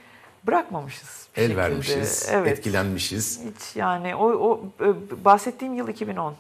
bırakmamışız. 0.47 1.27
El 1.35 1.43
şekilde. 1.43 1.57
vermişiz, 1.61 2.29
Evet. 2.31 2.47
etkilenmişiz. 2.51 3.41
Hiç 3.45 3.75
yani 3.75 4.15
o, 4.15 4.25
o 4.31 4.61
e, 4.85 5.25
bahsettiğim 5.25 5.73
yıl 5.73 5.87
2010. 5.87 6.35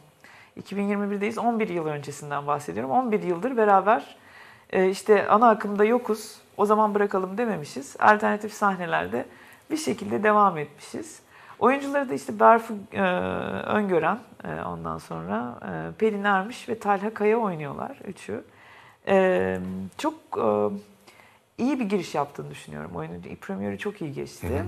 2021'deyiz. 0.61 1.39
11 1.39 1.69
yıl 1.69 1.85
öncesinden 1.85 2.47
bahsediyorum. 2.47 2.91
11 2.91 3.23
yıldır 3.23 3.57
beraber 3.57 4.15
e, 4.69 4.89
işte 4.89 5.27
ana 5.27 5.49
akımda 5.49 5.85
yokuz. 5.85 6.35
O 6.57 6.65
zaman 6.65 6.95
bırakalım 6.95 7.37
dememişiz. 7.37 7.95
Alternatif 7.99 8.53
sahnelerde 8.53 9.25
bir 9.71 9.77
şekilde 9.77 10.23
devam 10.23 10.57
etmişiz. 10.57 11.19
Oyuncuları 11.59 12.09
da 12.09 12.13
işte 12.13 12.39
Berfu 12.39 12.73
e, 12.91 13.01
Öngören 13.67 14.19
e, 14.43 14.61
ondan 14.61 14.97
sonra 14.97 15.59
e, 15.61 15.91
Pelin 15.97 16.23
Ermiş 16.23 16.69
ve 16.69 16.79
Talha 16.79 17.13
Kaya 17.13 17.37
oynuyorlar 17.37 17.97
üçü. 18.07 18.43
E, 19.07 19.59
çok 19.97 20.13
e, 20.37 20.47
iyi 21.63 21.79
bir 21.79 21.85
giriş 21.85 22.15
yaptığını 22.15 22.51
düşünüyorum. 22.51 22.91
Oyunun 22.95 23.21
premieri 23.41 23.77
çok 23.77 24.01
iyi 24.01 24.13
geçti. 24.13 24.65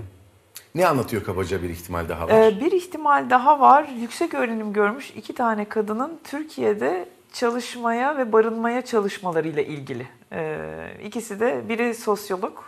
Ne 0.74 0.86
anlatıyor 0.86 1.24
kabaca 1.24 1.62
bir 1.62 1.68
ihtimal 1.68 2.08
daha 2.08 2.28
var? 2.28 2.32
Ee, 2.32 2.60
bir 2.60 2.72
ihtimal 2.72 3.30
daha 3.30 3.60
var. 3.60 3.88
Yüksek 4.00 4.34
öğrenim 4.34 4.72
görmüş 4.72 5.10
iki 5.10 5.34
tane 5.34 5.64
kadının 5.64 6.20
Türkiye'de 6.24 7.08
çalışmaya 7.32 8.18
ve 8.18 8.32
barınmaya 8.32 8.82
çalışmalarıyla 8.82 9.62
ilgili. 9.62 10.06
Ee, 10.32 10.58
ikisi 11.04 11.40
de 11.40 11.68
biri 11.68 11.94
sosyolog, 11.94 12.58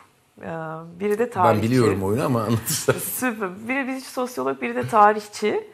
e, 0.43 0.49
biri 1.01 1.19
de 1.19 1.31
tarihçi. 1.31 1.63
ben 1.63 1.71
biliyorum 1.71 2.03
oyunu 2.05 2.25
ama 2.25 2.43
anlatırsan. 2.43 2.95
Süper. 2.99 3.69
Biri 3.69 3.87
bir 3.87 4.01
sosyolog, 4.01 4.63
biri 4.63 4.75
de 4.77 4.89
tarihçi. 4.89 5.65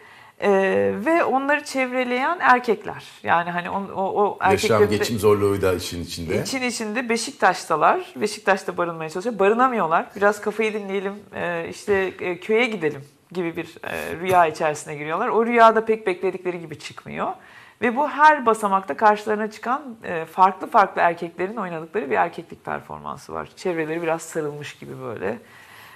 Ee, 0.41 0.93
ve 1.07 1.25
onları 1.25 1.65
çevreleyen 1.65 2.39
erkekler. 2.41 3.05
Yani 3.23 3.51
hani 3.51 3.71
o, 3.71 3.83
o, 3.95 4.03
o 4.03 4.39
Yaşam, 4.41 4.53
erkeklerin 4.53 4.91
de- 4.91 4.97
geçim 4.97 5.19
zorluğu 5.19 5.63
da 5.63 5.75
işin 5.75 6.03
içinde. 6.03 6.43
İçin 6.43 6.63
içinde 6.63 7.09
Beşiktaş'talar. 7.09 8.13
Beşiktaş'ta 8.17 8.77
barınmaya 8.77 9.11
çalışıyor. 9.11 9.39
Barınamıyorlar. 9.39 10.07
Biraz 10.17 10.41
kafayı 10.41 10.73
dinleyelim, 10.75 11.13
e, 11.35 11.67
işte 11.71 11.95
e, 12.21 12.41
köye 12.41 12.67
gidelim 12.67 13.05
gibi 13.33 13.57
bir 13.57 13.67
e, 13.85 14.21
rüya 14.21 14.47
içerisine 14.47 14.95
giriyorlar. 14.97 15.29
O 15.29 15.47
rüyada 15.47 15.85
pek 15.85 16.07
bekledikleri 16.07 16.61
gibi 16.61 16.79
çıkmıyor. 16.79 17.33
Ve 17.81 17.97
bu 17.97 18.09
her 18.09 18.47
basamakta 18.47 18.97
karşılarına 18.97 19.51
çıkan 19.51 19.83
e, 20.05 20.25
farklı 20.25 20.67
farklı 20.71 21.01
erkeklerin 21.01 21.57
oynadıkları 21.57 22.11
bir 22.11 22.17
erkeklik 22.17 22.65
performansı 22.65 23.33
var. 23.35 23.49
Çevreleri 23.57 24.03
biraz 24.03 24.23
sarılmış 24.23 24.79
gibi 24.79 25.01
böyle. 25.01 25.39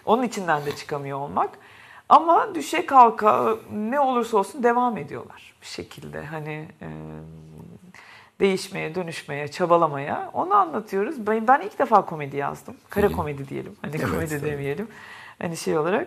Onun 0.04 0.22
içinden 0.22 0.66
de 0.66 0.76
çıkamıyor 0.76 1.18
olmak. 1.18 1.50
Ama 2.08 2.54
düşe 2.54 2.86
kalka 2.86 3.56
ne 3.72 4.00
olursa 4.00 4.36
olsun 4.38 4.62
devam 4.62 4.96
ediyorlar 4.96 5.54
bir 5.60 5.66
şekilde. 5.66 6.24
Hani 6.24 6.68
e, 6.82 6.88
değişmeye, 8.40 8.94
dönüşmeye, 8.94 9.48
çabalamaya 9.48 10.30
onu 10.32 10.54
anlatıyoruz. 10.54 11.26
Ben, 11.26 11.48
ben 11.48 11.60
ilk 11.60 11.78
defa 11.78 12.06
komedi 12.06 12.36
yazdım. 12.36 12.76
Kara 12.90 13.08
komedi 13.12 13.48
diyelim. 13.48 13.76
Hani 13.82 13.96
Evet, 13.96 14.10
komedi 14.10 14.40
tabii. 14.40 14.50
demeyelim. 14.50 14.88
Hani 15.42 15.56
şey 15.56 15.78
olarak. 15.78 16.06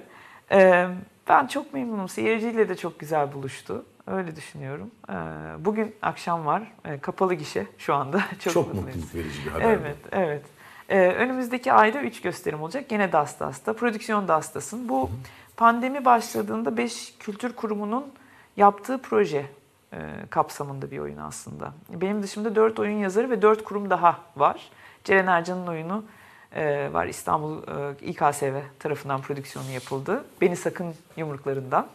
Ee, 0.51 0.87
ben 1.29 1.47
çok 1.47 1.73
memnunum. 1.73 2.09
Seyirciyle 2.09 2.69
de 2.69 2.75
çok 2.75 2.99
güzel 2.99 3.33
buluştu. 3.33 3.85
Öyle 4.07 4.35
düşünüyorum. 4.35 4.91
Ee, 5.09 5.13
bugün 5.59 5.95
akşam 6.01 6.45
var. 6.45 6.71
Ee, 6.85 6.99
kapalı 6.99 7.33
gişe 7.33 7.67
şu 7.77 7.93
anda. 7.93 8.21
Çok, 8.39 8.53
Çok 8.53 8.73
mutluyuz. 8.73 8.95
mutluluk 8.95 9.15
verici 9.15 9.45
bir 9.45 9.51
haber. 9.51 9.65
bu. 9.65 9.69
Evet, 9.69 9.97
evet. 10.11 10.45
Ee, 10.89 10.99
önümüzdeki 10.99 11.73
ayda 11.73 12.01
3 12.01 12.21
gösterim 12.21 12.61
olacak. 12.61 12.89
Gene 12.89 13.11
Dastas'ta. 13.11 13.73
Prodüksiyon 13.73 14.27
Dastas'ın. 14.27 14.89
Bu 14.89 15.09
pandemi 15.57 16.05
başladığında 16.05 16.77
5 16.77 17.17
kültür 17.19 17.53
kurumunun 17.53 18.05
yaptığı 18.57 19.01
proje 19.01 19.45
e, 19.93 19.97
kapsamında 20.29 20.91
bir 20.91 20.99
oyun 20.99 21.17
aslında. 21.17 21.73
Benim 21.89 22.23
dışımda 22.23 22.55
4 22.55 22.79
oyun 22.79 22.97
yazarı 22.97 23.29
ve 23.29 23.41
4 23.41 23.63
kurum 23.63 23.89
daha 23.89 24.19
var. 24.37 24.69
Ceren 25.03 25.27
Ercan'ın 25.27 25.67
oyunu 25.67 26.03
e, 26.55 26.93
var. 26.93 27.05
İstanbul 27.07 27.57
e, 27.57 27.95
İKSV 28.01 28.53
tarafından 28.79 29.21
prodüksiyonu 29.21 29.69
yapıldı. 29.71 30.25
Beni 30.41 30.55
Sakın 30.55 30.95
yumruklarından. 31.17 31.87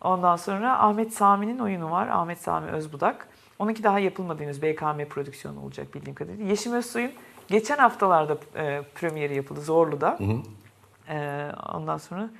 Ondan 0.00 0.36
sonra 0.36 0.78
Ahmet 0.78 1.14
Sami'nin 1.14 1.58
oyunu 1.58 1.90
var. 1.90 2.08
Ahmet 2.08 2.38
Sami 2.38 2.70
Özbudak. 2.70 3.28
Onunki 3.58 3.82
daha 3.82 3.98
yapılmadı 3.98 4.42
henüz. 4.42 4.62
BKM 4.62 5.04
prodüksiyonu 5.04 5.60
olacak 5.60 5.94
bildiğim 5.94 6.14
kadarıyla. 6.14 6.46
Yeşim 6.46 6.72
Özsoy'un 6.72 7.12
geçen 7.48 7.78
haftalarda 7.78 8.38
e, 8.56 8.82
premieri 8.94 9.36
yapıldı 9.36 9.60
Zorlu'da. 9.60 10.18
E, 11.08 11.48
ondan 11.72 11.98
sonra 11.98 12.30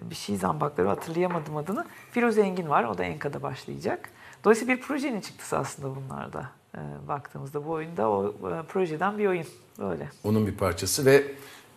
bir 0.00 0.14
şey 0.14 0.36
zambakları 0.36 0.88
hatırlayamadım 0.88 1.56
adını. 1.56 1.84
Firuze 2.10 2.40
Engin 2.40 2.68
var. 2.68 2.84
O 2.84 2.98
da 2.98 3.04
Enka'da 3.04 3.42
başlayacak. 3.42 4.10
Dolayısıyla 4.44 4.76
bir 4.76 4.80
projenin 4.80 5.20
çıktısı 5.20 5.58
aslında 5.58 5.96
bunlarda. 5.96 6.50
E, 6.74 6.80
baktığımızda 7.08 7.66
bu 7.66 7.70
oyunda 7.70 8.10
o 8.10 8.28
e, 8.28 8.62
projeden 8.62 9.18
bir 9.18 9.26
oyun. 9.26 9.46
Böyle. 9.78 10.08
Onun 10.24 10.46
bir 10.46 10.54
parçası 10.54 11.06
ve 11.06 11.24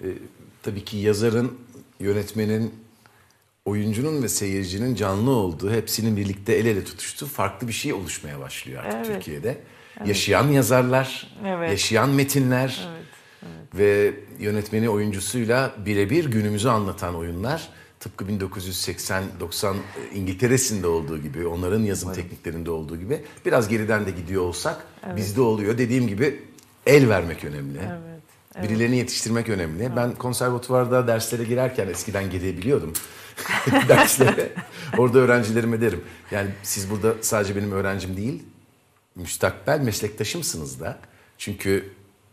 e, 0.02 0.08
tabii 0.64 0.84
ki 0.86 0.98
yazarın, 0.98 1.60
yönetmenin, 2.00 2.87
oyuncunun 3.68 4.24
ve 4.24 4.30
seyircinin 4.30 4.95
canlı 4.95 5.32
olduğu, 5.32 5.72
hepsinin 5.72 6.18
birlikte 6.18 6.53
el 6.53 6.65
ele 6.65 6.84
tutuştuğu 6.84 7.26
farklı 7.26 7.68
bir 7.68 7.74
şey 7.74 7.93
oluşmaya 7.93 8.39
başlıyor 8.39 8.84
artık 8.84 8.95
Evet. 8.95 9.15
Türkiye'de. 9.15 9.57
Yaşayan 10.05 10.47
yazarlar, 10.47 11.38
Evet. 11.45 11.70
yaşayan 11.70 12.09
metinler 12.09 12.88
ve 13.74 14.13
yönetmeni 14.39 14.89
oyuncusuyla 14.89 15.72
birebir 15.86 16.26
günümüzü 16.26 16.70
anlatan 16.70 17.15
oyunlar. 17.15 17.70
Tıpkı 17.99 18.26
1980-90 18.26 19.76
İngiltere'sinde 20.13 20.88
olduğu 20.88 21.18
gibi, 21.18 21.47
onların 21.47 21.80
yazım 21.80 22.13
tekniklerinde 22.13 22.72
olduğu 22.72 22.97
gibi 22.97 23.22
biraz 23.45 23.68
geriden 23.68 24.05
de 24.05 24.11
gidiyor 24.11 24.41
olsak 24.43 24.88
bizde 25.15 25.41
oluyor. 25.41 25.78
Dediğim 25.78 26.07
gibi 26.07 26.39
el 26.86 27.09
vermek 27.09 27.45
önemli. 27.45 27.80
Evet. 27.80 28.70
Birilerini 28.70 28.97
yetiştirmek 28.97 29.49
önemli. 29.49 29.95
Ben 29.95 30.15
konservatuvarda 30.15 31.07
derslere 31.07 31.43
girerken 31.43 31.88
eskiden 31.88 32.30
gidebiliyordum. 32.30 32.93
derslere. 33.88 34.50
Orada 34.98 35.20
öğrencilerime 35.20 35.82
derim. 35.82 36.02
Yani 36.32 36.50
siz 36.64 36.90
burada 36.90 37.14
sadece 37.22 37.56
benim 37.56 37.72
öğrencim 37.72 38.18
değil, 38.18 38.44
müstakbel 39.16 39.80
meslektaşımsınız 39.80 40.80
da. 40.80 41.00
Çünkü 41.38 41.90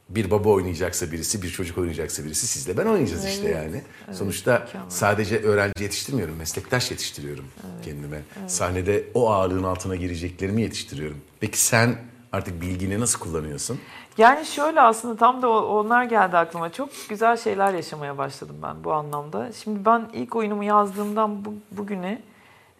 bir 0.09 0.31
baba 0.31 0.49
oynayacaksa 0.49 1.13
birisi, 1.13 1.43
bir 1.43 1.51
çocuk 1.51 1.79
oynayacaksa 1.79 2.25
birisi 2.25 2.47
sizle 2.47 2.77
ben 2.77 2.87
oynayacağız 2.87 3.25
işte 3.25 3.49
yani. 3.49 3.83
Sonuçta 4.13 4.59
mükemmel. 4.59 4.91
sadece 4.91 5.39
öğrenci 5.39 5.83
yetiştirmiyorum, 5.83 6.37
meslektaş 6.37 6.91
yetiştiriyorum 6.91 7.45
kendime. 7.85 8.23
Sahnede 8.47 9.05
o 9.15 9.31
ağırlığın 9.31 9.63
altına 9.63 9.97
gireceklerimi 9.97 10.63
yetiştiriyorum. 10.63 11.19
Peki 11.41 11.61
sen 11.61 11.99
artık 12.33 12.61
bilgini 12.61 13.01
nasıl 13.01 13.19
kullanıyorsun? 13.19 13.81
Yani 14.19 14.47
şöyle 14.47 14.81
aslında 14.81 15.17
tam 15.17 15.43
da 15.43 15.51
onlar 15.51 16.05
geldi 16.05 16.37
aklıma. 16.37 16.73
Çok 16.73 16.89
güzel 17.09 17.37
şeyler 17.37 17.75
yaşamaya 17.75 18.19
başladım 18.19 18.57
ben 18.63 18.85
bu 18.85 18.93
anlamda. 18.93 19.53
Şimdi 19.53 19.85
ben 19.85 20.09
ilk 20.13 20.37
oyunumu 20.37 20.65
yazdığımdan 20.65 21.45
bu, 21.45 21.55
bugüne 21.71 22.23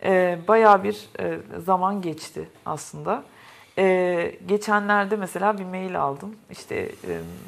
e, 0.03 0.39
bayağı 0.49 0.85
bir 0.85 1.09
e, 1.21 1.39
zaman 1.65 2.03
geçti 2.03 2.49
aslında. 2.67 3.23
E, 3.79 4.39
geçenlerde 4.47 5.17
mesela 5.17 5.59
bir 5.59 5.65
mail 5.65 6.01
aldım. 6.01 6.37
İşte 6.51 6.77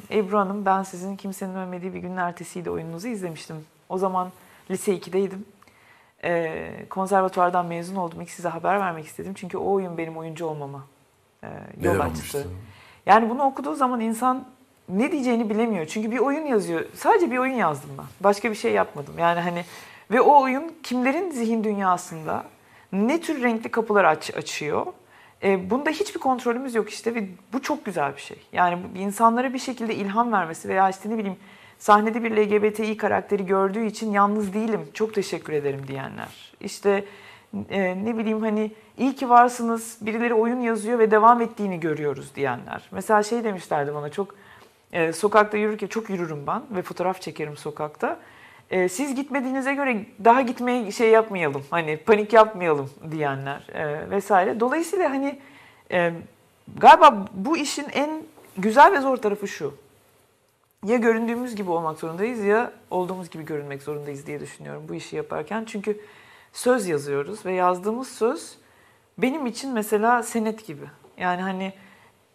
e, 0.09 0.17
Ebru 0.17 0.37
Hanım 0.37 0.65
ben 0.65 0.83
sizin 0.83 1.15
kimsenin 1.15 1.55
ölmediği 1.55 1.93
bir 1.93 1.99
günün 1.99 2.17
ertesiydi 2.17 2.69
oyununuzu 2.69 3.07
izlemiştim. 3.07 3.65
O 3.89 3.97
zaman 3.97 4.31
lise 4.71 4.97
2'deydim. 4.97 5.39
E, 6.23 6.85
konservatuvardan 6.89 7.65
mezun 7.65 7.95
oldum. 7.95 8.21
İlk 8.21 8.29
size 8.29 8.49
haber 8.49 8.79
vermek 8.79 9.05
istedim. 9.05 9.33
Çünkü 9.33 9.57
o 9.57 9.71
oyun 9.71 9.97
benim 9.97 10.17
oyuncu 10.17 10.45
olmama 10.45 10.83
e, 11.43 11.47
yol 11.81 11.93
Neler 11.93 12.05
açtı. 12.05 12.05
olmuştu? 12.05 12.49
Yani 13.07 13.29
bunu 13.29 13.43
okuduğu 13.43 13.75
zaman 13.75 13.99
insan 13.99 14.45
ne 14.89 15.11
diyeceğini 15.11 15.49
bilemiyor. 15.49 15.85
Çünkü 15.85 16.11
bir 16.11 16.17
oyun 16.17 16.45
yazıyor. 16.45 16.85
Sadece 16.93 17.31
bir 17.31 17.37
oyun 17.37 17.53
yazdım 17.53 17.89
ben. 17.97 18.05
Başka 18.19 18.51
bir 18.51 18.55
şey 18.55 18.73
yapmadım. 18.73 19.13
Yani 19.19 19.39
hani 19.39 19.65
ve 20.11 20.21
o 20.21 20.41
oyun 20.41 20.71
kimlerin 20.83 21.31
zihin 21.31 21.63
dünyasında 21.63 22.43
ne 22.91 23.21
tür 23.21 23.41
renkli 23.41 23.71
kapılar 23.71 24.03
aç, 24.03 24.37
açıyor. 24.37 24.85
E, 25.43 25.69
bunda 25.69 25.89
hiçbir 25.89 26.19
kontrolümüz 26.19 26.75
yok 26.75 26.89
işte 26.89 27.15
ve 27.15 27.27
bu 27.53 27.61
çok 27.61 27.85
güzel 27.85 28.15
bir 28.15 28.21
şey. 28.21 28.37
Yani 28.53 28.77
insanlara 28.99 29.53
bir 29.53 29.59
şekilde 29.59 29.95
ilham 29.95 30.31
vermesi 30.31 30.69
veya 30.69 30.89
işte 30.89 31.09
ne 31.09 31.17
bileyim 31.17 31.37
sahnede 31.79 32.23
bir 32.23 32.31
LGBTİ 32.31 32.97
karakteri 32.97 33.45
gördüğü 33.45 33.85
için 33.85 34.11
yalnız 34.11 34.53
değilim, 34.53 34.81
çok 34.93 35.13
teşekkür 35.13 35.53
ederim 35.53 35.87
diyenler. 35.87 36.53
İşte 36.61 37.05
e, 37.69 38.05
ne 38.05 38.17
bileyim 38.17 38.41
hani 38.41 38.71
iyi 38.97 39.15
ki 39.15 39.29
varsınız, 39.29 39.97
birileri 40.01 40.33
oyun 40.33 40.59
yazıyor 40.59 40.99
ve 40.99 41.11
devam 41.11 41.41
ettiğini 41.41 41.79
görüyoruz 41.79 42.35
diyenler. 42.35 42.89
Mesela 42.91 43.23
şey 43.23 43.43
demişlerdi 43.43 43.93
bana 43.93 44.09
çok 44.09 44.35
e, 44.91 45.13
sokakta 45.13 45.57
yürürken 45.57 45.87
çok 45.87 46.09
yürürüm 46.09 46.47
ben 46.47 46.61
ve 46.71 46.81
fotoğraf 46.81 47.21
çekerim 47.21 47.57
sokakta. 47.57 48.19
E, 48.69 48.89
siz 48.89 49.15
gitmediğinize 49.15 49.73
göre 49.73 50.05
daha 50.23 50.41
gitmeye 50.41 50.91
şey 50.91 51.09
yapmayalım, 51.09 51.63
hani 51.69 51.97
panik 51.97 52.33
yapmayalım 52.33 52.89
diyenler 53.11 53.67
e, 53.73 54.09
vesaire. 54.09 54.59
Dolayısıyla 54.59 55.09
hani 55.09 55.39
e, 55.91 56.13
galiba 56.77 57.25
bu 57.33 57.57
işin 57.57 57.85
en 57.93 58.09
güzel 58.57 58.91
ve 58.91 58.99
zor 59.01 59.17
tarafı 59.17 59.47
şu. 59.47 59.73
Ya 60.85 60.97
göründüğümüz 60.97 61.55
gibi 61.55 61.71
olmak 61.71 61.99
zorundayız 61.99 62.39
ya 62.43 62.71
olduğumuz 62.91 63.29
gibi 63.29 63.45
görünmek 63.45 63.83
zorundayız 63.83 64.27
diye 64.27 64.39
düşünüyorum 64.39 64.83
bu 64.89 64.95
işi 64.95 65.15
yaparken. 65.15 65.65
Çünkü 65.67 65.99
söz 66.53 66.87
yazıyoruz 66.87 67.45
ve 67.45 67.53
yazdığımız 67.53 68.07
söz 68.07 68.57
benim 69.17 69.45
için 69.45 69.73
mesela 69.73 70.23
senet 70.23 70.67
gibi. 70.67 70.85
Yani 71.17 71.41
hani 71.41 71.73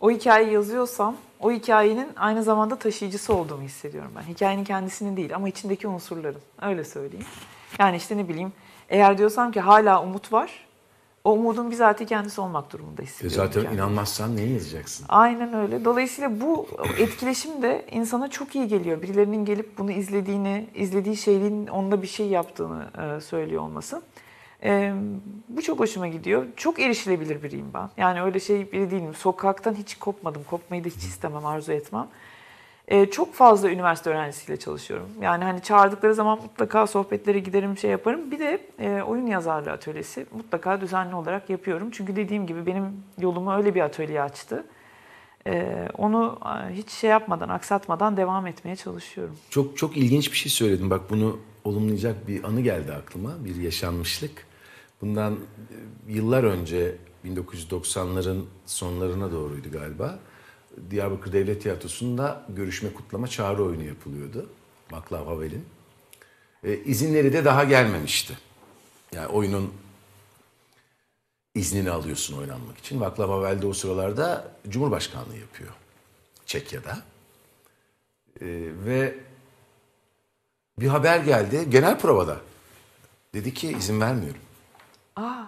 o 0.01 0.11
hikayeyi 0.11 0.53
yazıyorsam 0.53 1.17
o 1.41 1.51
hikayenin 1.53 2.09
aynı 2.17 2.43
zamanda 2.43 2.77
taşıyıcısı 2.77 3.35
olduğumu 3.35 3.63
hissediyorum 3.63 4.11
ben. 4.17 4.23
Hikayenin 4.23 4.65
kendisinin 4.65 5.17
değil 5.17 5.35
ama 5.35 5.49
içindeki 5.49 5.89
unsurların. 5.89 6.41
Öyle 6.63 6.85
söyleyeyim. 6.85 7.27
Yani 7.79 7.97
işte 7.97 8.17
ne 8.17 8.29
bileyim 8.29 8.53
eğer 8.89 9.19
diyorsam 9.19 9.53
ki 9.53 9.61
hala 9.61 10.03
umut 10.03 10.33
var 10.33 10.67
o 11.25 11.33
umudun 11.33 11.71
bizatihi 11.71 12.09
kendisi 12.09 12.41
olmak 12.41 12.73
durumunda 12.73 13.03
E 13.03 13.05
hissediyorum. 13.05 13.37
zaten 13.47 13.63
kendimi. 13.63 13.75
inanmazsan 13.81 14.37
neyi 14.37 14.53
yazacaksın? 14.53 15.07
Aynen 15.09 15.55
öyle. 15.55 15.85
Dolayısıyla 15.85 16.41
bu 16.41 16.67
etkileşim 16.99 17.63
de 17.63 17.87
insana 17.91 18.31
çok 18.31 18.55
iyi 18.55 18.69
geliyor. 18.69 19.03
Birilerinin 19.03 19.45
gelip 19.45 19.79
bunu 19.79 19.91
izlediğini, 19.93 20.67
izlediği 20.75 21.17
şeyin 21.17 21.67
onda 21.67 22.03
bir 22.03 22.07
şey 22.07 22.27
yaptığını 22.27 22.87
e, 23.17 23.21
söylüyor 23.21 23.63
olması. 23.63 24.03
E, 24.65 24.93
bu 25.49 25.63
çok 25.63 25.79
hoşuma 25.81 26.09
gidiyor. 26.09 26.47
Çok 26.57 26.81
erişilebilir 26.81 27.43
biriyim 27.43 27.67
ben. 27.75 27.89
Yani 27.97 28.23
öyle 28.23 28.41
şey 28.41 28.73
biri 28.73 28.91
değilim. 28.91 29.15
Sokaktan 29.15 29.75
hiç 29.75 29.95
kopmadım. 29.99 30.43
Kopmayı 30.51 30.85
da 30.85 30.89
hiç 30.89 30.97
istemem, 31.05 31.47
arzu 31.47 31.73
etmem. 31.73 32.07
E, 32.93 33.11
çok 33.11 33.35
fazla 33.35 33.71
üniversite 33.71 34.11
öğrencisiyle 34.11 34.59
çalışıyorum. 34.59 35.09
Yani 35.21 35.45
hani 35.45 35.63
çağırdıkları 35.63 36.15
zaman 36.15 36.39
mutlaka 36.43 36.87
sohbetlere 36.87 37.39
giderim, 37.39 37.79
şey 37.79 37.91
yaparım. 37.91 38.31
Bir 38.31 38.39
de 38.39 38.61
e, 38.79 39.03
oyun 39.03 39.27
yazarlığı 39.27 39.71
atölyesi 39.71 40.27
mutlaka 40.33 40.81
düzenli 40.81 41.15
olarak 41.15 41.51
yapıyorum. 41.51 41.91
Çünkü 41.91 42.17
dediğim 42.17 42.47
gibi 42.47 42.67
benim 42.67 42.85
yolumu 43.19 43.57
öyle 43.57 43.75
bir 43.75 43.81
atölye 43.81 44.23
açtı. 44.23 44.65
E, 45.47 45.89
onu 45.99 46.39
hiç 46.71 46.91
şey 46.91 47.11
yapmadan, 47.11 47.49
aksatmadan 47.49 48.17
devam 48.17 48.47
etmeye 48.47 48.77
çalışıyorum. 48.77 49.37
Çok 49.51 49.79
çok 49.79 49.97
ilginç 49.97 50.33
bir 50.33 50.37
şey 50.37 50.53
söyledin. 50.53 50.91
Bak 50.91 51.11
bunu 51.11 51.39
olumlayacak 51.65 52.29
bir 52.29 52.45
anı 52.45 52.61
geldi 52.61 52.93
aklıma. 52.93 53.45
Bir 53.45 53.57
yaşanmışlık. 53.57 54.47
Bundan 55.01 55.33
e, 55.33 55.39
yıllar 56.13 56.45
önce 56.45 56.97
1990'ların 57.25 58.41
sonlarına 58.67 59.33
doğruydu 59.33 59.71
galiba. 59.71 60.19
Diyarbakır 60.91 61.33
Devlet 61.33 61.63
Tiyatrosu'nda 61.63 62.47
görüşme 62.49 62.93
kutlama 62.93 63.29
çağrı 63.29 63.65
oyunu 63.65 63.83
yapılıyordu. 63.85 64.49
Baklav 64.93 65.27
Havel'in. 65.27 65.65
E, 66.65 66.77
izinleri 66.77 67.33
de 67.33 67.45
daha 67.45 67.65
gelmemişti. 67.65 68.39
Yani 69.13 69.27
oyunun 69.27 69.75
iznini 71.55 71.91
alıyorsun 71.91 72.39
oynanmak 72.39 72.79
için. 72.79 73.01
Baklav 73.01 73.29
Havel 73.29 73.63
de 73.63 73.67
o 73.67 73.73
sıralarda 73.73 74.53
Cumhurbaşkanlığı 74.69 75.37
yapıyor. 75.37 75.71
Çekya'da. 76.47 76.99
E, 78.41 78.47
ve 78.87 79.19
bir 80.79 80.89
haber 80.89 81.19
geldi 81.21 81.71
genel 81.71 81.99
provada. 81.99 82.41
Dedi 83.35 83.55
ki 83.55 83.73
izin 83.79 84.01
vermiyorum. 84.01 84.41
Aa, 85.17 85.45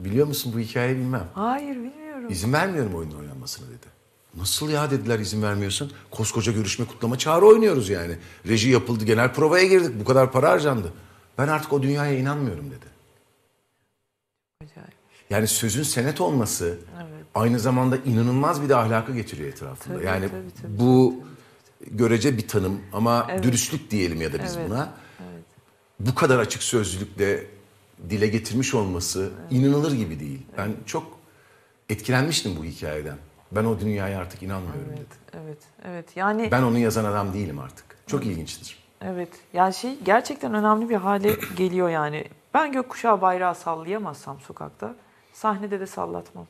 Biliyor 0.00 0.26
musun 0.26 0.52
bu 0.56 0.58
hikayeyi 0.58 0.96
bilmem. 0.96 1.28
hayır 1.34 1.76
bilmiyorum. 1.76 2.26
İzin 2.30 2.52
vermiyorum 2.52 2.94
oyunun 2.94 3.18
oynanmasına 3.18 3.68
dedi. 3.68 3.86
Nasıl 4.36 4.70
ya 4.70 4.90
dediler 4.90 5.18
izin 5.18 5.42
vermiyorsun. 5.42 5.92
Koskoca 6.10 6.52
görüşme 6.52 6.86
kutlama 6.86 7.18
çağrı 7.18 7.46
oynuyoruz 7.46 7.88
yani. 7.88 8.16
Reji 8.48 8.70
yapıldı 8.70 9.04
genel 9.04 9.34
provaya 9.34 9.64
girdik 9.66 10.00
bu 10.00 10.04
kadar 10.04 10.32
para 10.32 10.50
harcandı. 10.50 10.92
Ben 11.38 11.48
artık 11.48 11.72
o 11.72 11.82
dünyaya 11.82 12.18
inanmıyorum 12.18 12.70
dedi. 12.70 12.86
Acayip. 14.64 14.92
Yani 15.30 15.46
sözün 15.46 15.82
senet 15.82 16.20
olması 16.20 16.78
Evet. 16.96 17.24
aynı 17.34 17.58
zamanda 17.58 17.96
inanılmaz 17.96 18.62
bir 18.62 18.68
de 18.68 18.76
ahlakı 18.76 19.14
getiriyor 19.14 19.48
etrafında. 19.48 19.94
Tabii, 19.94 20.06
yani 20.06 20.28
tabii, 20.28 20.62
tabii, 20.62 20.78
bu 20.78 21.14
görece 21.90 22.38
bir 22.38 22.48
tanım 22.48 22.80
ama 22.92 23.26
Evet. 23.30 23.42
dürüstlük 23.44 23.90
diyelim 23.90 24.20
ya 24.20 24.32
da 24.32 24.42
biz 24.44 24.56
Evet, 24.56 24.70
buna. 24.70 24.92
Bu 26.00 26.14
kadar 26.14 26.38
açık 26.38 26.62
sözlülükle 26.62 27.46
dile 28.10 28.26
getirmiş 28.26 28.74
olması 28.74 29.30
inanılır 29.50 29.92
gibi 29.92 30.20
değil. 30.20 30.42
Ben 30.58 30.72
çok 30.86 31.18
etkilenmiştim 31.88 32.56
bu 32.56 32.64
hikayeden. 32.64 33.18
Ben 33.52 33.64
o 33.64 33.80
dünyaya 33.80 34.18
artık 34.20 34.42
inanmıyorum 34.42 34.84
Evet, 34.88 34.98
dedi. 34.98 35.40
evet, 35.44 35.58
evet. 35.84 36.16
Yani 36.16 36.48
Ben 36.52 36.62
onu 36.62 36.78
yazan 36.78 37.04
adam 37.04 37.32
değilim 37.32 37.58
artık. 37.58 37.96
Çok 38.06 38.26
ilginçtir. 38.26 38.78
Evet. 39.00 39.28
Yani 39.52 39.74
şey 39.74 39.98
gerçekten 40.04 40.54
önemli 40.54 40.88
bir 40.88 40.96
hale 40.96 41.30
geliyor 41.56 41.88
yani. 41.88 42.24
Ben 42.54 42.72
gökkuşağı 42.72 43.20
bayrağı 43.20 43.54
sallayamazsam 43.54 44.40
sokakta 44.40 44.94
sahnede 45.32 45.80
de 45.80 45.86
sallatmam. 45.86 46.46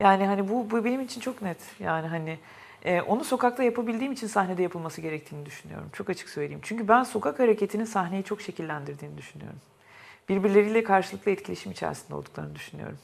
Yani 0.00 0.26
hani 0.26 0.48
bu, 0.48 0.70
bu 0.70 0.84
benim 0.84 1.00
için 1.00 1.20
çok 1.20 1.42
net. 1.42 1.58
Yani 1.80 2.06
hani 2.08 2.38
e, 2.84 3.02
onu 3.02 3.24
sokakta 3.24 3.62
yapabildiğim 3.62 4.12
için 4.12 4.26
sahnede 4.26 4.62
yapılması 4.62 5.00
gerektiğini 5.00 5.46
düşünüyorum. 5.46 5.88
Çok 5.92 6.10
açık 6.10 6.28
söyleyeyim. 6.28 6.60
Çünkü 6.62 6.88
ben 6.88 7.02
sokak 7.02 7.38
hareketinin 7.38 7.84
sahneyi 7.84 8.24
çok 8.24 8.40
şekillendirdiğini 8.40 9.18
düşünüyorum. 9.18 9.58
Birbirleriyle 10.28 10.84
karşılıklı 10.84 11.30
etkileşim 11.30 11.72
içerisinde 11.72 12.14
olduklarını 12.14 12.54
düşünüyorum. 12.54 12.98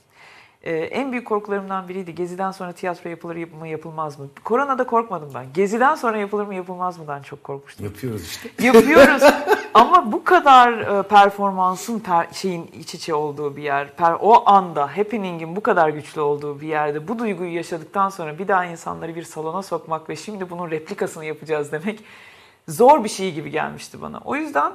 Ee, 0.63 0.73
en 0.77 1.13
büyük 1.13 1.27
korkularımdan 1.27 1.89
biriydi. 1.89 2.15
Geziden 2.15 2.51
sonra 2.51 2.73
tiyatro 2.73 3.11
yapılır 3.11 3.53
mı 3.53 3.69
yapılmaz 3.69 4.19
mı? 4.19 4.27
Koronada 4.45 4.87
korkmadım 4.87 5.31
ben. 5.35 5.47
Geziden 5.55 5.95
sonra 5.95 6.19
yapılır 6.19 6.47
mı 6.47 6.55
yapılmaz 6.55 6.99
mıdan 6.99 7.23
çok 7.23 7.45
korkmuştum. 7.45 7.87
Yapıyoruz 7.87 8.23
işte. 8.23 8.51
Yapıyoruz 8.67 9.23
ama 9.75 10.13
bu 10.13 10.25
kadar 10.25 10.99
e, 10.99 11.03
performansın 11.03 12.01
per- 12.01 12.35
şeyin 12.35 12.67
iç 12.67 12.95
içe 12.95 13.15
olduğu 13.15 13.57
bir 13.57 13.63
yer, 13.63 13.87
per- 13.99 14.19
o 14.21 14.49
anda 14.51 14.97
happening'in 14.97 15.57
bu 15.57 15.61
kadar 15.61 15.89
güçlü 15.89 16.21
olduğu 16.21 16.61
bir 16.61 16.69
yerde 16.69 17.09
bu 17.09 17.19
duyguyu 17.19 17.55
yaşadıktan 17.55 18.09
sonra 18.09 18.39
bir 18.39 18.49
daha 18.49 18.65
insanları 18.65 19.15
bir 19.17 19.23
salona 19.23 19.63
sokmak 19.63 20.09
ve 20.09 20.17
şimdi 20.17 20.51
bunun 20.51 20.71
replikasını 20.71 21.25
yapacağız 21.25 21.73
demek 21.73 22.01
zor 22.69 23.05
bir 23.05 23.09
şey 23.09 23.33
gibi 23.35 23.51
gelmişti 23.51 24.03
bana. 24.03 24.21
O 24.25 24.37
yüzden 24.37 24.73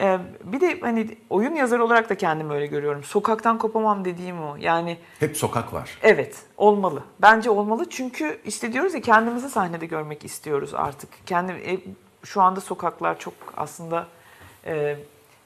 e, 0.00 0.18
bir 0.44 0.60
de 0.60 0.80
hani 0.80 1.16
oyun 1.30 1.54
yazarı 1.54 1.84
olarak 1.84 2.10
da 2.10 2.14
kendimi 2.14 2.52
öyle 2.52 2.66
görüyorum. 2.66 3.04
Sokaktan 3.04 3.58
kopamam 3.58 4.04
dediğim 4.04 4.42
o. 4.42 4.56
Yani 4.56 4.98
Hep 5.20 5.36
sokak 5.36 5.72
var. 5.72 5.98
Evet, 6.02 6.36
olmalı. 6.56 7.02
Bence 7.22 7.50
olmalı 7.50 7.86
çünkü 7.90 8.40
işte 8.44 8.72
diyoruz 8.72 8.94
ya 8.94 9.00
kendimizi 9.00 9.50
sahnede 9.50 9.86
görmek 9.86 10.24
istiyoruz 10.24 10.74
artık. 10.74 11.26
Kendi 11.26 11.52
e, 11.52 11.78
şu 12.24 12.42
anda 12.42 12.60
sokaklar 12.60 13.18
çok 13.18 13.34
aslında 13.56 14.06
e, 14.66 14.96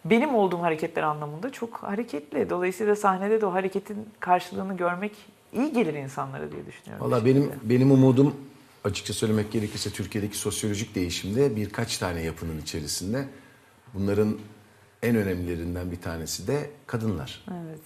benim 0.05 0.35
olduğum 0.35 0.63
hareketler 0.63 1.03
anlamında 1.03 1.53
çok 1.53 1.77
hareketli. 1.77 2.51
Dolayısıyla 2.51 2.97
sahnede 2.97 3.41
de 3.41 3.47
o 3.47 3.53
hareketin 3.53 4.09
karşılığını 4.21 4.77
görmek 4.77 5.13
iyi 5.53 5.73
gelir 5.73 5.95
insanlara 5.95 6.53
diye 6.53 6.67
düşünüyorum. 6.67 7.07
Valla 7.07 7.25
benim 7.25 7.53
benim 7.63 7.91
umudum 7.91 8.35
açıkça 8.85 9.15
söylemek 9.15 9.53
gerekirse 9.53 9.91
Türkiye'deki 9.91 10.39
sosyolojik 10.39 10.95
değişimde 10.95 11.57
birkaç 11.57 11.99
tane 11.99 12.23
yapının 12.23 12.61
içerisinde 12.61 13.29
bunların 13.97 14.39
en 15.03 15.17
önemlilerinden 15.17 15.93
bir 15.93 16.01
tanesi 16.01 16.47
de 16.47 16.71
kadınlar. 16.87 17.45
Evet. 17.51 17.81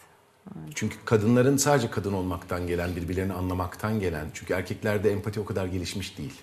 Çünkü 0.75 0.97
kadınların 1.05 1.57
sadece 1.57 1.91
kadın 1.91 2.13
olmaktan 2.13 2.67
gelen, 2.67 2.97
birbirlerini 2.97 3.33
anlamaktan 3.33 4.01
gelen, 4.01 4.27
çünkü 4.35 4.55
erkeklerde 4.55 5.13
empati 5.13 5.41
o 5.41 5.45
kadar 5.45 5.67
gelişmiş 5.67 6.19
değil. 6.19 6.35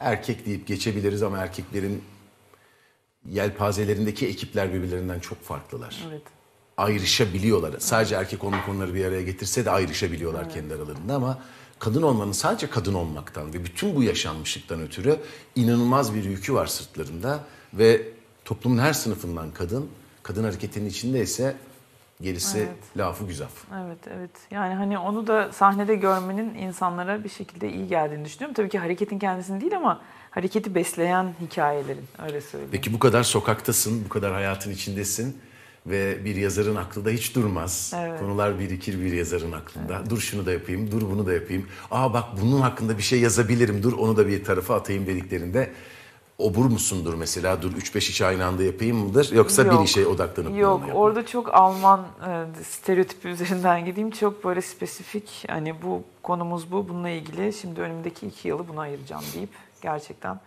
Erkek 0.00 0.46
deyip 0.46 0.66
geçebiliriz 0.66 1.22
ama 1.22 1.38
erkeklerin 1.38 2.02
yelpazelerindeki 3.28 4.26
ekipler 4.26 4.74
birbirlerinden 4.74 5.20
çok 5.20 5.42
farklılar. 5.42 6.04
Evet. 6.08 6.22
Ayrışabiliyorlar. 6.76 7.74
Sadece 7.78 8.14
erkek 8.14 8.44
olmak 8.44 8.68
onları 8.68 8.94
bir 8.94 9.04
araya 9.04 9.22
getirse 9.22 9.64
de 9.64 9.70
ayrışabiliyorlar 9.70 10.50
kendi 10.50 10.74
aralarında 10.74 11.14
ama 11.14 11.42
kadın 11.78 12.02
olmanın 12.02 12.32
sadece 12.32 12.70
kadın 12.70 12.94
olmaktan 12.94 13.54
ve 13.54 13.64
bütün 13.64 13.96
bu 13.96 14.02
yaşanmışlıktan 14.02 14.80
ötürü 14.80 15.16
inanılmaz 15.54 16.14
bir 16.14 16.24
yükü 16.24 16.54
var 16.54 16.66
sırtlarında 16.66 17.44
ve 17.74 18.02
toplumun 18.50 18.78
her 18.78 18.92
sınıfından 18.92 19.50
kadın, 19.50 19.86
kadın 20.22 20.44
hareketinin 20.44 20.88
içinde 20.88 21.20
ise 21.20 21.56
gerisi 22.20 22.58
Evet. 22.58 22.96
lafı 22.96 23.26
güzaf. 23.26 23.50
Evet, 23.84 23.98
evet. 24.16 24.30
Yani 24.50 24.74
hani 24.74 24.98
onu 24.98 25.26
da 25.26 25.52
sahnede 25.52 25.94
görmenin 25.94 26.54
insanlara 26.54 27.24
bir 27.24 27.28
şekilde 27.28 27.72
iyi 27.72 27.88
geldiğini 27.88 28.24
düşünüyorum. 28.24 28.54
Tabii 28.54 28.68
ki 28.68 28.78
hareketin 28.78 29.18
kendisini 29.18 29.60
değil 29.60 29.76
ama 29.76 30.00
hareketi 30.30 30.74
besleyen 30.74 31.34
hikayelerin 31.40 32.04
öyle 32.26 32.40
söyleyeyim. 32.40 32.70
Peki 32.72 32.92
bu 32.92 32.98
kadar 32.98 33.22
sokaktasın, 33.22 34.04
bu 34.04 34.08
kadar 34.08 34.32
hayatın 34.32 34.70
içindesin 34.70 35.38
ve 35.86 36.24
bir 36.24 36.36
yazarın 36.36 36.76
aklı 36.76 37.04
da 37.04 37.10
hiç 37.10 37.34
durmaz. 37.34 37.92
Evet. 37.96 38.20
Konular 38.20 38.58
birikir 38.58 39.00
bir 39.00 39.12
yazarın 39.12 39.52
aklında. 39.52 40.10
Dur 40.10 40.20
şunu 40.20 40.46
da 40.46 40.52
yapayım, 40.52 40.90
dur 40.90 41.02
bunu 41.02 41.26
da 41.26 41.32
yapayım. 41.32 41.66
Aa 41.90 42.12
bak 42.12 42.24
bunun 42.42 42.60
hakkında 42.60 42.98
bir 42.98 43.02
şey 43.02 43.20
yazabilirim, 43.20 43.82
dur 43.82 43.92
onu 43.92 44.16
da 44.16 44.28
bir 44.28 44.44
tarafa 44.44 44.74
atayım 44.74 45.06
dediklerinde 45.06 45.70
obur 46.40 46.64
musundur 46.64 47.14
mesela? 47.14 47.62
Dur 47.62 47.72
3-5 47.72 47.98
iş 47.98 48.22
aynı 48.22 48.44
anda 48.46 48.62
yapayım 48.62 48.96
mıdır? 48.96 49.32
Yoksa 49.32 49.64
bir 49.64 49.70
Yok. 49.70 49.84
işe 49.84 50.06
odaklanıp 50.06 50.56
Yok 50.58 50.78
yapayım? 50.80 50.96
orada 50.96 51.26
çok 51.26 51.54
Alman 51.54 52.00
e, 52.00 52.62
stereotipi 52.64 53.28
üzerinden 53.28 53.84
gideyim. 53.84 54.10
Çok 54.10 54.44
böyle 54.44 54.62
spesifik 54.62 55.44
hani 55.48 55.82
bu 55.82 56.02
konumuz 56.22 56.72
bu 56.72 56.88
bununla 56.88 57.08
ilgili 57.08 57.52
şimdi 57.52 57.80
önümdeki 57.80 58.26
iki 58.26 58.48
yılı 58.48 58.68
buna 58.68 58.80
ayıracağım 58.80 59.24
deyip 59.34 59.50
gerçekten 59.82 60.40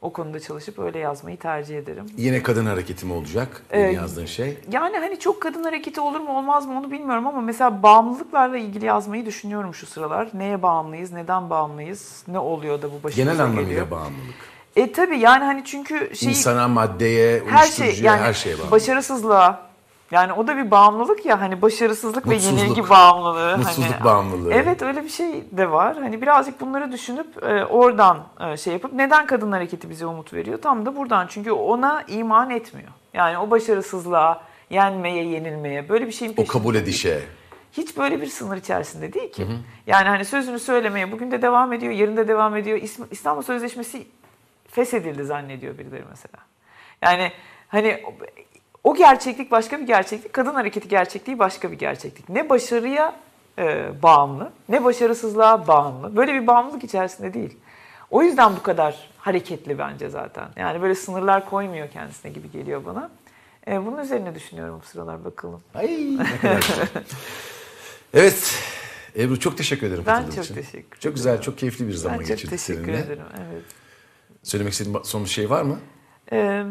o 0.00 0.12
konuda 0.12 0.40
çalışıp 0.40 0.78
öyle 0.78 0.98
yazmayı 0.98 1.36
tercih 1.38 1.78
ederim. 1.78 2.06
Yine 2.16 2.42
kadın 2.42 2.66
hareketi 2.66 3.06
mi 3.06 3.12
olacak? 3.12 3.62
Ee, 3.70 3.80
yazdığın 3.80 4.24
şey. 4.26 4.58
Yani 4.72 4.98
hani 4.98 5.18
çok 5.18 5.42
kadın 5.42 5.64
hareketi 5.64 6.00
olur 6.00 6.20
mu 6.20 6.38
olmaz 6.38 6.66
mı 6.66 6.78
onu 6.78 6.90
bilmiyorum 6.90 7.26
ama 7.26 7.40
mesela 7.40 7.82
bağımlılıklarla 7.82 8.56
ilgili 8.58 8.84
yazmayı 8.84 9.26
düşünüyorum 9.26 9.74
şu 9.74 9.86
sıralar. 9.86 10.28
Neye 10.34 10.62
bağımlıyız, 10.62 11.12
neden 11.12 11.50
bağımlıyız, 11.50 12.22
ne 12.28 12.38
oluyor 12.38 12.82
da 12.82 12.86
bu 12.92 13.02
başımıza 13.02 13.22
Genel 13.32 13.44
anlamıyla 13.44 13.68
geliyor. 13.68 13.90
bağımlılık. 13.90 14.34
E 14.76 14.92
tabii 14.92 15.18
yani 15.18 15.44
hani 15.44 15.62
çünkü 15.64 16.16
şey 16.16 16.28
İnsana, 16.28 16.68
maddeye, 16.68 17.42
her 17.48 17.66
şey 17.66 18.00
yani 18.02 18.20
her 18.20 18.32
şeye 18.32 18.58
bağımlı. 18.58 18.70
başarısızlığa 18.70 19.70
yani 20.10 20.32
o 20.32 20.46
da 20.46 20.56
bir 20.56 20.70
bağımlılık 20.70 21.26
ya 21.26 21.40
hani 21.40 21.62
başarısızlık 21.62 22.28
ve 22.28 22.34
Mutsuzluk. 22.34 22.58
yenilgi 22.58 22.90
bağımlılığı. 22.90 23.58
Mutsuzluk 23.58 23.94
hani, 23.94 24.04
bağımlılığı. 24.04 24.52
Evet 24.54 24.82
öyle 24.82 25.04
bir 25.04 25.08
şey 25.08 25.44
de 25.52 25.70
var. 25.70 25.96
Hani 25.96 26.22
birazcık 26.22 26.60
bunları 26.60 26.92
düşünüp 26.92 27.42
e, 27.42 27.64
oradan 27.64 28.18
e, 28.40 28.56
şey 28.56 28.72
yapıp 28.72 28.92
neden 28.92 29.26
kadın 29.26 29.52
hareketi 29.52 29.90
bize 29.90 30.06
umut 30.06 30.32
veriyor? 30.32 30.58
Tam 30.62 30.86
da 30.86 30.96
buradan 30.96 31.26
çünkü 31.26 31.52
ona 31.52 32.02
iman 32.08 32.50
etmiyor. 32.50 32.88
Yani 33.14 33.38
o 33.38 33.50
başarısızlığa, 33.50 34.42
yenmeye, 34.70 35.24
yenilmeye 35.24 35.88
böyle 35.88 36.06
bir 36.06 36.12
şeyin 36.12 36.32
O 36.32 36.34
peşinde 36.34 36.52
kabul 36.52 36.74
değil. 36.74 36.84
edişe. 36.84 37.20
Hiç 37.72 37.96
böyle 37.96 38.20
bir 38.20 38.26
sınır 38.26 38.56
içerisinde 38.56 39.12
değil 39.12 39.32
ki. 39.32 39.46
Yani 39.86 40.08
hani 40.08 40.24
sözünü 40.24 40.58
söylemeye 40.58 41.12
bugün 41.12 41.30
de 41.30 41.42
devam 41.42 41.72
ediyor, 41.72 41.92
yarın 41.92 42.16
da 42.16 42.28
devam 42.28 42.56
ediyor. 42.56 42.80
İstanbul 43.10 43.42
Sözleşmesi 43.42 44.06
feshedildi 44.72 45.24
zannediyor 45.24 45.78
birileri 45.78 46.04
mesela. 46.10 46.44
Yani 47.02 47.32
hani 47.68 48.02
o- 48.84 48.94
gerçeklik 48.94 49.50
başka 49.50 49.78
bir 49.80 49.86
gerçeklik, 49.86 50.32
kadın 50.32 50.54
hareketi 50.54 50.88
gerçekliği 50.88 51.38
başka 51.38 51.72
bir 51.72 51.78
gerçeklik. 51.78 52.28
Ne 52.28 52.48
başarıya 52.48 53.16
e, 53.58 53.90
bağımlı, 54.02 54.52
ne 54.68 54.84
başarısızlığa 54.84 55.66
bağımlı. 55.66 56.16
Böyle 56.16 56.34
bir 56.34 56.46
bağımlılık 56.46 56.84
içerisinde 56.84 57.34
değil. 57.34 57.56
O 58.10 58.22
yüzden 58.22 58.56
bu 58.56 58.62
kadar 58.62 59.10
hareketli 59.18 59.78
bence 59.78 60.08
zaten. 60.08 60.48
Yani 60.56 60.82
böyle 60.82 60.94
sınırlar 60.94 61.50
koymuyor 61.50 61.90
kendisine 61.90 62.30
gibi 62.32 62.50
geliyor 62.50 62.84
bana. 62.84 63.10
E, 63.68 63.86
bunun 63.86 63.98
üzerine 64.02 64.34
düşünüyorum 64.34 64.80
bu 64.82 64.86
sıralar 64.86 65.24
bakalım. 65.24 65.60
Ay 65.74 66.16
ne 66.18 66.36
kadar 66.40 66.56
güzel. 66.68 66.88
Evet. 68.14 68.54
Ebru 69.16 69.40
çok 69.40 69.56
teşekkür 69.56 69.86
ederim 69.86 70.04
Ben 70.06 70.22
çok 70.30 70.44
için. 70.44 70.54
teşekkür 70.54 71.00
Çok 71.00 71.14
güzel, 71.14 71.40
çok 71.40 71.58
keyifli 71.58 71.88
bir 71.88 71.92
zaman 71.92 72.18
Ben 72.18 72.24
çok 72.24 72.28
geçirdik 72.28 72.50
teşekkür 72.58 72.84
seninle. 72.84 72.98
ederim. 73.00 73.22
Evet. 73.52 73.62
Söylemek 74.42 74.72
istediğin 74.72 75.02
son 75.02 75.24
bir 75.24 75.28
şey 75.28 75.50
var 75.50 75.62
mı? 75.62 75.78
Ee, 76.32 76.64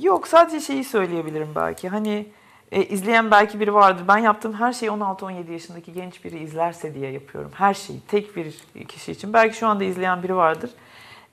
yok 0.00 0.28
sadece 0.28 0.60
şeyi 0.60 0.84
söyleyebilirim 0.84 1.48
belki. 1.54 1.88
Hani 1.88 2.26
e, 2.72 2.84
izleyen 2.84 3.30
belki 3.30 3.60
biri 3.60 3.74
vardır. 3.74 4.04
Ben 4.08 4.18
yaptığım 4.18 4.54
her 4.54 4.72
şeyi 4.72 4.90
16-17 4.90 5.52
yaşındaki 5.52 5.92
genç 5.92 6.24
biri 6.24 6.38
izlerse 6.38 6.94
diye 6.94 7.10
yapıyorum. 7.10 7.50
Her 7.54 7.74
şeyi 7.74 8.00
tek 8.00 8.36
bir 8.36 8.54
kişi 8.88 9.12
için. 9.12 9.32
Belki 9.32 9.56
şu 9.56 9.66
anda 9.66 9.84
izleyen 9.84 10.22
biri 10.22 10.36
vardır. 10.36 10.70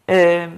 Ee, 0.09 0.49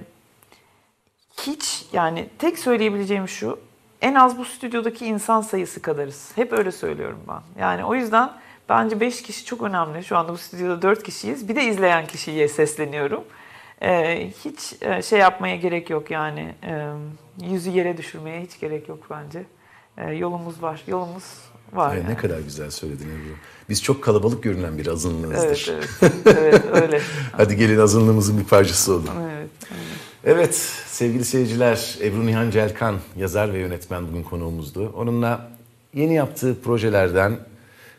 hiç 1.40 1.86
yani 1.92 2.28
tek 2.38 2.58
söyleyebileceğim 2.58 3.28
şu. 3.28 3.58
En 4.02 4.14
az 4.14 4.38
bu 4.38 4.44
stüdyodaki 4.44 5.06
insan 5.06 5.40
sayısı 5.40 5.82
kadarız. 5.82 6.32
Hep 6.34 6.52
öyle 6.52 6.72
söylüyorum 6.72 7.20
ben. 7.28 7.62
Yani 7.62 7.84
o 7.84 7.94
yüzden 7.94 8.30
bence 8.68 9.00
5 9.00 9.22
kişi 9.22 9.44
çok 9.44 9.62
önemli. 9.62 10.04
Şu 10.04 10.16
anda 10.16 10.32
bu 10.32 10.36
stüdyoda 10.36 10.82
4 10.82 11.02
kişiyiz. 11.02 11.48
Bir 11.48 11.56
de 11.56 11.64
izleyen 11.64 12.06
kişiye 12.06 12.48
sesleniyorum. 12.48 13.24
Ee, 13.84 14.30
hiç 14.44 14.82
e, 14.82 15.02
şey 15.02 15.18
yapmaya 15.18 15.56
gerek 15.56 15.90
yok 15.90 16.10
yani. 16.10 16.54
Ee, 16.64 16.88
yüzü 17.50 17.70
yere 17.70 17.96
düşürmeye 17.96 18.40
hiç 18.40 18.60
gerek 18.60 18.88
yok 18.88 19.06
bence. 19.10 19.44
Ee, 19.98 20.12
yolumuz 20.12 20.62
var. 20.62 20.82
Yolumuz 20.86 21.24
var. 21.72 21.90
Ay, 21.90 21.98
yani. 21.98 22.10
Ne 22.10 22.16
kadar 22.16 22.38
güzel 22.38 22.70
söyledin 22.70 23.04
Ebru. 23.04 23.34
Biz 23.68 23.82
çok 23.82 24.04
kalabalık 24.04 24.42
görünen 24.42 24.78
bir 24.78 24.86
azınlığızdır. 24.86 25.72
Evet, 25.72 25.88
evet. 26.02 26.14
evet 26.26 26.82
öyle. 26.82 27.00
Hadi 27.32 27.56
gelin 27.56 27.78
azınlığımızın 27.78 28.38
bir 28.38 28.44
parçası 28.44 28.92
olun. 28.92 29.08
Evet. 29.36 29.50
Evet 30.24 30.54
sevgili 30.86 31.24
seyirciler 31.24 31.98
Ebru 32.02 32.26
Nihan 32.26 32.50
Celkan 32.50 32.96
yazar 33.16 33.52
ve 33.52 33.58
yönetmen 33.58 34.08
bugün 34.08 34.22
konuğumuzdu. 34.22 34.92
Onunla 34.96 35.50
yeni 35.94 36.14
yaptığı 36.14 36.62
projelerden, 36.62 37.38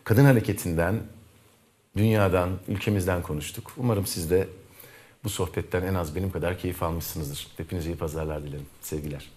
kadın 0.04 0.26
hareketinden, 0.26 0.96
dünyadan, 1.98 2.50
ülkemizden 2.68 3.22
konuştuk. 3.22 3.72
Umarım 3.78 4.06
siz 4.06 4.32
de 4.32 4.48
bu 5.26 5.30
sohbetten 5.30 5.84
en 5.84 5.94
az 5.94 6.16
benim 6.16 6.32
kadar 6.32 6.58
keyif 6.58 6.84
almışsınızdır. 6.84 7.48
Hepinize 7.58 7.90
iyi 7.90 7.98
pazarlar 7.98 8.44
dilerim. 8.44 8.66
Sevgiler. 8.82 9.30